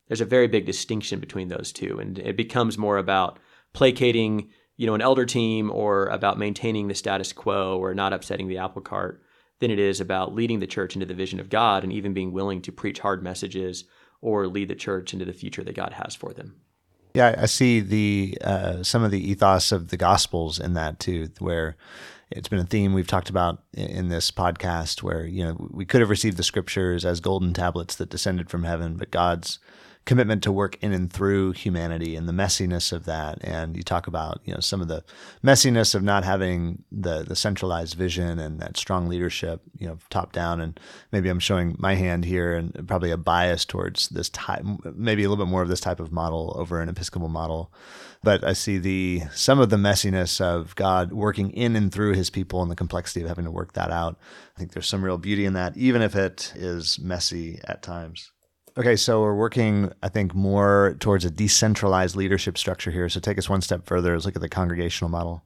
There's 0.06 0.20
a 0.20 0.24
very 0.24 0.46
big 0.46 0.64
distinction 0.64 1.18
between 1.18 1.48
those 1.48 1.72
two, 1.72 1.98
and 1.98 2.16
it 2.20 2.36
becomes 2.36 2.78
more 2.78 2.98
about 2.98 3.40
placating, 3.72 4.50
you 4.76 4.86
know, 4.86 4.94
an 4.94 5.02
elder 5.02 5.26
team 5.26 5.68
or 5.68 6.06
about 6.06 6.38
maintaining 6.38 6.86
the 6.86 6.94
status 6.94 7.32
quo 7.32 7.76
or 7.76 7.92
not 7.92 8.12
upsetting 8.12 8.46
the 8.46 8.58
apple 8.58 8.82
cart 8.82 9.20
than 9.58 9.72
it 9.72 9.80
is 9.80 10.00
about 10.00 10.32
leading 10.32 10.60
the 10.60 10.68
church 10.68 10.94
into 10.94 11.06
the 11.06 11.14
vision 11.14 11.40
of 11.40 11.50
God 11.50 11.82
and 11.82 11.92
even 11.92 12.14
being 12.14 12.30
willing 12.30 12.62
to 12.62 12.70
preach 12.70 13.00
hard 13.00 13.20
messages 13.20 13.84
or 14.22 14.46
lead 14.46 14.68
the 14.68 14.74
church 14.74 15.12
into 15.12 15.26
the 15.26 15.32
future 15.34 15.62
that 15.62 15.74
God 15.74 15.92
has 15.92 16.14
for 16.14 16.32
them. 16.32 16.56
Yeah, 17.14 17.34
I 17.36 17.46
see 17.46 17.80
the 17.80 18.38
uh, 18.40 18.82
some 18.82 19.02
of 19.02 19.10
the 19.10 19.30
ethos 19.30 19.70
of 19.70 19.88
the 19.88 19.98
Gospels 19.98 20.58
in 20.58 20.72
that 20.74 20.98
too, 20.98 21.28
where 21.40 21.76
it's 22.30 22.48
been 22.48 22.58
a 22.58 22.64
theme 22.64 22.94
we've 22.94 23.06
talked 23.06 23.28
about 23.28 23.62
in 23.74 24.08
this 24.08 24.30
podcast, 24.30 25.02
where 25.02 25.26
you 25.26 25.44
know 25.44 25.68
we 25.70 25.84
could 25.84 26.00
have 26.00 26.08
received 26.08 26.38
the 26.38 26.42
Scriptures 26.42 27.04
as 27.04 27.20
golden 27.20 27.52
tablets 27.52 27.96
that 27.96 28.08
descended 28.08 28.48
from 28.48 28.64
heaven, 28.64 28.96
but 28.96 29.10
God's 29.10 29.58
commitment 30.04 30.42
to 30.42 30.50
work 30.50 30.76
in 30.82 30.92
and 30.92 31.12
through 31.12 31.52
humanity 31.52 32.16
and 32.16 32.28
the 32.28 32.32
messiness 32.32 32.92
of 32.92 33.04
that. 33.04 33.38
And 33.42 33.76
you 33.76 33.82
talk 33.82 34.06
about, 34.06 34.40
you 34.44 34.52
know, 34.52 34.60
some 34.60 34.80
of 34.80 34.88
the 34.88 35.04
messiness 35.44 35.94
of 35.94 36.02
not 36.02 36.24
having 36.24 36.82
the 36.90 37.22
the 37.22 37.36
centralized 37.36 37.94
vision 37.94 38.38
and 38.38 38.60
that 38.60 38.76
strong 38.76 39.08
leadership, 39.08 39.62
you 39.78 39.86
know, 39.86 39.98
top 40.10 40.32
down. 40.32 40.60
And 40.60 40.78
maybe 41.12 41.28
I'm 41.28 41.38
showing 41.38 41.76
my 41.78 41.94
hand 41.94 42.24
here 42.24 42.54
and 42.54 42.86
probably 42.88 43.10
a 43.10 43.16
bias 43.16 43.64
towards 43.64 44.08
this 44.08 44.28
type, 44.30 44.64
maybe 44.94 45.22
a 45.22 45.28
little 45.28 45.44
bit 45.44 45.50
more 45.50 45.62
of 45.62 45.68
this 45.68 45.80
type 45.80 46.00
of 46.00 46.12
model 46.12 46.54
over 46.58 46.80
an 46.80 46.88
Episcopal 46.88 47.28
model. 47.28 47.72
But 48.24 48.44
I 48.44 48.52
see 48.54 48.78
the 48.78 49.22
some 49.34 49.60
of 49.60 49.70
the 49.70 49.76
messiness 49.76 50.40
of 50.40 50.74
God 50.74 51.12
working 51.12 51.50
in 51.50 51.76
and 51.76 51.92
through 51.92 52.14
His 52.14 52.30
people 52.30 52.62
and 52.62 52.70
the 52.70 52.76
complexity 52.76 53.22
of 53.22 53.28
having 53.28 53.44
to 53.44 53.50
work 53.50 53.74
that 53.74 53.90
out. 53.90 54.18
I 54.56 54.58
think 54.58 54.72
there's 54.72 54.88
some 54.88 55.04
real 55.04 55.18
beauty 55.18 55.44
in 55.44 55.52
that, 55.54 55.76
even 55.76 56.02
if 56.02 56.16
it 56.16 56.52
is 56.56 56.98
messy 56.98 57.60
at 57.64 57.82
times. 57.82 58.32
Okay, 58.78 58.96
so 58.96 59.20
we're 59.20 59.34
working, 59.34 59.92
I 60.02 60.08
think, 60.08 60.34
more 60.34 60.96
towards 60.98 61.26
a 61.26 61.30
decentralized 61.30 62.16
leadership 62.16 62.56
structure 62.56 62.90
here. 62.90 63.06
So 63.10 63.20
take 63.20 63.36
us 63.36 63.48
one 63.48 63.60
step 63.60 63.84
further. 63.84 64.14
Let's 64.14 64.24
look 64.24 64.36
at 64.36 64.40
the 64.40 64.48
congregational 64.48 65.10
model. 65.10 65.44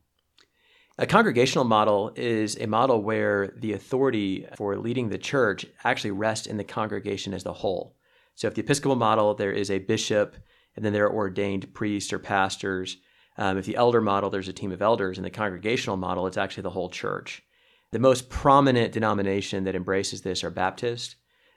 A 0.99 1.07
congregational 1.07 1.65
model 1.65 2.13
is 2.15 2.57
a 2.59 2.67
model 2.67 3.03
where 3.03 3.49
the 3.57 3.73
authority 3.73 4.47
for 4.57 4.77
leading 4.79 5.09
the 5.09 5.19
church 5.19 5.67
actually 5.83 6.13
rests 6.13 6.47
in 6.47 6.57
the 6.57 6.65
congregation 6.65 7.35
as 7.35 7.45
a 7.45 7.53
whole. 7.53 7.97
So, 8.37 8.47
if 8.47 8.55
the 8.55 8.63
Episcopal 8.63 8.97
model, 8.97 9.35
there 9.35 9.53
is 9.53 9.71
a 9.71 9.79
bishop, 9.79 10.37
and 10.77 10.85
then 10.85 10.93
there 10.93 11.07
are 11.07 11.15
ordained 11.15 11.75
priests 11.75 12.13
or 12.13 12.19
pastors. 12.21 12.97
Um, 13.37 13.59
if 13.59 13.67
the 13.67 13.77
elder 13.77 14.01
model, 14.01 14.31
there's 14.31 14.49
a 14.49 14.53
team 14.53 14.71
of 14.71 14.81
elders. 14.81 15.19
In 15.19 15.25
the 15.25 15.31
congregational 15.31 15.97
model, 15.97 16.27
it's 16.27 16.39
actually 16.39 16.63
the 16.63 16.71
whole 16.71 16.91
church. 16.91 17.43
The 17.91 17.99
most 17.99 18.31
prominent 18.31 18.93
denomination 18.93 19.65
that 19.65 19.75
embraces 19.75 20.23
this 20.23 20.45
are 20.45 20.51
Baptist. 20.51 21.17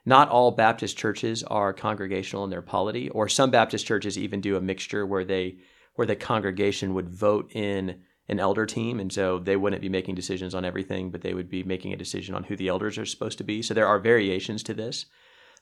Not 0.10 0.30
all 0.30 0.50
Baptist 0.50 0.98
churches 0.98 1.44
are 1.44 1.72
congregational 1.72 2.44
in 2.44 2.50
their 2.50 2.64
polity, 2.64 3.10
or 3.10 3.30
some 3.30 3.52
Baptist 3.52 3.86
churches 3.86 4.18
even 4.18 4.42
do 4.42 4.58
a 4.58 4.62
mixture 4.62 5.06
where 5.06 5.24
they 5.24 5.58
where 5.94 6.08
the 6.08 6.16
congregation 6.16 6.96
would 6.96 7.08
vote 7.08 7.52
in 7.54 8.02
an 8.28 8.40
elder 8.40 8.66
team, 8.66 9.00
and 9.00 9.14
so 9.14 9.38
they 9.38 9.56
wouldn't 9.56 9.84
be 9.84 9.88
making 9.88 10.16
decisions 10.16 10.56
on 10.56 10.66
everything, 10.66 11.12
but 11.12 11.22
they 11.22 11.36
would 11.36 11.48
be 11.48 11.62
making 11.62 11.94
a 11.94 11.96
decision 11.96 12.34
on 12.34 12.44
who 12.44 12.56
the 12.56 12.70
elders 12.70 12.98
are 12.98 13.06
supposed 13.06 13.38
to 13.38 13.44
be. 13.44 13.62
So 13.62 13.76
there 13.76 13.86
are 13.86 14.00
variations 14.00 14.64
to 14.64 14.74
this. 14.74 15.06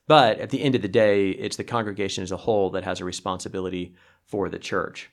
But 0.08 0.40
at 0.40 0.52
the 0.52 0.64
end 0.64 0.76
of 0.76 0.82
the 0.82 0.88
day, 0.88 1.32
it's 1.32 1.58
the 1.58 1.66
congregation 1.66 2.24
as 2.24 2.32
a 2.32 2.38
whole 2.38 2.70
that 2.70 2.86
has 2.86 3.02
a 3.02 3.06
responsibility 3.06 3.96
for 4.24 4.48
the 4.48 4.60
church. 4.60 5.10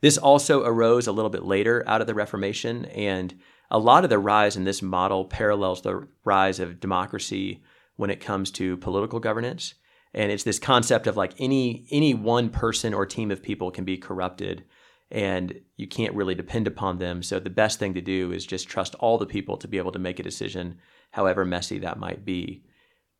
This 0.00 0.16
also 0.16 0.64
arose 0.64 1.06
a 1.06 1.12
little 1.12 1.30
bit 1.30 1.44
later 1.44 1.84
out 1.86 2.00
of 2.00 2.06
the 2.06 2.14
Reformation, 2.14 2.86
and 2.86 3.38
a 3.70 3.78
lot 3.78 4.04
of 4.04 4.08
the 4.08 4.18
rise 4.18 4.56
in 4.56 4.64
this 4.64 4.80
model 4.80 5.26
parallels 5.26 5.82
the 5.82 6.08
rise 6.24 6.58
of 6.58 6.80
democracy 6.80 7.60
when 8.00 8.08
it 8.08 8.18
comes 8.18 8.50
to 8.50 8.78
political 8.78 9.20
governance. 9.20 9.74
And 10.14 10.32
it's 10.32 10.42
this 10.42 10.58
concept 10.58 11.06
of 11.06 11.18
like 11.18 11.34
any 11.38 11.86
any 11.90 12.14
one 12.14 12.48
person 12.48 12.94
or 12.94 13.04
team 13.04 13.30
of 13.30 13.42
people 13.42 13.70
can 13.70 13.84
be 13.84 13.98
corrupted 13.98 14.64
and 15.10 15.60
you 15.76 15.86
can't 15.86 16.14
really 16.14 16.34
depend 16.34 16.66
upon 16.66 16.96
them. 16.96 17.22
So 17.22 17.38
the 17.38 17.50
best 17.50 17.78
thing 17.78 17.92
to 17.94 18.00
do 18.00 18.32
is 18.32 18.46
just 18.46 18.70
trust 18.70 18.94
all 18.94 19.18
the 19.18 19.26
people 19.26 19.58
to 19.58 19.68
be 19.68 19.76
able 19.76 19.92
to 19.92 19.98
make 19.98 20.18
a 20.18 20.22
decision, 20.22 20.78
however 21.10 21.44
messy 21.44 21.78
that 21.80 21.98
might 21.98 22.24
be. 22.24 22.64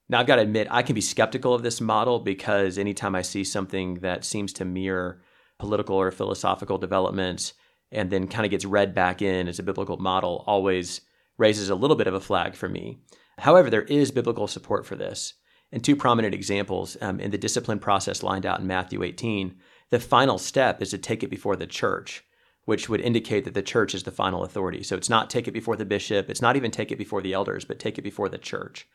Now 0.09 0.21
I've 0.21 0.27
got 0.27 0.37
to 0.37 0.43
admit 0.43 0.69
I 0.71 0.83
can 0.83 0.95
be 0.95 1.03
skeptical 1.03 1.53
of 1.53 1.63
this 1.63 1.83
model 1.83 2.19
because 2.19 2.79
anytime 2.79 3.15
I 3.15 3.21
see 3.21 3.45
something 3.45 3.97
that 3.97 4.25
seems 4.25 4.51
to 4.55 4.65
mirror 4.65 5.21
political 5.59 5.97
or 5.97 6.11
philosophical 6.11 6.79
developments 6.79 7.53
and 7.93 8.09
then 8.11 8.29
kind 8.29 8.47
of 8.47 8.51
gets 8.51 8.65
read 8.65 8.95
back 8.95 9.21
in 9.21 9.47
as 9.47 9.59
a 9.59 9.63
biblical 9.63 9.99
model 9.99 10.43
always 10.47 11.03
raises 11.37 11.69
a 11.69 11.75
little 11.75 11.97
bit 11.97 12.07
of 12.07 12.15
a 12.15 12.21
flag 12.21 12.55
for 12.55 12.69
me. 12.69 12.99
However, 13.41 13.71
there 13.71 13.83
is 13.83 14.11
biblical 14.11 14.47
support 14.47 14.87
for 14.87 14.97
this. 14.97 15.35
And 15.73 15.85
two 15.85 15.97
prominent 15.97 16.35
examples 16.35 16.97
um, 17.01 17.21
in 17.21 17.31
the 17.31 17.39
discipline 17.39 17.79
process 17.79 18.23
lined 18.23 18.45
out 18.45 18.61
in 18.61 18.67
Matthew 18.67 19.03
18, 19.03 19.57
the 19.91 20.01
final 20.01 20.39
step 20.39 20.83
is 20.83 20.91
to 20.91 20.99
take 20.99 21.23
it 21.23 21.31
before 21.31 21.57
the 21.57 21.67
church, 21.67 22.25
which 22.65 22.89
would 22.89 23.01
indicate 23.01 23.45
that 23.45 23.55
the 23.55 23.63
church 23.63 23.95
is 23.95 24.03
the 24.03 24.11
final 24.11 24.43
authority. 24.43 24.83
So 24.83 24.97
it's 24.97 25.09
not 25.09 25.31
take 25.31 25.47
it 25.47 25.53
before 25.53 25.77
the 25.77 25.85
bishop, 25.85 26.29
it's 26.29 26.43
not 26.43 26.57
even 26.57 26.71
take 26.71 26.91
it 26.91 26.99
before 26.99 27.23
the 27.23 27.33
elders, 27.33 27.65
but 27.65 27.79
take 27.79 27.99
it 27.99 28.03
before 28.03 28.29
the 28.29 28.39
church. 28.39 28.87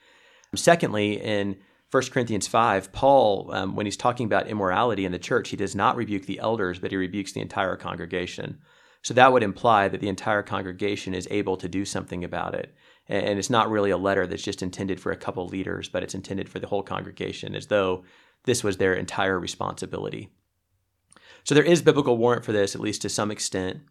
Secondly, 0.53 1.21
in 1.21 1.57
1 1.91 2.03
Corinthians 2.11 2.47
5, 2.47 2.91
Paul, 2.91 3.49
um, 3.53 3.75
when 3.75 3.85
he's 3.85 3.97
talking 3.97 4.25
about 4.25 4.47
immorality 4.47 5.05
in 5.05 5.11
the 5.11 5.19
church, 5.19 5.49
he 5.49 5.57
does 5.57 5.75
not 5.75 5.95
rebuke 5.95 6.25
the 6.25 6.39
elders, 6.39 6.79
but 6.79 6.91
he 6.91 6.97
rebukes 6.97 7.31
the 7.31 7.41
entire 7.41 7.77
congregation. 7.77 8.59
So 9.01 9.13
that 9.13 9.31
would 9.31 9.43
imply 9.43 9.87
that 9.87 10.01
the 10.01 10.09
entire 10.09 10.43
congregation 10.43 11.13
is 11.13 11.27
able 11.31 11.57
to 11.57 11.69
do 11.69 11.85
something 11.85 12.23
about 12.23 12.53
it 12.53 12.73
and 13.07 13.37
it's 13.37 13.49
not 13.49 13.69
really 13.69 13.91
a 13.91 13.97
letter 13.97 14.25
that's 14.25 14.43
just 14.43 14.63
intended 14.63 14.99
for 14.99 15.11
a 15.11 15.17
couple 15.17 15.47
leaders, 15.47 15.89
but 15.89 16.03
it's 16.03 16.15
intended 16.15 16.49
for 16.49 16.59
the 16.59 16.67
whole 16.67 16.83
congregation, 16.83 17.55
as 17.55 17.67
though 17.67 18.03
this 18.45 18.63
was 18.63 18.77
their 18.77 18.93
entire 18.93 19.39
responsibility. 19.39 20.29
So 21.43 21.53
there 21.53 21.63
is 21.63 21.81
biblical 21.81 22.17
warrant 22.17 22.43
for 22.43 22.51
this, 22.51 22.73
at 22.73 22.81
least 22.81 23.03
to 23.03 23.09
some 23.09 23.29
extent. 23.29 23.81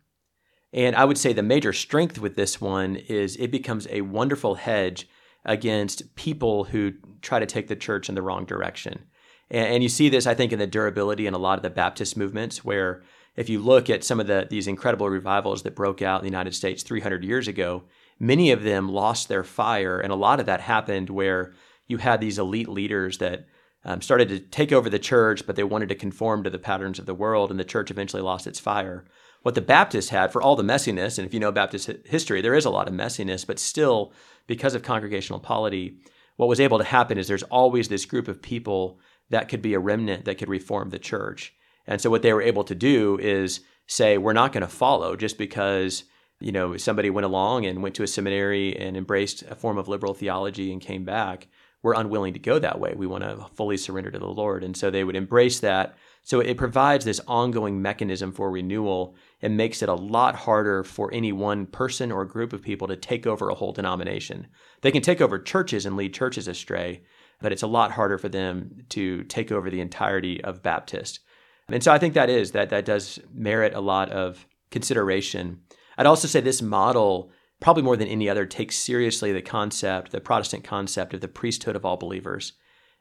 And 0.73 0.97
I 0.97 1.05
would 1.05 1.19
say 1.19 1.33
the 1.33 1.43
major 1.43 1.73
strength 1.73 2.19
with 2.19 2.35
this 2.35 2.61
one 2.61 2.97
is 2.97 3.37
it 3.37 3.53
becomes 3.53 3.87
a 3.91 4.01
wonderful 4.01 4.57
hedge 4.57 5.09
against 5.45 6.17
people 6.17 6.65
who 6.65 6.95
try 7.23 7.39
to 7.39 7.47
take 7.47 7.69
the 7.69 7.77
church 7.77 8.09
in 8.09 8.17
the 8.17 8.23
wrong 8.23 8.45
direction. 8.45 9.05
And, 9.51 9.83
you 9.83 9.89
see 9.89 10.09
this, 10.09 10.27
I 10.27 10.35
think, 10.35 10.53
in 10.53 10.59
the 10.59 10.67
durability 10.67 11.27
in 11.27 11.35
a 11.35 11.39
lot 11.39 11.59
of 11.59 11.63
the 11.63 11.71
Baptist 11.71 12.17
movements, 12.17 12.65
where 12.65 13.03
if 13.37 13.49
you 13.49 13.61
look 13.61 13.91
at 13.91 14.03
some 14.03 14.19
of 14.19 14.27
the, 14.27 14.49
these 14.51 14.67
incredible 14.67 15.09
revivals 15.09 15.63
that 15.63 15.77
broke 15.77 16.03
out 16.03 16.21
in 16.21 16.25
the 16.25 16.31
United 16.31 16.55
States 16.55 16.83
300 16.83 17.23
years 17.23 17.47
ago, 17.47 17.85
many 18.19 18.51
of 18.51 18.63
them 18.63 18.89
lost 18.89 19.29
their 19.29 19.45
fire. 19.45 20.01
And 20.01 20.13
a 20.13 20.17
lot 20.17 20.41
of 20.41 20.47
that 20.47 20.61
happened 20.61 21.11
where 21.11 21.53
you 21.87 21.99
had 21.99 22.21
these 22.21 22.39
elite 22.39 22.69
leaders 22.69 23.19
that 23.19 23.47
um, 23.85 24.01
started 24.01 24.29
to 24.31 24.41
take 24.41 24.73
over 24.73 24.89
the 24.89 24.99
church, 24.99 25.47
but 25.47 25.57
they 25.57 25.65
wanted 25.65 25.91
to 25.91 25.95
conform 25.95 26.43
to 26.43 26.51
the 26.51 26.59
patterns 26.59 26.99
of 26.99 27.07
the 27.07 27.15
world, 27.15 27.51
and 27.51 27.61
the 27.61 27.65
church 27.65 27.91
eventually 27.91 28.23
lost 28.23 28.47
its 28.47 28.59
fire. 28.59 29.05
what 29.43 29.55
the 29.55 29.61
Baptists 29.61 30.09
had 30.09 30.33
for 30.33 30.41
all 30.41 30.57
the 30.57 30.63
messiness, 30.63 31.19
and 31.19 31.27
if 31.27 31.35
you 31.35 31.39
know 31.39 31.53
Baptist 31.53 31.91
history, 32.07 32.41
there 32.41 32.55
is 32.55 32.65
a 32.65 32.71
lot 32.71 32.89
of 32.89 32.95
messiness, 32.95 33.47
but 33.47 33.59
still, 33.59 34.11
because 34.47 34.75
of 34.75 34.83
congregational 34.83 35.39
polity, 35.39 35.99
what 36.37 36.49
was 36.49 36.61
able 36.61 36.79
to 36.79 36.85
happen 36.85 37.19
is 37.19 37.29
there's 37.29 37.43
always 37.45 37.89
this 37.89 38.07
group 38.07 38.27
of 38.27 38.41
people 38.41 38.99
that 39.29 39.51
could 39.51 39.61
be 39.61 39.75
a 39.75 39.79
remnant 39.79 40.25
that 40.25 40.39
could 40.39 40.49
reform 40.49 40.89
the 40.89 40.99
church. 40.99 41.55
And 41.87 42.01
so 42.01 42.09
what 42.09 42.23
they 42.23 42.33
were 42.33 42.41
able 42.41 42.65
to 42.65 42.75
do 42.75 43.19
is 43.21 43.61
say, 43.87 44.17
we're 44.17 44.33
not 44.33 44.53
going 44.53 44.63
to 44.63 44.67
follow 44.67 45.15
just 45.15 45.37
because 45.37 46.05
you 46.45 46.53
know 46.53 46.77
somebody 46.77 47.09
went 47.09 47.25
along 47.25 47.65
and 47.65 47.83
went 47.83 47.95
to 47.95 48.03
a 48.03 48.07
seminary 48.07 48.77
and 48.77 48.99
embraced 48.99 49.43
a 49.45 49.55
form 49.55 49.79
of 49.79 49.89
liberal 49.89 50.13
theology 50.13 50.71
and 50.71 50.81
came 50.81 51.05
back. 51.05 51.49
We're 51.83 51.95
unwilling 51.95 52.35
to 52.35 52.39
go 52.39 52.59
that 52.59 52.79
way. 52.79 52.93
We 52.95 53.07
want 53.07 53.25
to 53.25 53.47
fully 53.55 53.79
surrender 53.79 54.11
to 54.11 54.19
the 54.19 54.27
Lord. 54.27 54.63
And 54.63 54.77
so 54.77 54.91
they 54.91 55.05
would 55.05 55.17
embrace 55.17 55.61
that. 55.61 55.97
So 56.23 56.41
it 56.41 56.59
provides 56.59 57.05
this 57.05 57.21
ongoing 57.27 57.81
mechanism 57.81 58.33
for 58.33 58.51
renewal 58.51 59.15
and 59.41 59.57
makes 59.57 59.83
it 59.83 59.89
a 59.89 59.95
lot 59.95 60.35
harder 60.35 60.85
for 60.85 61.13
any 61.13 61.33
one 61.33 61.67
person 61.67 62.13
or 62.13 62.25
group 62.27 62.53
of 62.53 62.63
people 62.63 62.89
to 62.89 62.97
take 62.97 63.27
over 63.27 63.49
a 63.49 63.55
whole 63.55 63.73
denomination. 63.73 64.47
They 64.83 64.91
can 64.91 65.03
take 65.03 65.23
over 65.23 65.39
churches 65.39 65.87
and 65.87 65.97
lead 65.97 66.13
churches 66.13 66.49
astray, 66.49 67.05
but 67.41 67.53
it's 67.53 67.63
a 67.63 67.67
lot 67.67 67.93
harder 67.93 68.19
for 68.19 68.29
them 68.29 68.85
to 68.91 69.25
take 69.25 69.51
over 69.51 69.71
the 69.71 69.81
entirety 69.81 70.45
of 70.45 70.63
Baptist. 70.63 71.21
And 71.69 71.83
so 71.83 71.93
I 71.93 71.99
think 71.99 72.13
that 72.15 72.31
is 72.31 72.53
that 72.53 72.71
that 72.71 72.85
does 72.85 73.19
merit 73.33 73.75
a 73.75 73.81
lot 73.81 74.11
of 74.11 74.47
consideration. 74.71 75.61
I'd 75.97 76.07
also 76.07 76.29
say 76.29 76.41
this 76.41 76.63
model 76.63 77.31
probably 77.61 77.83
more 77.83 77.97
than 77.97 78.09
any 78.09 78.29
other 78.29 78.47
takes 78.47 78.77
seriously 78.77 79.33
the 79.33 79.43
concept, 79.43 80.11
the 80.13 80.21
Protestant 80.21 80.65
concept 80.65 81.15
of 81.15 81.21
the 81.21 81.29
priesthood 81.29 81.77
of 81.77 81.85
all 81.85 81.97
believers. 81.97 82.53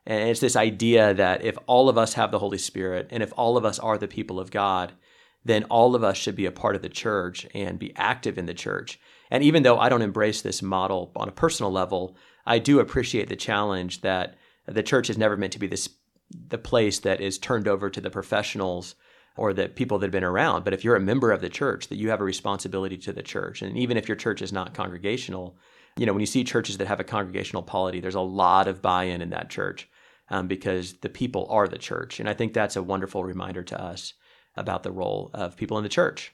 And 0.06 0.30
it's 0.30 0.40
this 0.40 0.56
idea 0.56 1.14
that 1.14 1.44
if 1.44 1.58
all 1.66 1.90
of 1.90 1.98
us 1.98 2.14
have 2.14 2.32
the 2.32 2.40
Holy 2.40 2.58
Spirit 2.58 3.08
and 3.10 3.24
if 3.24 3.34
all 3.36 3.58
of 3.58 3.66
us 3.66 3.80
are 3.80 3.98
the 3.98 4.08
people 4.08 4.40
of 4.40 4.52
God, 4.52 4.94
then 5.46 5.64
all 5.66 5.96
of 5.96 6.04
us 6.04 6.18
should 6.18 6.36
be 6.36 6.46
a 6.46 6.52
part 6.52 6.76
of 6.76 6.82
the 6.82 6.90
church 6.90 7.48
and 7.54 7.80
be 7.80 7.94
active 7.96 8.38
in 8.38 8.46
the 8.46 8.54
church. 8.54 9.00
And 9.30 9.44
even 9.44 9.64
though 9.64 9.80
I 9.80 9.90
don't 9.90 10.02
embrace 10.02 10.42
this 10.42 10.62
model 10.62 11.12
on 11.16 11.28
a 11.28 11.34
personal 11.34 11.72
level, 11.72 12.16
I 12.46 12.60
do 12.60 12.80
appreciate 12.80 13.30
the 13.30 13.36
challenge 13.36 14.02
that 14.02 14.36
the 14.66 14.84
church 14.84 15.10
is 15.10 15.18
never 15.18 15.36
meant 15.36 15.54
to 15.54 15.60
be 15.60 15.68
this 15.68 15.90
the 16.50 16.58
place 16.58 17.00
that 17.00 17.22
is 17.22 17.38
turned 17.38 17.68
over 17.68 17.90
to 17.90 18.02
the 18.02 18.10
professionals 18.10 18.96
or 19.36 19.54
the 19.54 19.68
people 19.68 19.98
that 19.98 20.08
have 20.08 20.12
been 20.12 20.24
around. 20.24 20.64
But 20.64 20.74
if 20.74 20.84
you're 20.84 20.96
a 20.96 21.02
member 21.02 21.32
of 21.32 21.42
the 21.42 21.50
church, 21.50 21.88
that 21.88 21.98
you 21.98 22.10
have 22.10 22.22
a 22.22 22.26
responsibility 22.26 22.98
to 22.98 23.14
the 23.14 23.24
church. 23.24 23.62
And 23.62 23.78
even 23.78 23.98
if 23.98 24.08
your 24.08 24.18
church 24.18 24.42
is 24.42 24.54
not 24.54 24.74
congregational, 24.74 25.58
you 25.98 26.06
know, 26.06 26.14
when 26.14 26.20
you 26.20 26.28
see 26.28 26.44
churches 26.44 26.78
that 26.78 26.88
have 26.88 27.00
a 27.00 27.04
congregational 27.04 27.64
polity, 27.64 28.00
there's 28.00 28.16
a 28.16 28.22
lot 28.22 28.68
of 28.68 28.82
buy-in 28.82 29.22
in 29.22 29.32
that 29.32 29.50
church 29.50 29.90
um, 30.30 30.48
because 30.48 30.94
the 31.00 31.10
people 31.10 31.48
are 31.50 31.68
the 31.68 31.78
church. 31.78 32.20
And 32.20 32.30
I 32.30 32.34
think 32.34 32.54
that's 32.54 32.76
a 32.76 32.84
wonderful 32.84 33.24
reminder 33.24 33.64
to 33.64 33.82
us 33.82 34.14
about 34.56 34.84
the 34.84 34.92
role 34.92 35.32
of 35.34 35.58
people 35.58 35.78
in 35.78 35.84
the 35.84 35.90
church. 35.90 36.34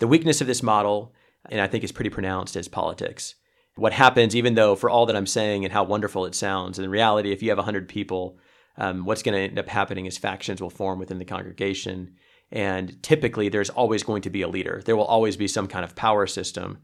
The 0.00 0.08
weakness 0.08 0.40
of 0.40 0.46
this 0.46 0.62
model, 0.62 1.14
and 1.50 1.60
I 1.60 1.66
think 1.66 1.84
is 1.84 1.92
pretty 1.92 2.10
pronounced, 2.10 2.56
is 2.56 2.68
politics. 2.68 3.34
What 3.76 3.92
happens, 3.92 4.34
even 4.34 4.54
though 4.54 4.74
for 4.74 4.90
all 4.90 5.06
that 5.06 5.16
I'm 5.16 5.26
saying 5.26 5.64
and 5.64 5.72
how 5.72 5.84
wonderful 5.84 6.24
it 6.26 6.34
sounds, 6.34 6.78
in 6.78 6.90
reality, 6.90 7.32
if 7.32 7.42
you 7.42 7.50
have 7.50 7.58
100 7.58 7.88
people, 7.88 8.38
um, 8.76 9.04
what's 9.04 9.22
going 9.22 9.34
to 9.34 9.40
end 9.40 9.58
up 9.58 9.68
happening 9.68 10.06
is 10.06 10.18
factions 10.18 10.60
will 10.60 10.70
form 10.70 10.98
within 10.98 11.18
the 11.18 11.24
congregation. 11.24 12.16
And 12.52 13.02
typically, 13.02 13.48
there's 13.48 13.70
always 13.70 14.02
going 14.02 14.22
to 14.22 14.30
be 14.30 14.42
a 14.42 14.48
leader. 14.48 14.82
There 14.84 14.96
will 14.96 15.04
always 15.04 15.36
be 15.36 15.48
some 15.48 15.66
kind 15.66 15.84
of 15.84 15.94
power 15.94 16.26
system. 16.26 16.78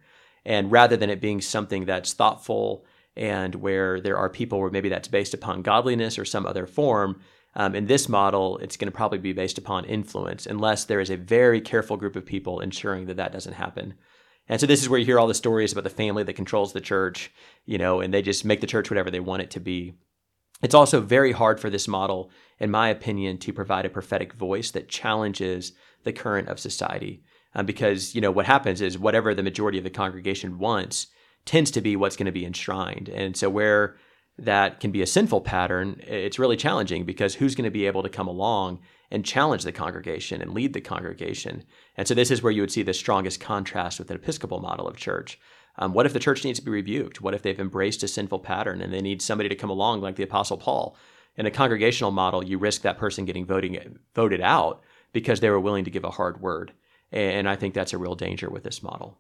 And 0.45 0.71
rather 0.71 0.97
than 0.97 1.11
it 1.11 1.21
being 1.21 1.41
something 1.41 1.87
that's 1.87 2.13
thoughtful 2.13 2.85
and 3.17 3.55
where 3.57 4.01
there 4.01 4.17
are 4.17 4.29
people 4.29 4.61
where 4.61 4.71
maybe 4.71 4.89
that's 4.89 5.09
based 5.09 5.35
upon 5.35 5.63
godliness 5.63 6.19
or 6.19 6.25
some 6.25 6.47
other 6.47 6.67
form, 6.67 7.21
um, 7.57 7.75
in 7.75 7.87
this 7.87 8.09
model, 8.09 8.59
it's 8.59 8.77
going 8.77 8.91
to 8.91 8.97
probably 8.97 9.19
be 9.19 9.33
based 9.33 9.57
upon 9.57 9.87
influence, 9.87 10.47
unless 10.47 10.85
there 10.85 11.01
is 11.01 11.11
a 11.11 11.17
very 11.17 11.61
careful 11.61 11.97
group 11.97 12.15
of 12.15 12.27
people 12.27 12.61
ensuring 12.61 13.07
that 13.07 13.17
that 13.17 13.33
doesn't 13.33 13.55
happen. 13.55 13.95
And 14.49 14.61
so 14.61 14.67
this 14.67 14.83
is 14.83 14.89
where 14.89 15.01
you 15.01 15.07
hear 15.07 15.19
all 15.19 15.27
the 15.27 15.35
stories 15.35 15.73
about 15.73 15.85
the 15.85 15.91
family 15.91 16.23
that 16.23 16.35
controls 16.35 16.73
the 16.73 16.81
church, 16.81 17.33
you 17.65 17.79
know, 17.79 18.01
and 18.01 18.13
they 18.13 18.23
just 18.23 18.45
make 18.45 18.61
the 18.61 18.67
church 18.67 18.91
whatever 18.91 19.11
they 19.11 19.21
want 19.21 19.43
it 19.43 19.51
to 19.53 19.61
be. 19.61 19.95
It's 20.63 20.75
also 20.75 21.01
very 21.01 21.33
hard 21.33 21.61
for 21.61 21.71
this 21.71 21.87
model, 21.87 22.31
in 22.59 22.71
my 22.71 22.89
opinion, 22.89 23.39
to 23.39 23.53
provide 23.53 23.85
a 23.85 23.91
prophetic 23.91 24.33
voice 24.33 24.71
that 24.71 24.89
challenges 24.89 25.73
the 26.05 26.13
current 26.13 26.49
of 26.49 26.59
society. 26.59 27.23
Um, 27.55 27.67
because, 27.67 28.15
you 28.15 28.21
know, 28.21 28.31
what 28.31 28.47
happens 28.47 28.81
is 28.81 28.99
whatever 28.99 29.35
the 29.35 29.43
majority 29.43 29.79
of 29.79 29.85
the 29.85 29.91
congregation 29.91 30.59
wants 30.59 31.09
tends 31.45 31.71
to 31.71 31.81
be 31.81 31.97
what's 31.97 32.17
going 32.17 32.27
to 32.27 32.33
be 32.33 32.45
enshrined. 32.45 33.09
And 33.09 33.37
so 33.37 33.49
where 33.49 33.97
that 34.39 34.81
can 34.81 34.91
be 34.91 35.01
a 35.01 35.07
sinful 35.07 35.41
pattern, 35.41 36.01
it's 36.07 36.39
really 36.39 36.57
challenging 36.57 37.05
because 37.05 37.35
who's 37.35 37.55
going 37.55 37.65
to 37.65 37.71
be 37.71 37.87
able 37.87 38.03
to 38.03 38.09
come 38.09 38.29
along 38.29 38.81
and 39.11 39.25
challenge 39.25 39.63
the 39.63 39.73
congregation 39.73 40.43
and 40.43 40.53
lead 40.53 40.75
the 40.75 40.81
congregation? 40.81 41.65
And 41.97 42.07
so 42.07 42.15
this 42.15 42.31
is 42.31 42.43
where 42.43 42.53
you 42.53 42.61
would 42.61 42.73
see 42.73 42.83
the 42.83 42.93
strongest 42.93 43.41
contrast 43.41 43.99
with 43.99 44.11
an 44.11 44.17
Episcopal 44.17 44.61
model 44.61 44.87
of 44.87 44.97
church. 44.97 45.39
Um, 45.79 45.93
what 45.93 46.07
if 46.07 46.13
the 46.13 46.19
church 46.19 46.45
needs 46.45 46.59
to 46.59 46.65
be 46.65 46.71
rebuked? 46.71 47.21
What 47.21 47.35
if 47.35 47.43
they've 47.43 47.59
embraced 47.59 48.03
a 48.03 48.09
sinful 48.09 48.41
pattern 48.41 48.81
and 48.81 48.93
they 48.93 49.03
need 49.03 49.21
somebody 49.21 49.49
to 49.49 49.55
come 49.55 49.71
along 49.71 50.01
like 50.01 50.17
the 50.17 50.23
Apostle 50.23 50.57
Paul? 50.57 50.97
In 51.37 51.47
a 51.47 51.51
congregational 51.51 52.13
model, 52.13 52.43
you 52.43 52.59
risk 52.59 52.83
that 52.83 52.99
person 52.99 53.27
getting 53.27 53.45
voting, 53.45 53.99
voted 54.15 54.41
out 54.41 54.83
because 55.13 55.41
they 55.41 55.51
were 55.51 55.61
willing 55.61 55.85
to 55.85 55.91
give 55.91 56.05
a 56.05 56.11
hard 56.11 56.41
word. 56.41 56.73
And 57.13 57.49
I 57.49 57.57
think 57.57 57.75
that's 57.75 57.93
a 57.93 57.99
real 57.99 58.15
danger 58.15 58.49
with 58.49 58.65
this 58.65 58.83
model. 58.83 59.19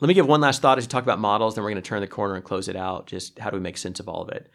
Let 0.00 0.08
me 0.08 0.14
give 0.14 0.26
one 0.26 0.40
last 0.40 0.62
thought 0.62 0.78
as 0.78 0.84
we 0.84 0.88
talk 0.88 1.02
about 1.02 1.20
models, 1.20 1.54
then 1.54 1.64
we're 1.64 1.70
going 1.70 1.82
to 1.82 1.88
turn 1.88 2.00
the 2.00 2.06
corner 2.06 2.34
and 2.34 2.44
close 2.44 2.68
it 2.68 2.76
out. 2.76 3.06
Just 3.06 3.38
how 3.38 3.50
do 3.50 3.56
we 3.56 3.62
make 3.62 3.76
sense 3.76 4.00
of 4.00 4.08
all 4.08 4.22
of 4.22 4.28
it? 4.28 4.50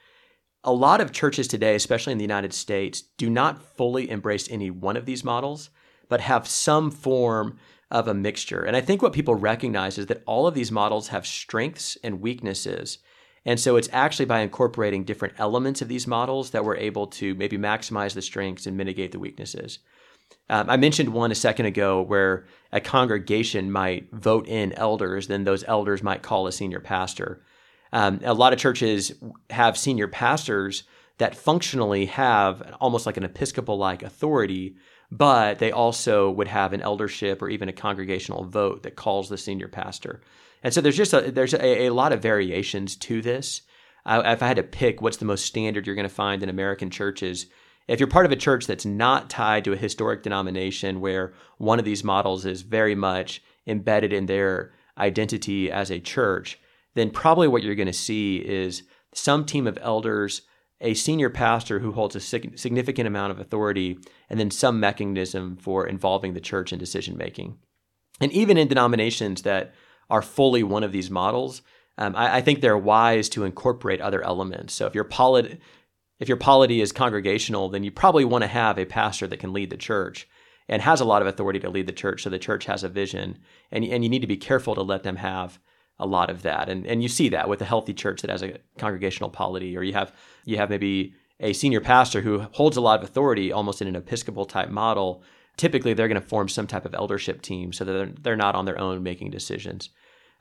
A 0.64 0.74
lot 0.74 1.00
of 1.00 1.14
churches 1.14 1.48
today, 1.48 1.76
especially 1.76 2.12
in 2.12 2.18
the 2.18 2.24
United 2.24 2.54
States, 2.54 3.02
do 3.02 3.30
not 3.30 3.64
fully 3.78 4.10
embrace 4.10 4.50
any 4.50 4.70
one 4.70 4.98
of 4.98 5.06
these 5.06 5.24
models, 5.24 5.70
but 6.10 6.22
have 6.22 6.48
some 6.48 6.92
form 6.92 7.58
of 7.92 8.08
a 8.08 8.14
mixture. 8.14 8.64
And 8.64 8.76
I 8.76 8.82
think 8.82 9.02
what 9.02 9.14
people 9.14 9.36
recognize 9.36 9.98
is 9.98 10.08
that 10.08 10.22
all 10.26 10.48
of 10.48 10.54
these 10.54 10.72
models 10.72 11.08
have 11.08 11.26
strengths 11.26 11.98
and 12.04 12.22
weaknesses. 12.22 13.00
And 13.46 13.60
so 13.60 13.78
it's 13.78 13.90
actually 13.92 14.26
by 14.26 14.42
incorporating 14.42 15.04
different 15.04 15.36
elements 15.38 15.82
of 15.82 15.88
these 15.88 16.06
models 16.06 16.52
that 16.52 16.64
we're 16.64 16.76
able 16.78 17.08
to 17.08 17.34
maybe 17.36 17.58
maximize 17.58 18.14
the 18.14 18.22
strengths 18.22 18.68
and 18.68 18.78
mitigate 18.78 19.12
the 19.12 19.20
weaknesses. 19.20 19.80
Um, 20.50 20.70
I 20.70 20.78
mentioned 20.78 21.10
one 21.10 21.32
a 21.32 21.36
second 21.36 21.66
ago 21.66 22.02
where 22.02 22.46
a 22.72 22.80
congregation 22.80 23.72
might 23.72 24.12
vote 24.12 24.48
in 24.48 24.74
elders, 24.74 25.28
then 25.28 25.44
those 25.44 25.64
elders 25.64 26.04
might 26.04 26.22
call 26.22 26.48
a 26.48 26.52
senior 26.52 26.80
pastor. 26.80 27.44
Um, 27.92 28.20
a 28.24 28.34
lot 28.34 28.54
of 28.54 28.60
churches 28.60 29.14
have 29.50 29.78
senior 29.78 30.08
pastors 30.08 30.84
that 31.18 31.36
functionally 31.36 32.06
have 32.06 32.76
almost 32.80 33.06
like 33.06 33.18
an 33.18 33.24
episcopal 33.24 33.78
like 33.78 34.04
authority, 34.04 34.76
but 35.12 35.60
they 35.60 35.72
also 35.72 36.30
would 36.30 36.48
have 36.48 36.74
an 36.74 36.82
eldership 36.82 37.42
or 37.42 37.50
even 37.50 37.70
a 37.70 37.74
congregational 37.74 38.46
vote 38.46 38.84
that 38.84 38.96
calls 38.96 39.30
the 39.30 39.38
senior 39.38 39.68
pastor. 39.68 40.22
And 40.64 40.74
so 40.74 40.82
there's 40.82 40.98
just 40.98 41.14
a, 41.14 41.32
there's 41.32 41.54
a, 41.54 41.88
a 41.88 41.90
lot 41.90 42.14
of 42.14 42.22
variations 42.22 42.96
to 42.98 43.22
this. 43.22 43.62
I, 44.06 44.34
if 44.34 44.44
I 44.44 44.48
had 44.48 44.58
to 44.58 44.64
pick 44.64 45.02
what's 45.02 45.18
the 45.18 45.26
most 45.26 45.46
standard 45.46 45.88
you're 45.88 45.96
going 45.96 46.08
to 46.08 46.14
find 46.14 46.44
in 46.44 46.50
American 46.50 46.90
churches, 46.90 47.48
if 47.88 48.00
you're 48.00 48.08
part 48.08 48.26
of 48.26 48.32
a 48.32 48.36
church 48.36 48.68
that's 48.68 48.86
not 48.86 49.30
tied 49.30 49.64
to 49.64 49.74
a 49.74 49.78
historic 49.78 50.22
denomination 50.22 51.02
where 51.02 51.34
one 51.58 51.80
of 51.80 51.86
these 51.86 52.04
models 52.04 52.46
is 52.46 52.62
very 52.62 52.94
much 52.94 53.42
embedded 53.66 54.14
in 54.14 54.28
their 54.28 54.74
identity 54.98 55.72
as 55.72 55.90
a 55.90 56.00
church, 56.00 56.60
then 56.94 57.10
probably 57.10 57.48
what 57.48 57.64
you're 57.64 57.76
going 57.76 57.88
to 57.88 57.94
see 57.94 58.38
is 58.38 58.84
some 59.14 59.46
team 59.46 59.66
of 59.66 59.80
elders 59.82 60.44
a 60.82 60.94
senior 60.94 61.30
pastor 61.30 61.80
who 61.80 61.92
holds 61.92 62.16
a 62.16 62.20
significant 62.20 63.08
amount 63.08 63.32
of 63.32 63.40
authority, 63.40 64.00
and 64.30 64.40
then 64.40 64.52
some 64.52 64.80
mechanism 64.80 65.58
for 65.58 65.86
involving 65.86 66.34
the 66.34 66.40
church 66.40 66.72
in 66.72 66.80
decision 66.80 67.18
making. 67.18 67.58
And 68.22 68.32
even 68.32 68.58
in 68.58 68.68
denominations 68.68 69.42
that 69.44 69.74
are 70.10 70.22
fully 70.22 70.64
one 70.64 70.84
of 70.84 70.92
these 70.92 71.10
models, 71.10 71.62
um, 71.98 72.16
I, 72.16 72.38
I, 72.38 72.42
think 72.42 72.62
they're 72.62 72.78
wise 72.78 73.30
to 73.30 73.44
incorporate 73.44 74.02
other 74.02 74.24
elements. 74.24 74.74
So 74.74 74.86
if 74.88 74.96
your 74.96 75.04
polity, 75.04 75.60
if 76.20 76.28
your 76.28 76.38
polity 76.38 76.82
is 76.82 76.92
congregational, 76.92 77.70
then 77.70 77.84
you 77.84 77.92
probably 77.92 78.26
want 78.26 78.44
to 78.44 78.48
have 78.48 78.78
a 78.78 78.86
pastor 78.86 79.28
that 79.28 79.40
can 79.40 79.54
lead 79.54 79.70
the 79.70 79.78
church 79.78 80.28
and 80.70 80.82
has 80.82 81.02
a 81.02 81.06
lot 81.06 81.22
of 81.22 81.28
authority 81.28 81.60
to 81.60 81.70
lead 81.70 81.88
the 81.88 81.94
church, 81.94 82.24
so 82.24 82.30
the 82.30 82.40
church 82.40 82.66
has 82.66 82.84
a 82.84 82.90
vision. 82.90 83.40
And, 83.72 83.84
and 83.84 84.04
you 84.04 84.10
need 84.10 84.22
to 84.22 84.28
be 84.28 84.38
careful 84.38 84.76
to 84.76 84.82
let 84.82 85.04
them 85.04 85.18
have 85.18 85.60
a 86.00 86.06
lot 86.06 86.30
of 86.30 86.42
that. 86.44 86.70
And 86.70 86.86
and 86.86 87.04
you 87.04 87.10
see 87.10 87.30
that 87.30 87.50
with 87.50 87.62
a 87.62 87.66
healthy 87.66 87.94
church 87.94 88.22
that 88.22 88.32
has 88.32 88.44
a 88.44 88.58
congregational 88.78 89.30
polity, 89.30 89.78
or 89.78 89.84
you 89.84 89.94
have 89.94 90.14
you 90.46 90.58
have 90.58 90.70
maybe 90.70 91.14
a 91.40 91.54
senior 91.54 91.82
pastor 91.82 92.22
who 92.22 92.40
holds 92.52 92.78
a 92.78 92.82
lot 92.82 93.02
of 93.02 93.10
authority 93.10 93.52
almost 93.52 93.82
in 93.82 93.88
an 93.88 93.96
episcopal 93.96 94.46
type 94.46 94.70
model. 94.70 95.24
Typically, 95.58 95.94
they're 95.94 96.08
going 96.08 96.22
to 96.22 96.28
form 96.28 96.48
some 96.48 96.68
type 96.68 96.86
of 96.86 96.94
eldership 96.94 97.42
team 97.42 97.74
so 97.74 97.84
that 97.84 97.92
they're, 97.92 98.14
they're 98.22 98.36
not 98.36 98.56
on 98.56 98.66
their 98.66 98.80
own 98.80 99.04
making 99.04 99.30
decisions. 99.30 99.90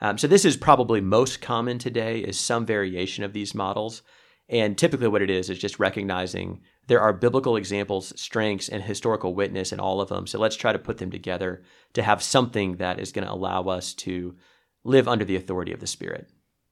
Um, 0.00 0.16
so 0.16 0.28
this 0.28 0.44
is 0.44 0.56
probably 0.56 1.00
most 1.00 1.40
common 1.40 1.78
today 1.78 2.20
is 2.20 2.38
some 2.38 2.64
variation 2.64 3.24
of 3.24 3.32
these 3.32 3.54
models. 3.54 4.02
And 4.48 4.78
typically, 4.78 5.08
what 5.08 5.22
it 5.22 5.30
is 5.30 5.50
is 5.50 5.58
just 5.58 5.78
recognizing 5.78 6.60
there 6.86 7.00
are 7.00 7.12
biblical 7.12 7.56
examples, 7.56 8.18
strengths, 8.20 8.68
and 8.68 8.82
historical 8.82 9.34
witness 9.34 9.72
in 9.72 9.80
all 9.80 10.00
of 10.00 10.08
them. 10.08 10.26
So 10.26 10.38
let's 10.38 10.56
try 10.56 10.72
to 10.72 10.78
put 10.78 10.98
them 10.98 11.10
together 11.10 11.62
to 11.92 12.02
have 12.02 12.22
something 12.22 12.76
that 12.76 12.98
is 12.98 13.12
going 13.12 13.26
to 13.26 13.32
allow 13.32 13.64
us 13.64 13.92
to 13.94 14.36
live 14.84 15.08
under 15.08 15.24
the 15.24 15.36
authority 15.36 15.72
of 15.72 15.80
the 15.80 15.86
Spirit. 15.86 16.28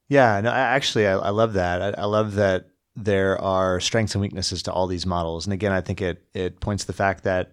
Yeah, 0.09 0.39
no, 0.41 0.51
actually, 0.51 1.07
I, 1.07 1.17
I 1.17 1.29
love 1.29 1.53
that. 1.53 1.81
I, 1.81 2.01
I, 2.01 2.05
love 2.05 2.35
that 2.35 2.69
there 2.95 3.39
are 3.41 3.79
strengths 3.79 4.15
and 4.15 4.21
weaknesses 4.21 4.63
to 4.63 4.71
all 4.71 4.87
these 4.87 5.05
models. 5.05 5.45
And 5.45 5.53
again, 5.53 5.71
I 5.71 5.81
think 5.81 6.01
it 6.01 6.23
it 6.33 6.59
points 6.59 6.83
to 6.83 6.87
the 6.87 6.93
fact 6.93 7.23
that 7.23 7.51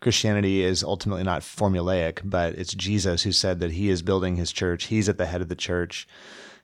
Christianity 0.00 0.62
is 0.62 0.84
ultimately 0.84 1.24
not 1.24 1.42
formulaic, 1.42 2.20
but 2.24 2.54
it's 2.54 2.72
Jesus 2.72 3.24
who 3.24 3.32
said 3.32 3.58
that 3.60 3.72
he 3.72 3.88
is 3.88 4.02
building 4.02 4.36
his 4.36 4.52
church. 4.52 4.84
He's 4.84 5.08
at 5.08 5.18
the 5.18 5.26
head 5.26 5.42
of 5.42 5.48
the 5.48 5.56
church. 5.56 6.06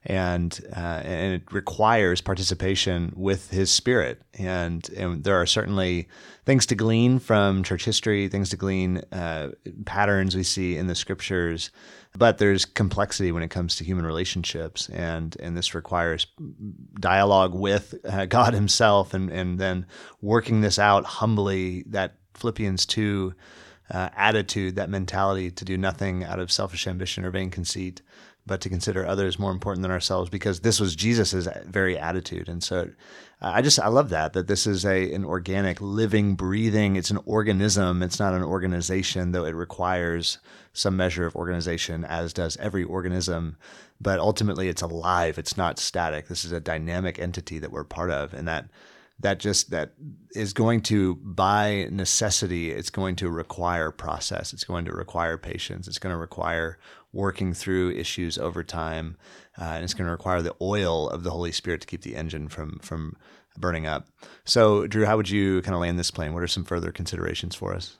And 0.07 0.61
uh, 0.77 1.01
and 1.03 1.35
it 1.35 1.51
requires 1.51 2.21
participation 2.21 3.13
with 3.17 3.51
His 3.51 3.71
Spirit, 3.71 4.21
and 4.35 4.87
and 4.91 5.25
there 5.25 5.41
are 5.41 5.47
certainly 5.47 6.09
things 6.45 6.67
to 6.67 6.75
glean 6.75 7.19
from 7.19 7.63
church 7.63 7.87
history, 7.87 8.29
things 8.29 8.51
to 8.51 8.57
glean 8.59 8.99
uh, 9.13 9.53
patterns 9.87 10.37
we 10.37 10.43
see 10.43 10.77
in 10.77 10.89
the 10.89 10.95
Scriptures, 10.95 11.71
but 12.19 12.37
there's 12.37 12.67
complexity 12.67 13.33
when 13.33 13.43
it 13.43 13.49
comes 13.49 13.77
to 13.77 13.85
human 13.85 14.05
relationships, 14.05 14.91
and 14.91 15.37
and 15.41 15.57
this 15.57 15.75
requires 15.75 16.27
dialogue 17.01 17.55
with 17.55 17.95
uh, 18.05 18.27
God 18.27 18.53
Himself, 18.53 19.15
and 19.15 19.31
and 19.31 19.59
then 19.59 19.87
working 20.21 20.61
this 20.61 20.79
out 20.79 21.05
humbly. 21.07 21.83
That 21.87 22.17
Philippians 22.35 22.85
2 22.87 23.35
uh, 23.91 24.09
attitude, 24.17 24.77
that 24.77 24.91
mentality 24.91 25.51
to 25.51 25.65
do 25.65 25.77
nothing 25.77 26.25
out 26.25 26.39
of 26.39 26.51
selfish 26.51 26.87
ambition 26.87 27.25
or 27.25 27.31
vain 27.31 27.51
conceit, 27.51 28.03
but 28.47 28.61
to 28.61 28.69
consider 28.69 29.07
others 29.07 29.39
more 29.39 29.51
important 29.51 29.83
than 29.83 29.91
ourselves, 29.91 30.29
because 30.29 30.61
this 30.61 30.79
was 30.79 30.95
Jesus's 30.95 31.49
very 31.67 31.99
attitude. 31.99 32.49
And 32.49 32.63
so 32.63 32.91
uh, 33.41 33.53
I 33.55 33.63
just, 33.63 33.81
I 33.81 33.89
love 33.89 34.11
that, 34.11 34.35
that 34.35 34.49
this 34.49 34.67
is 34.67 34.85
a, 34.85 35.13
an 35.15 35.25
organic, 35.25 35.81
living, 35.81 36.35
breathing, 36.35 36.97
it's 36.97 37.11
an 37.11 37.21
organism. 37.25 38.03
It's 38.03 38.21
not 38.21 38.35
an 38.35 38.43
organization, 38.43 39.33
though 39.33 39.47
it 39.47 39.55
requires 39.55 40.39
some 40.75 40.97
measure 40.97 41.27
of 41.27 41.37
organization, 41.37 42.05
as 42.05 42.33
does 42.33 42.57
every 42.59 42.85
organism. 42.85 43.57
But 44.01 44.19
ultimately, 44.19 44.69
it's 44.69 44.83
alive. 44.83 45.39
It's 45.39 45.57
not 45.57 45.79
static. 45.79 46.29
This 46.29 46.45
is 46.45 46.53
a 46.53 46.61
dynamic 46.61 47.19
entity 47.19 47.59
that 47.61 47.73
we're 47.73 47.85
part 47.85 48.11
of. 48.11 48.35
And 48.35 48.47
that, 48.47 48.67
that 49.21 49.39
just 49.39 49.71
that 49.71 49.93
is 50.35 50.53
going 50.53 50.81
to 50.83 51.15
by 51.17 51.89
necessity 51.91 52.73
it's 52.73 52.91
going 52.91 53.15
to 53.15 53.31
require 53.31 53.93
process 53.93 54.53
it's 54.53 54.65
going 54.65 54.85
to 54.85 54.93
require 54.93 55.39
patience 55.39 55.87
it's 55.87 56.01
going 56.01 56.13
to 56.13 56.19
require 56.19 56.79
working 57.15 57.55
through 57.55 57.93
issues 57.93 58.37
over 58.39 58.63
time 58.63 59.17
uh, 59.59 59.65
and 59.65 59.85
it's 59.85 59.95
going 59.95 60.07
to 60.07 60.13
require 60.13 60.43
the 60.43 60.55
oil 60.61 61.09
of 61.09 61.23
the 61.23 61.31
holy 61.31 61.53
spirit 61.53 61.81
to 61.81 61.87
keep 61.87 62.03
the 62.03 62.17
engine 62.17 62.49
from 62.49 62.79
from 62.81 63.17
burning 63.57 63.87
up. 63.87 64.09
So 64.45 64.87
drew 64.87 65.07
how 65.07 65.17
would 65.17 65.31
you 65.31 65.63
kind 65.63 65.75
of 65.75 65.81
land 65.81 65.99
this 65.99 66.11
plane? 66.11 66.35
What 66.35 66.43
are 66.43 66.49
some 66.49 66.65
further 66.65 66.91
considerations 66.91 67.55
for 67.55 67.73
us? 67.73 67.97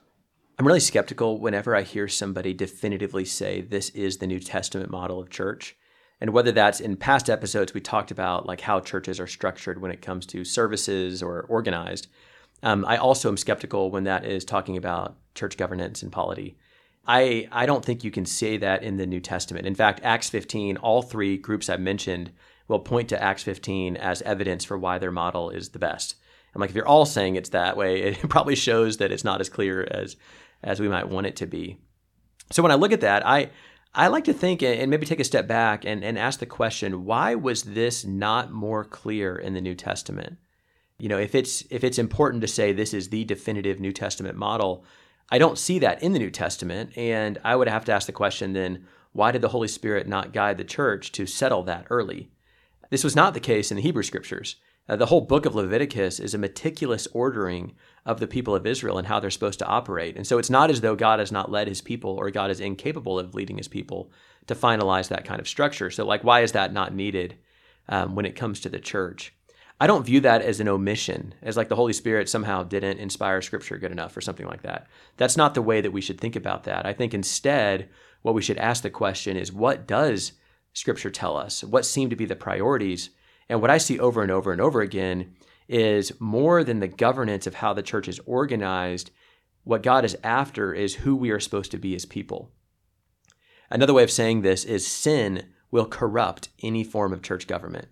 I'm 0.57 0.67
really 0.67 0.79
skeptical 0.79 1.39
whenever 1.39 1.75
i 1.75 1.81
hear 1.81 2.07
somebody 2.07 2.53
definitively 2.53 3.25
say 3.25 3.61
this 3.61 3.89
is 3.89 4.17
the 4.17 4.27
new 4.27 4.39
testament 4.39 4.89
model 4.89 5.19
of 5.19 5.29
church 5.29 5.75
and 6.21 6.29
whether 6.31 6.53
that's 6.53 6.79
in 6.79 6.95
past 6.95 7.29
episodes 7.29 7.73
we 7.73 7.81
talked 7.81 8.09
about 8.09 8.45
like 8.45 8.61
how 8.61 8.79
churches 8.79 9.19
are 9.19 9.27
structured 9.27 9.81
when 9.81 9.91
it 9.91 10.01
comes 10.01 10.25
to 10.27 10.45
services 10.45 11.21
or 11.21 11.41
organized. 11.49 12.07
Um, 12.63 12.85
i 12.87 12.95
also 12.95 13.27
am 13.27 13.37
skeptical 13.37 13.91
when 13.91 14.05
that 14.05 14.25
is 14.25 14.45
talking 14.45 14.77
about 14.77 15.17
church 15.35 15.57
governance 15.57 16.01
and 16.01 16.11
polity 16.11 16.57
I, 17.07 17.47
I 17.51 17.65
don't 17.65 17.85
think 17.85 18.03
you 18.03 18.11
can 18.11 18.25
say 18.25 18.57
that 18.57 18.83
in 18.83 18.97
the 18.97 19.05
new 19.05 19.19
testament. 19.19 19.67
In 19.67 19.75
fact 19.75 20.01
acts 20.03 20.29
15 20.29 20.77
all 20.77 21.01
three 21.01 21.37
groups 21.37 21.69
i've 21.69 21.79
mentioned 21.79 22.31
will 22.67 22.79
point 22.79 23.09
to 23.09 23.21
acts 23.21 23.43
15 23.43 23.95
as 23.97 24.21
evidence 24.23 24.65
for 24.65 24.77
why 24.77 24.97
their 24.97 25.11
model 25.11 25.49
is 25.49 25.69
the 25.69 25.79
best. 25.79 26.15
I'm 26.53 26.61
like 26.61 26.69
if 26.69 26.75
you're 26.75 26.87
all 26.87 27.05
saying 27.05 27.35
it's 27.35 27.49
that 27.49 27.77
way 27.77 28.01
it 28.03 28.29
probably 28.29 28.55
shows 28.55 28.97
that 28.97 29.11
it's 29.11 29.23
not 29.23 29.41
as 29.41 29.49
clear 29.49 29.87
as 29.89 30.15
as 30.63 30.79
we 30.79 30.87
might 30.87 31.09
want 31.09 31.27
it 31.27 31.35
to 31.37 31.45
be. 31.45 31.77
So 32.51 32.63
when 32.63 32.71
i 32.71 32.75
look 32.75 32.91
at 32.91 33.01
that 33.01 33.25
i 33.25 33.49
I 33.97 34.07
like 34.07 34.25
to 34.25 34.33
think 34.33 34.61
and 34.61 34.91
maybe 34.91 35.05
take 35.05 35.21
a 35.21 35.23
step 35.23 35.47
back 35.47 35.85
and, 35.85 36.03
and 36.03 36.19
ask 36.19 36.39
the 36.39 36.45
question, 36.45 37.05
why 37.05 37.33
was 37.35 37.63
this 37.63 38.03
not 38.03 38.51
more 38.51 38.83
clear 38.83 39.37
in 39.37 39.53
the 39.53 39.61
New 39.61 39.73
Testament? 39.73 40.37
You 40.99 41.07
know, 41.07 41.17
if 41.17 41.33
it's 41.33 41.63
if 41.69 41.83
it's 41.83 41.97
important 41.97 42.41
to 42.41 42.47
say 42.47 42.71
this 42.71 42.93
is 42.93 43.09
the 43.09 43.23
definitive 43.23 43.79
New 43.79 43.93
Testament 43.93 44.37
model, 44.37 44.85
I 45.29 45.37
don't 45.37 45.57
see 45.57 45.79
that 45.79 46.03
in 46.03 46.13
the 46.13 46.19
New 46.19 46.31
Testament. 46.31 46.95
And 46.97 47.39
I 47.43 47.55
would 47.55 47.67
have 47.67 47.85
to 47.85 47.91
ask 47.91 48.05
the 48.05 48.13
question 48.13 48.53
then, 48.53 48.85
why 49.11 49.31
did 49.31 49.41
the 49.41 49.49
Holy 49.49 49.67
Spirit 49.67 50.07
not 50.07 50.33
guide 50.33 50.57
the 50.57 50.63
church 50.63 51.11
to 51.13 51.25
settle 51.25 51.63
that 51.63 51.87
early? 51.89 52.29
This 52.89 53.03
was 53.03 53.15
not 53.15 53.33
the 53.33 53.39
case 53.39 53.71
in 53.71 53.77
the 53.77 53.83
Hebrew 53.83 54.03
scriptures. 54.03 54.57
Uh, 54.87 54.95
the 54.95 55.07
whole 55.07 55.21
book 55.21 55.45
of 55.45 55.55
Leviticus 55.55 56.19
is 56.19 56.33
a 56.33 56.37
meticulous 56.37 57.07
ordering 57.11 57.73
of 58.05 58.19
the 58.19 58.27
people 58.27 58.53
of 58.53 58.67
Israel 58.67 58.99
and 58.99 59.07
how 59.07 59.19
they're 59.19 59.31
supposed 59.31 59.57
to 59.59 59.65
operate. 59.65 60.15
And 60.15 60.27
so 60.27 60.37
it's 60.37 60.49
not 60.49 60.69
as 60.69 60.81
though 60.81 60.95
God 60.95 61.19
has 61.19 61.31
not 61.31 61.49
led 61.49 61.67
his 61.67 61.81
people 61.81 62.11
or 62.11 62.29
God 62.29 62.51
is 62.51 62.59
incapable 62.59 63.17
of 63.17 63.33
leading 63.33 63.57
his 63.57 63.67
people 63.67 64.11
to 64.45 64.53
finalize 64.53 65.07
that 65.07 65.25
kind 65.25 65.39
of 65.39 65.47
structure. 65.47 65.89
So, 65.89 66.05
like, 66.05 66.23
why 66.23 66.41
is 66.41 66.51
that 66.51 66.71
not 66.71 66.93
needed 66.93 67.35
um, 67.89 68.13
when 68.13 68.25
it 68.25 68.35
comes 68.35 68.59
to 68.59 68.69
the 68.69 68.79
church? 68.79 69.33
I 69.79 69.87
don't 69.87 70.05
view 70.05 70.21
that 70.21 70.41
as 70.41 70.61
an 70.61 70.69
omission, 70.69 71.33
as 71.41 71.57
like 71.57 71.67
the 71.67 71.75
Holy 71.75 71.91
Spirit 71.91 72.29
somehow 72.29 72.63
didn't 72.63 72.99
inspire 72.99 73.41
scripture 73.41 73.77
good 73.77 73.91
enough 73.91 74.15
or 74.15 74.21
something 74.21 74.47
like 74.47 74.61
that. 74.61 74.87
That's 75.17 75.35
not 75.35 75.53
the 75.53 75.61
way 75.61 75.81
that 75.81 75.91
we 75.91 75.99
should 75.99 76.19
think 76.19 76.37
about 76.37 76.63
that. 76.63 76.85
I 76.85 76.93
think 76.93 77.13
instead, 77.13 77.89
what 78.21 78.35
we 78.35 78.41
should 78.41 78.57
ask 78.57 78.83
the 78.83 78.89
question 78.89 79.35
is 79.35 79.51
what 79.51 79.85
does 79.85 80.31
scripture 80.73 81.09
tell 81.09 81.35
us? 81.35 81.63
What 81.63 81.85
seem 81.85 82.09
to 82.09 82.15
be 82.15 82.25
the 82.25 82.37
priorities? 82.37 83.09
And 83.49 83.61
what 83.61 83.69
I 83.69 83.77
see 83.77 83.99
over 83.99 84.21
and 84.21 84.31
over 84.31 84.51
and 84.53 84.61
over 84.61 84.81
again 84.81 85.35
is 85.67 86.19
more 86.21 86.63
than 86.63 86.79
the 86.79 86.87
governance 86.87 87.45
of 87.45 87.55
how 87.55 87.73
the 87.73 87.83
church 87.83 88.07
is 88.07 88.19
organized, 88.25 89.11
what 89.63 89.83
God 89.83 90.05
is 90.05 90.17
after 90.23 90.73
is 90.73 90.95
who 90.95 91.15
we 91.15 91.31
are 91.31 91.39
supposed 91.39 91.71
to 91.71 91.77
be 91.77 91.95
as 91.95 92.05
people. 92.05 92.51
Another 93.69 93.93
way 93.93 94.03
of 94.03 94.11
saying 94.11 94.41
this 94.41 94.63
is 94.63 94.87
sin 94.87 95.47
will 95.69 95.85
corrupt 95.85 96.49
any 96.61 96.83
form 96.83 97.11
of 97.11 97.21
church 97.21 97.45
government. 97.45 97.87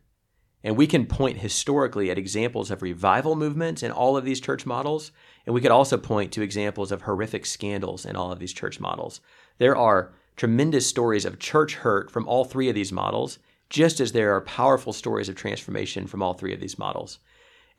And 0.63 0.77
we 0.77 0.87
can 0.87 1.05
point 1.05 1.39
historically 1.39 2.09
at 2.09 2.17
examples 2.17 2.71
of 2.71 2.81
revival 2.81 3.35
movements 3.35 3.83
in 3.83 3.91
all 3.91 4.15
of 4.15 4.23
these 4.23 4.39
church 4.39 4.65
models. 4.65 5.11
And 5.45 5.53
we 5.53 5.59
could 5.59 5.71
also 5.71 5.97
point 5.97 6.31
to 6.33 6.41
examples 6.41 6.91
of 6.91 7.01
horrific 7.01 7.45
scandals 7.45 8.05
in 8.05 8.15
all 8.15 8.31
of 8.31 8.39
these 8.39 8.53
church 8.53 8.79
models. 8.79 9.19
There 9.57 9.75
are 9.75 10.13
tremendous 10.37 10.87
stories 10.87 11.25
of 11.25 11.39
church 11.39 11.75
hurt 11.75 12.09
from 12.09 12.27
all 12.27 12.45
three 12.45 12.69
of 12.69 12.75
these 12.75 12.93
models, 12.93 13.39
just 13.69 13.99
as 13.99 14.13
there 14.13 14.33
are 14.33 14.41
powerful 14.41 14.93
stories 14.93 15.27
of 15.27 15.35
transformation 15.35 16.07
from 16.07 16.23
all 16.23 16.33
three 16.33 16.53
of 16.53 16.61
these 16.61 16.79
models. 16.79 17.19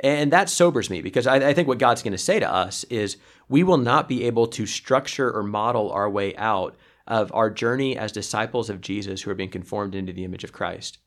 And 0.01 0.33
that 0.33 0.51
sobers 0.51 0.91
me 0.91 1.01
because 1.01 1.27
I, 1.27 1.37
I 1.37 1.55
think 1.55 1.69
what 1.69 1.79
God's 1.79 2.03
going 2.03 2.13
to 2.13 2.19
say 2.19 2.41
to 2.41 2.53
us 2.53 2.85
is 2.85 3.17
we 3.49 3.63
will 3.63 3.79
not 3.79 4.09
be 4.09 4.25
able 4.25 4.47
to 4.49 4.67
structure 4.67 5.33
or 5.33 5.43
model 5.43 5.91
our 5.93 6.11
way 6.11 6.35
out 6.37 6.77
of 7.07 7.33
our 7.33 7.49
journey 7.49 7.97
as 7.97 8.13
disciples 8.13 8.69
of 8.69 8.81
Jesus 8.81 9.23
who 9.23 9.31
are 9.31 9.37
being 9.37 9.51
conformed 9.51 9.95
into 9.95 10.13
the 10.13 10.25
image 10.25 10.43
of 10.45 10.53
Christ. 10.53 10.99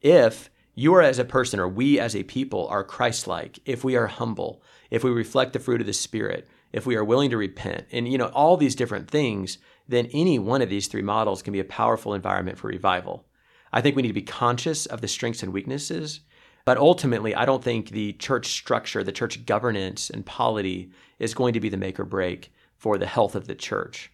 If 0.00 0.48
you 0.74 0.94
are 0.94 1.02
as 1.02 1.18
a 1.18 1.24
person 1.24 1.60
or 1.60 1.68
we 1.68 1.98
as 1.98 2.14
a 2.14 2.22
people 2.22 2.66
are 2.68 2.84
Christ 2.84 3.26
like, 3.26 3.58
if 3.64 3.84
we 3.84 3.96
are 3.96 4.06
humble, 4.06 4.62
if 4.90 5.04
we 5.04 5.10
reflect 5.10 5.52
the 5.52 5.58
fruit 5.58 5.80
of 5.80 5.86
the 5.86 5.92
Spirit, 5.92 6.48
if 6.72 6.86
we 6.86 6.96
are 6.96 7.04
willing 7.04 7.30
to 7.30 7.36
repent, 7.36 7.86
and 7.90 8.10
you 8.10 8.16
know, 8.16 8.28
all 8.28 8.56
these 8.56 8.74
different 8.74 9.10
things, 9.10 9.58
then 9.88 10.08
any 10.12 10.38
one 10.38 10.62
of 10.62 10.70
these 10.70 10.86
three 10.86 11.02
models 11.02 11.42
can 11.42 11.52
be 11.52 11.60
a 11.60 11.64
powerful 11.64 12.14
environment 12.14 12.58
for 12.58 12.68
revival. 12.68 13.26
I 13.72 13.80
think 13.80 13.96
we 13.96 14.02
need 14.02 14.08
to 14.08 14.14
be 14.14 14.22
conscious 14.22 14.86
of 14.86 15.00
the 15.00 15.08
strengths 15.08 15.42
and 15.42 15.52
weaknesses 15.52 16.20
but 16.64 16.78
ultimately, 16.78 17.34
I 17.34 17.46
don't 17.46 17.64
think 17.64 17.90
the 17.90 18.12
church 18.14 18.48
structure, 18.48 19.02
the 19.02 19.12
church 19.12 19.46
governance 19.46 20.10
and 20.10 20.24
polity 20.24 20.90
is 21.18 21.34
going 21.34 21.54
to 21.54 21.60
be 21.60 21.68
the 21.68 21.76
make 21.76 21.98
or 21.98 22.04
break 22.04 22.52
for 22.76 22.98
the 22.98 23.06
health 23.06 23.34
of 23.34 23.46
the 23.46 23.54
church. 23.54 24.12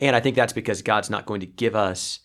And 0.00 0.14
I 0.14 0.20
think 0.20 0.36
that's 0.36 0.52
because 0.52 0.82
God's 0.82 1.10
not 1.10 1.26
going 1.26 1.40
to 1.40 1.46
give 1.46 1.74
us 1.74 2.20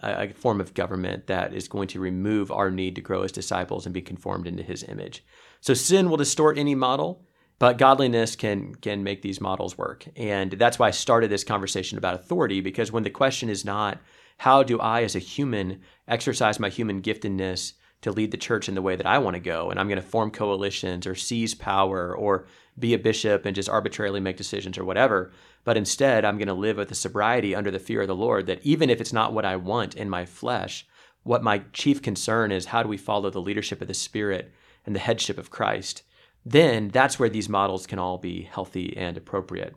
a, 0.00 0.32
form 0.32 0.60
of 0.60 0.74
government 0.74 1.26
that 1.26 1.52
is 1.52 1.68
going 1.68 1.88
to 1.88 2.00
remove 2.00 2.50
our 2.50 2.70
need 2.70 2.94
to 2.94 3.00
grow 3.00 3.22
as 3.22 3.32
disciples 3.32 3.86
and 3.86 3.92
be 3.92 4.02
conformed 4.02 4.46
into 4.46 4.62
his 4.62 4.84
image. 4.84 5.24
So 5.60 5.74
sin 5.74 6.08
will 6.08 6.16
distort 6.16 6.58
any 6.58 6.74
model, 6.74 7.24
but 7.58 7.78
godliness 7.78 8.36
can 8.36 8.74
can 8.76 9.02
make 9.02 9.22
these 9.22 9.40
models 9.40 9.76
work. 9.76 10.06
And 10.16 10.52
that's 10.52 10.78
why 10.78 10.88
I 10.88 10.92
started 10.92 11.30
this 11.30 11.44
conversation 11.44 11.98
about 11.98 12.14
authority 12.14 12.60
because 12.60 12.92
when 12.92 13.02
the 13.02 13.10
question 13.10 13.48
is 13.48 13.64
not 13.64 14.00
how 14.38 14.62
do 14.62 14.78
I 14.78 15.02
as 15.02 15.16
a 15.16 15.20
human 15.20 15.80
exercise 16.06 16.60
my 16.60 16.68
human 16.68 17.02
giftedness 17.02 17.72
to 18.02 18.12
lead 18.12 18.30
the 18.30 18.36
church 18.36 18.68
in 18.68 18.74
the 18.74 18.82
way 18.82 18.96
that 18.96 19.06
I 19.06 19.18
want 19.18 19.34
to 19.34 19.40
go. 19.40 19.70
And 19.70 19.80
I'm 19.80 19.88
going 19.88 20.00
to 20.00 20.06
form 20.06 20.30
coalitions 20.30 21.06
or 21.06 21.14
seize 21.14 21.54
power 21.54 22.14
or 22.14 22.46
be 22.78 22.94
a 22.94 22.98
bishop 22.98 23.44
and 23.44 23.56
just 23.56 23.68
arbitrarily 23.68 24.20
make 24.20 24.36
decisions 24.36 24.78
or 24.78 24.84
whatever. 24.84 25.32
But 25.64 25.76
instead, 25.76 26.24
I'm 26.24 26.38
going 26.38 26.48
to 26.48 26.54
live 26.54 26.76
with 26.76 26.90
a 26.92 26.94
sobriety 26.94 27.54
under 27.54 27.70
the 27.70 27.80
fear 27.80 28.02
of 28.02 28.08
the 28.08 28.14
Lord 28.14 28.46
that 28.46 28.64
even 28.64 28.88
if 28.88 29.00
it's 29.00 29.12
not 29.12 29.32
what 29.32 29.44
I 29.44 29.56
want 29.56 29.96
in 29.96 30.08
my 30.08 30.24
flesh, 30.24 30.86
what 31.24 31.42
my 31.42 31.62
chief 31.72 32.00
concern 32.00 32.52
is 32.52 32.66
how 32.66 32.82
do 32.82 32.88
we 32.88 32.96
follow 32.96 33.30
the 33.30 33.40
leadership 33.40 33.82
of 33.82 33.88
the 33.88 33.94
Spirit 33.94 34.52
and 34.86 34.94
the 34.94 35.00
headship 35.00 35.36
of 35.36 35.50
Christ? 35.50 36.02
Then 36.46 36.88
that's 36.88 37.18
where 37.18 37.28
these 37.28 37.48
models 37.48 37.86
can 37.86 37.98
all 37.98 38.16
be 38.16 38.42
healthy 38.42 38.96
and 38.96 39.16
appropriate. 39.16 39.74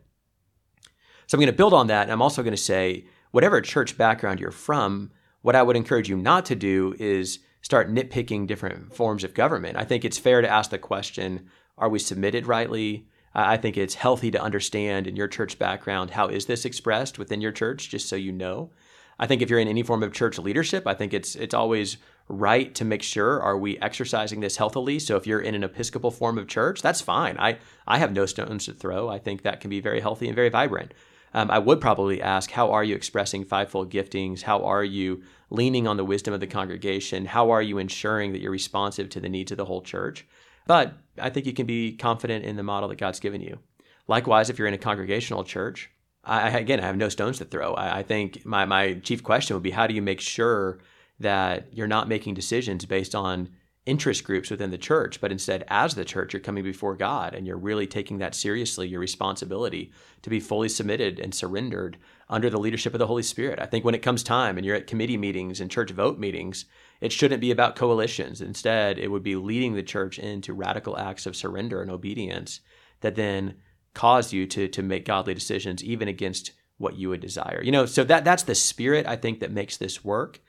So 1.26 1.36
I'm 1.36 1.39
going 1.39 1.47
to 1.47 1.53
build 1.53 1.74
on 1.74 1.88
that. 1.88 2.03
And 2.03 2.11
I'm 2.11 2.22
also 2.22 2.43
going 2.43 2.53
to 2.53 2.57
say, 2.57 3.05
whatever 3.32 3.59
church 3.61 3.97
background 3.97 4.39
you're 4.39 4.51
from, 4.51 5.11
what 5.41 5.55
I 5.55 5.63
would 5.63 5.76
encourage 5.76 6.07
you 6.07 6.17
not 6.17 6.45
to 6.45 6.55
do 6.55 6.95
is 6.99 7.39
start 7.62 7.91
nitpicking 7.91 8.47
different 8.47 8.95
forms 8.95 9.24
of 9.24 9.34
government. 9.34 9.78
I 9.78 9.84
think 9.84 10.03
it's 10.03 10.18
fair 10.18 10.41
to 10.41 10.49
ask 10.49 10.70
the 10.70 10.78
question 10.78 11.49
are 11.78 11.89
we 11.89 11.99
submitted 11.99 12.45
rightly? 12.45 13.07
I 13.34 13.57
think 13.57 13.78
it's 13.78 13.95
healthy 13.95 14.30
to 14.32 14.41
understand 14.41 15.07
in 15.07 15.16
your 15.16 15.28
church 15.28 15.57
background 15.57 16.12
how 16.12 16.28
is 16.28 16.45
this 16.45 16.66
expressed 16.66 17.18
within 17.18 17.41
your 17.41 17.53
church, 17.53 17.89
just 17.89 18.09
so 18.09 18.16
you 18.16 18.32
know. 18.32 18.72
I 19.18 19.26
think 19.26 19.41
if 19.41 19.49
you're 19.49 19.59
in 19.59 19.68
any 19.68 19.84
form 19.84 20.03
of 20.03 20.14
church 20.14 20.38
leadership, 20.38 20.86
I 20.86 20.93
think 20.93 21.14
it's 21.14 21.36
it's 21.36 21.53
always 21.53 21.97
right 22.32 22.74
to 22.76 22.86
make 22.86 23.03
sure 23.03 23.41
are 23.41 23.57
we 23.57 23.78
exercising 23.80 24.39
this 24.39 24.57
healthily 24.57 24.99
so 24.99 25.18
if 25.18 25.28
you're 25.28 25.41
in 25.41 25.55
an 25.55 25.64
episcopal 25.64 26.12
form 26.12 26.38
of 26.38 26.47
church 26.47 26.82
that's 26.82 27.01
fine 27.01 27.36
i 27.38 27.57
i 27.88 27.97
have 27.97 28.14
no 28.14 28.26
stones 28.26 28.66
to 28.66 28.74
throw 28.74 29.09
i 29.09 29.20
think 29.20 29.41
that 29.41 29.59
can 29.59 29.70
be 29.70 29.82
very 29.82 29.99
healthy 29.99 30.28
and 30.28 30.36
very 30.36 30.49
vibrant 30.49 30.93
um, 31.34 31.49
i 31.51 31.59
would 31.59 31.82
probably 31.82 32.21
ask 32.21 32.51
how 32.51 32.71
are 32.71 32.84
you 32.84 32.95
expressing 32.95 33.43
fivefold 33.45 33.91
giftings? 33.91 34.41
How 34.43 34.63
are 34.63 34.84
you 34.84 35.23
leaning 35.49 35.88
on 35.88 35.97
the 35.97 36.05
wisdom 36.05 36.34
of 36.34 36.39
the 36.39 36.47
congregation? 36.47 37.25
How 37.25 37.51
are 37.51 37.61
you 37.61 37.77
ensuring 37.77 38.32
that 38.32 38.41
you're 38.41 38.51
responsive 38.51 39.09
to 39.09 39.19
the 39.19 39.29
needs 39.29 39.51
of 39.51 39.57
the 39.57 39.65
whole 39.65 39.82
church? 39.82 40.25
But 40.67 40.93
i 41.19 41.29
think 41.29 41.45
you 41.45 41.53
can 41.53 41.65
be 41.65 41.95
confident 41.97 42.45
in 42.45 42.55
the 42.55 42.63
model 42.63 42.89
that 42.89 42.97
god's 42.97 43.19
given 43.19 43.41
you. 43.41 43.59
Likewise 44.07 44.49
if 44.49 44.57
you're 44.57 44.67
in 44.67 44.73
a 44.73 44.88
congregational 44.89 45.43
church 45.43 45.89
I, 46.23 46.49
again 46.59 46.79
i 46.79 46.86
have 46.86 46.97
no 46.97 47.09
stones 47.09 47.38
to 47.39 47.45
throw. 47.45 47.73
I, 47.73 47.99
I 47.99 48.03
think 48.03 48.45
my, 48.45 48.65
my 48.65 48.93
chief 48.95 49.23
question 49.23 49.55
would 49.55 49.63
be 49.63 49.71
how 49.71 49.88
do 49.88 49.93
you 49.93 50.01
make 50.01 50.21
sure 50.21 50.79
that 51.19 51.67
you're 51.71 51.88
not 51.88 52.07
making 52.07 52.34
decisions 52.34 52.86
based 52.86 53.15
on 53.15 53.49
interest 53.86 54.23
groups 54.23 54.51
within 54.51 54.69
the 54.69 54.77
church, 54.77 55.19
but 55.19 55.32
instead, 55.32 55.63
as 55.67 55.95
the 55.95 56.05
church, 56.05 56.34
you're 56.34 56.39
coming 56.39 56.63
before 56.63 56.95
God 56.95 57.34
and 57.34 57.47
you're 57.47 57.57
really 57.57 57.88
taking 57.88 58.19
that 58.19 58.36
seriously, 58.36 58.88
your 58.88 58.99
responsibility 58.99 59.91
to 60.21 60.29
be 60.29 60.39
fully 60.39 60.69
submitted 60.69 61.19
and 61.19 61.34
surrendered 61.34 61.97
under 62.29 62.49
the 62.49 62.59
leadership 62.59 62.93
of 62.93 62.99
the 62.99 63.07
Holy 63.07 63.23
Spirit. 63.23 63.59
I 63.59 63.65
think 63.65 63.84
when 63.84 63.95
it 63.95 64.03
comes 64.03 64.21
time 64.21 64.57
and 64.57 64.65
you're 64.65 64.75
at 64.75 64.86
committee 64.86 65.17
meetings 65.17 65.59
and 65.59 65.71
church 65.71 65.89
vote 65.89 66.19
meetings, 66.19 66.65
it 66.99 67.11
shouldn't 67.11 67.41
be 67.41 67.49
about 67.49 67.75
coalitions. 67.75 68.39
Instead, 68.39 68.99
it 68.99 69.09
would 69.09 69.23
be 69.23 69.36
leading 69.36 69.73
the 69.73 69.82
church 69.82 70.19
into 70.19 70.53
radical 70.53 70.97
acts 70.97 71.25
of 71.25 71.36
surrender 71.36 71.82
and 71.82 71.89
obedience 71.89 72.59
that 73.01 73.15
then 73.15 73.55
cause 73.95 74.32
you 74.32 74.45
to, 74.45 74.67
to 74.67 74.84
make 74.84 75.05
godly 75.05 75.34
decisions, 75.34 75.84
even 75.84 76.07
against 76.07 76.51
what 76.77 76.97
you 76.97 77.09
would 77.09 77.19
desire. 77.19 77.61
You 77.63 77.71
know, 77.71 77.88
so 77.88 78.03
that 78.03 78.23
that's 78.23 78.43
the 78.43 78.55
spirit 78.55 79.07
I 79.07 79.15
think 79.15 79.39
that 79.39 79.51
makes 79.51 79.77
this 79.77 80.03
work. 80.03 80.39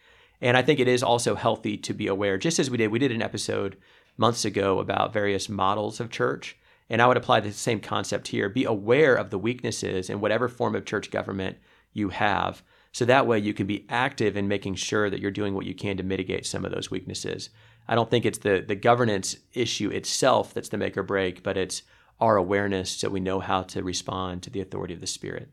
And 0.43 0.57
I 0.57 0.63
think 0.63 0.81
it 0.81 0.89
is 0.89 1.05
also 1.05 1.37
healthy 1.37 1.77
to 1.79 1.95
be 1.95 2.09
aware, 2.09 2.37
just 2.37 2.59
as 2.59 2.69
we 2.69 2.77
did, 2.77 2.89
we 2.89 2.99
did 2.99 3.13
an 3.13 3.23
episode 3.23 3.77
months 4.19 4.45
ago 4.45 4.81
about 4.81 5.13
various 5.13 5.49
models 5.49 6.01
of 6.01 6.11
church. 6.11 6.59
And 6.91 7.01
I 7.01 7.07
would 7.07 7.17
apply 7.17 7.41
the 7.41 7.53
same 7.53 7.81
concept 7.81 8.29
here. 8.29 8.49
Be 8.49 8.65
aware 8.65 9.15
of 9.15 9.31
the 9.31 9.39
weaknesses 9.39 10.11
in 10.11 10.21
whatever 10.21 10.49
form 10.49 10.75
of 10.75 10.85
church 10.85 11.13
government 11.13 11.59
you 11.93 12.09
have. 12.09 12.63
So 12.91 13.05
that 13.05 13.27
way 13.27 13.39
you 13.39 13.55
can 13.55 13.67
be 13.67 13.87
active 13.89 14.37
in 14.37 14.49
making 14.49 14.75
sure 14.75 15.09
that 15.09 15.21
you're 15.21 15.31
doing 15.31 15.55
what 15.55 15.65
you 15.65 15.75
can 15.75 15.97
to 15.97 16.03
mitigate 16.03 16.45
some 16.45 16.65
of 16.65 16.73
those 16.73 16.91
weaknesses. 16.91 17.49
I 17.87 17.95
don't 17.95 18.11
think 18.11 18.27
it's 18.27 18.39
the, 18.39 18.65
the 18.67 18.75
governance 18.75 19.37
issue 19.55 19.91
itself 19.91 20.53
that's 20.53 20.69
the 20.69 20.77
make 20.77 20.99
or 20.99 21.03
break, 21.05 21.43
but 21.43 21.57
it's 21.57 21.83
our 22.21 22.37
awareness 22.37 22.91
so 22.91 23.09
we 23.09 23.21
know 23.21 23.41
how 23.41 23.63
to 23.63 23.83
respond 23.83 24.43
to 24.43 24.51
the 24.51 24.61
authority 24.61 24.93
of 24.93 25.01
the 25.01 25.07
Spirit. 25.07 25.51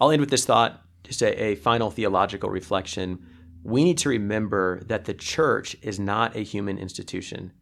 I'll 0.00 0.10
end 0.10 0.20
with 0.20 0.30
this 0.30 0.44
thought, 0.44 0.82
just 1.04 1.22
a, 1.22 1.42
a 1.42 1.54
final 1.54 1.90
theological 1.90 2.50
reflection 2.50 3.24
we 3.66 3.82
need 3.82 3.98
to 3.98 4.08
remember 4.08 4.80
that 4.84 5.06
the 5.06 5.14
church 5.14 5.76
is 5.82 5.98
not 5.98 6.36
a 6.36 6.40
human 6.40 6.78
institution. 6.78 7.52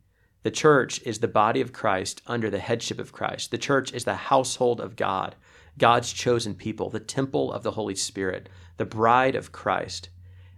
The 0.43 0.51
church 0.51 1.01
is 1.03 1.19
the 1.19 1.29
body 1.29 1.63
of 1.63 1.73
Christ 1.73 2.21
under 2.27 2.51
the 2.51 2.59
headship 2.59 2.99
of 2.99 3.13
Christ. 3.13 3.51
The 3.51 3.57
church 3.57 3.91
is 3.95 4.05
the 4.05 4.15
household 4.15 4.83
of 4.83 4.97
God, 4.97 5.35
God's 5.79 6.13
chosen 6.13 6.55
people, 6.55 6.91
the 6.91 7.01
temple 7.01 7.51
of 7.51 7.63
the 7.63 7.71
Holy 7.71 7.95
Spirit, 7.95 8.51
the 8.77 8.85
bride 8.85 9.35
of 9.35 9.51
Christ. 9.51 10.11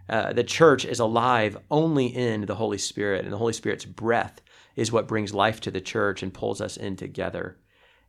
Uh, 0.08 0.32
the 0.32 0.42
church 0.42 0.84
is 0.84 0.98
alive 0.98 1.56
only 1.70 2.06
in 2.06 2.46
the 2.46 2.56
Holy 2.56 2.78
Spirit, 2.78 3.22
and 3.22 3.32
the 3.32 3.38
Holy 3.38 3.52
Spirit's 3.52 3.84
breath 3.84 4.40
is 4.74 4.90
what 4.90 5.06
brings 5.06 5.32
life 5.32 5.60
to 5.60 5.70
the 5.70 5.80
church 5.80 6.24
and 6.24 6.34
pulls 6.34 6.60
us 6.60 6.76
in 6.76 6.96
together 6.96 7.56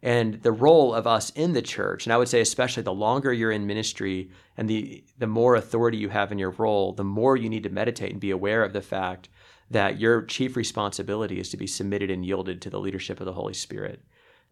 and 0.02 0.36
the 0.44 0.52
role 0.52 0.94
of 0.94 1.08
us 1.08 1.32
in 1.32 1.54
the 1.54 1.62
church. 1.62 2.06
And 2.06 2.14
i 2.14 2.18
would 2.18 2.30
say 2.30 2.42
especially 2.42 2.84
the 2.84 2.94
longer 2.94 3.34
you're 3.34 3.52
in 3.52 3.68
ministry 3.68 4.30
and 4.56 4.70
the 4.70 5.04
the 5.18 5.28
more 5.28 5.56
authority 5.56 5.98
you 5.98 6.10
have 6.10 6.32
in 6.32 6.40
your 6.40 6.52
role 6.52 6.94
the 6.94 7.04
more 7.04 7.36
you 7.36 7.50
need 7.50 7.64
to 7.64 7.70
meditate 7.70 8.12
and 8.12 8.22
be 8.22 8.32
aware 8.32 8.64
of 8.64 8.74
the 8.74 8.82
fact 8.82 9.30
that 9.70 10.00
your 10.00 10.22
chief 10.22 10.56
responsibility 10.56 11.40
is 11.40 11.50
to 11.50 11.58
be 11.58 11.68
submitted 11.68 12.10
and 12.10 12.26
yielded 12.26 12.62
to 12.62 12.70
the 12.70 12.80
leadership 12.80 13.20
of 13.20 13.26
the 13.26 13.34
holy 13.34 13.54
spirit. 13.54 14.02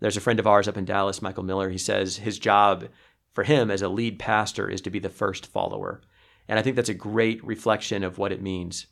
There's 0.01 0.17
a 0.17 0.21
friend 0.21 0.39
of 0.39 0.47
ours 0.47 0.67
up 0.67 0.77
in 0.77 0.85
dallas 0.85 1.21
michael 1.21 1.43
miller. 1.43 1.69
He 1.69 1.77
says 1.77 2.17
his 2.17 2.39
job 2.39 2.87
for 3.33 3.43
him 3.43 3.69
as 3.69 3.81
a 3.81 3.89
lead 3.89 4.17
pastor 4.17 4.69
is 4.69 4.81
to 4.81 4.89
be 4.89 4.99
the 4.99 5.09
first 5.09 5.45
follower. 5.45 6.01
And 6.47 6.57
i 6.57 6.61
think 6.61 6.75
that's 6.75 6.89
a 6.89 6.93
great 6.93 7.43
reflection 7.45 8.03
of 8.03 8.17
what 8.17 8.31
it 8.31 8.41
means 8.41 8.87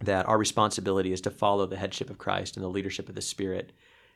that 0.00 0.26
our 0.26 0.38
responsibility 0.38 1.12
is 1.12 1.20
to 1.20 1.30
follow 1.30 1.66
the 1.66 1.76
headship 1.76 2.10
of 2.10 2.18
christ 2.18 2.56
and 2.56 2.64
the 2.64 2.68
leadership 2.68 3.08
of 3.08 3.14
the 3.14 3.20
spirit 3.20 3.72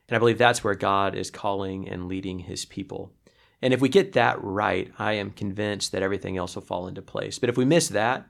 and 0.08 0.16
I 0.16 0.18
believe 0.18 0.38
that's 0.38 0.64
where 0.64 0.74
God 0.74 1.14
is 1.14 1.30
calling 1.30 1.88
and 1.88 2.08
leading 2.08 2.40
his 2.40 2.64
people. 2.64 3.12
And 3.60 3.74
if 3.74 3.80
we 3.80 3.88
get 3.88 4.12
that 4.12 4.42
right, 4.42 4.90
I 4.98 5.14
am 5.14 5.30
convinced 5.30 5.92
that 5.92 6.02
everything 6.02 6.36
else 6.36 6.54
will 6.54 6.62
fall 6.62 6.86
into 6.86 7.02
place. 7.02 7.38
But 7.38 7.50
if 7.50 7.56
we 7.56 7.64
miss 7.64 7.88
that, 7.88 8.26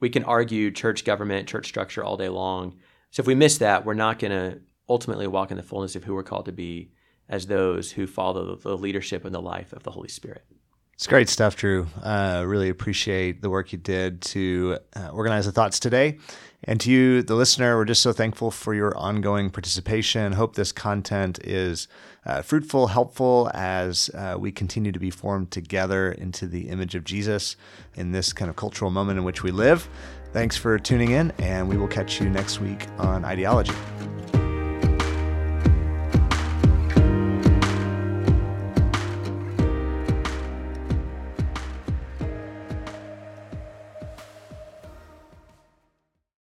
we 0.00 0.10
can 0.10 0.24
argue 0.24 0.70
church 0.70 1.04
government, 1.04 1.48
church 1.48 1.66
structure 1.66 2.04
all 2.04 2.16
day 2.16 2.28
long. 2.28 2.76
So 3.10 3.22
if 3.22 3.26
we 3.26 3.34
miss 3.34 3.58
that, 3.58 3.84
we're 3.84 3.94
not 3.94 4.18
going 4.18 4.32
to 4.32 4.60
ultimately 4.88 5.26
walk 5.26 5.50
in 5.50 5.56
the 5.56 5.62
fullness 5.62 5.96
of 5.96 6.04
who 6.04 6.14
we're 6.14 6.22
called 6.22 6.44
to 6.44 6.52
be 6.52 6.92
as 7.28 7.46
those 7.46 7.92
who 7.92 8.06
follow 8.06 8.54
the 8.54 8.76
leadership 8.76 9.24
and 9.24 9.34
the 9.34 9.40
life 9.40 9.72
of 9.72 9.82
the 9.82 9.90
Holy 9.90 10.08
Spirit. 10.08 10.44
It's 10.96 11.06
great 11.06 11.28
stuff, 11.28 11.56
Drew. 11.56 11.86
Uh, 12.02 12.42
really 12.46 12.70
appreciate 12.70 13.42
the 13.42 13.50
work 13.50 13.70
you 13.70 13.76
did 13.76 14.22
to 14.22 14.78
uh, 14.96 15.10
organize 15.12 15.44
the 15.44 15.52
thoughts 15.52 15.78
today. 15.78 16.18
And 16.64 16.80
to 16.80 16.90
you, 16.90 17.22
the 17.22 17.34
listener, 17.34 17.76
we're 17.76 17.84
just 17.84 18.00
so 18.00 18.14
thankful 18.14 18.50
for 18.50 18.72
your 18.72 18.96
ongoing 18.96 19.50
participation. 19.50 20.32
Hope 20.32 20.56
this 20.56 20.72
content 20.72 21.38
is 21.44 21.86
uh, 22.24 22.40
fruitful, 22.40 22.86
helpful 22.86 23.50
as 23.52 24.08
uh, 24.14 24.36
we 24.38 24.50
continue 24.50 24.90
to 24.90 24.98
be 24.98 25.10
formed 25.10 25.50
together 25.50 26.12
into 26.12 26.46
the 26.46 26.70
image 26.70 26.94
of 26.94 27.04
Jesus 27.04 27.56
in 27.94 28.12
this 28.12 28.32
kind 28.32 28.48
of 28.48 28.56
cultural 28.56 28.90
moment 28.90 29.18
in 29.18 29.24
which 29.24 29.42
we 29.42 29.50
live. 29.50 29.90
Thanks 30.32 30.56
for 30.56 30.78
tuning 30.78 31.10
in, 31.10 31.30
and 31.38 31.68
we 31.68 31.76
will 31.76 31.88
catch 31.88 32.22
you 32.22 32.30
next 32.30 32.58
week 32.58 32.86
on 32.98 33.22
Ideology. 33.22 33.74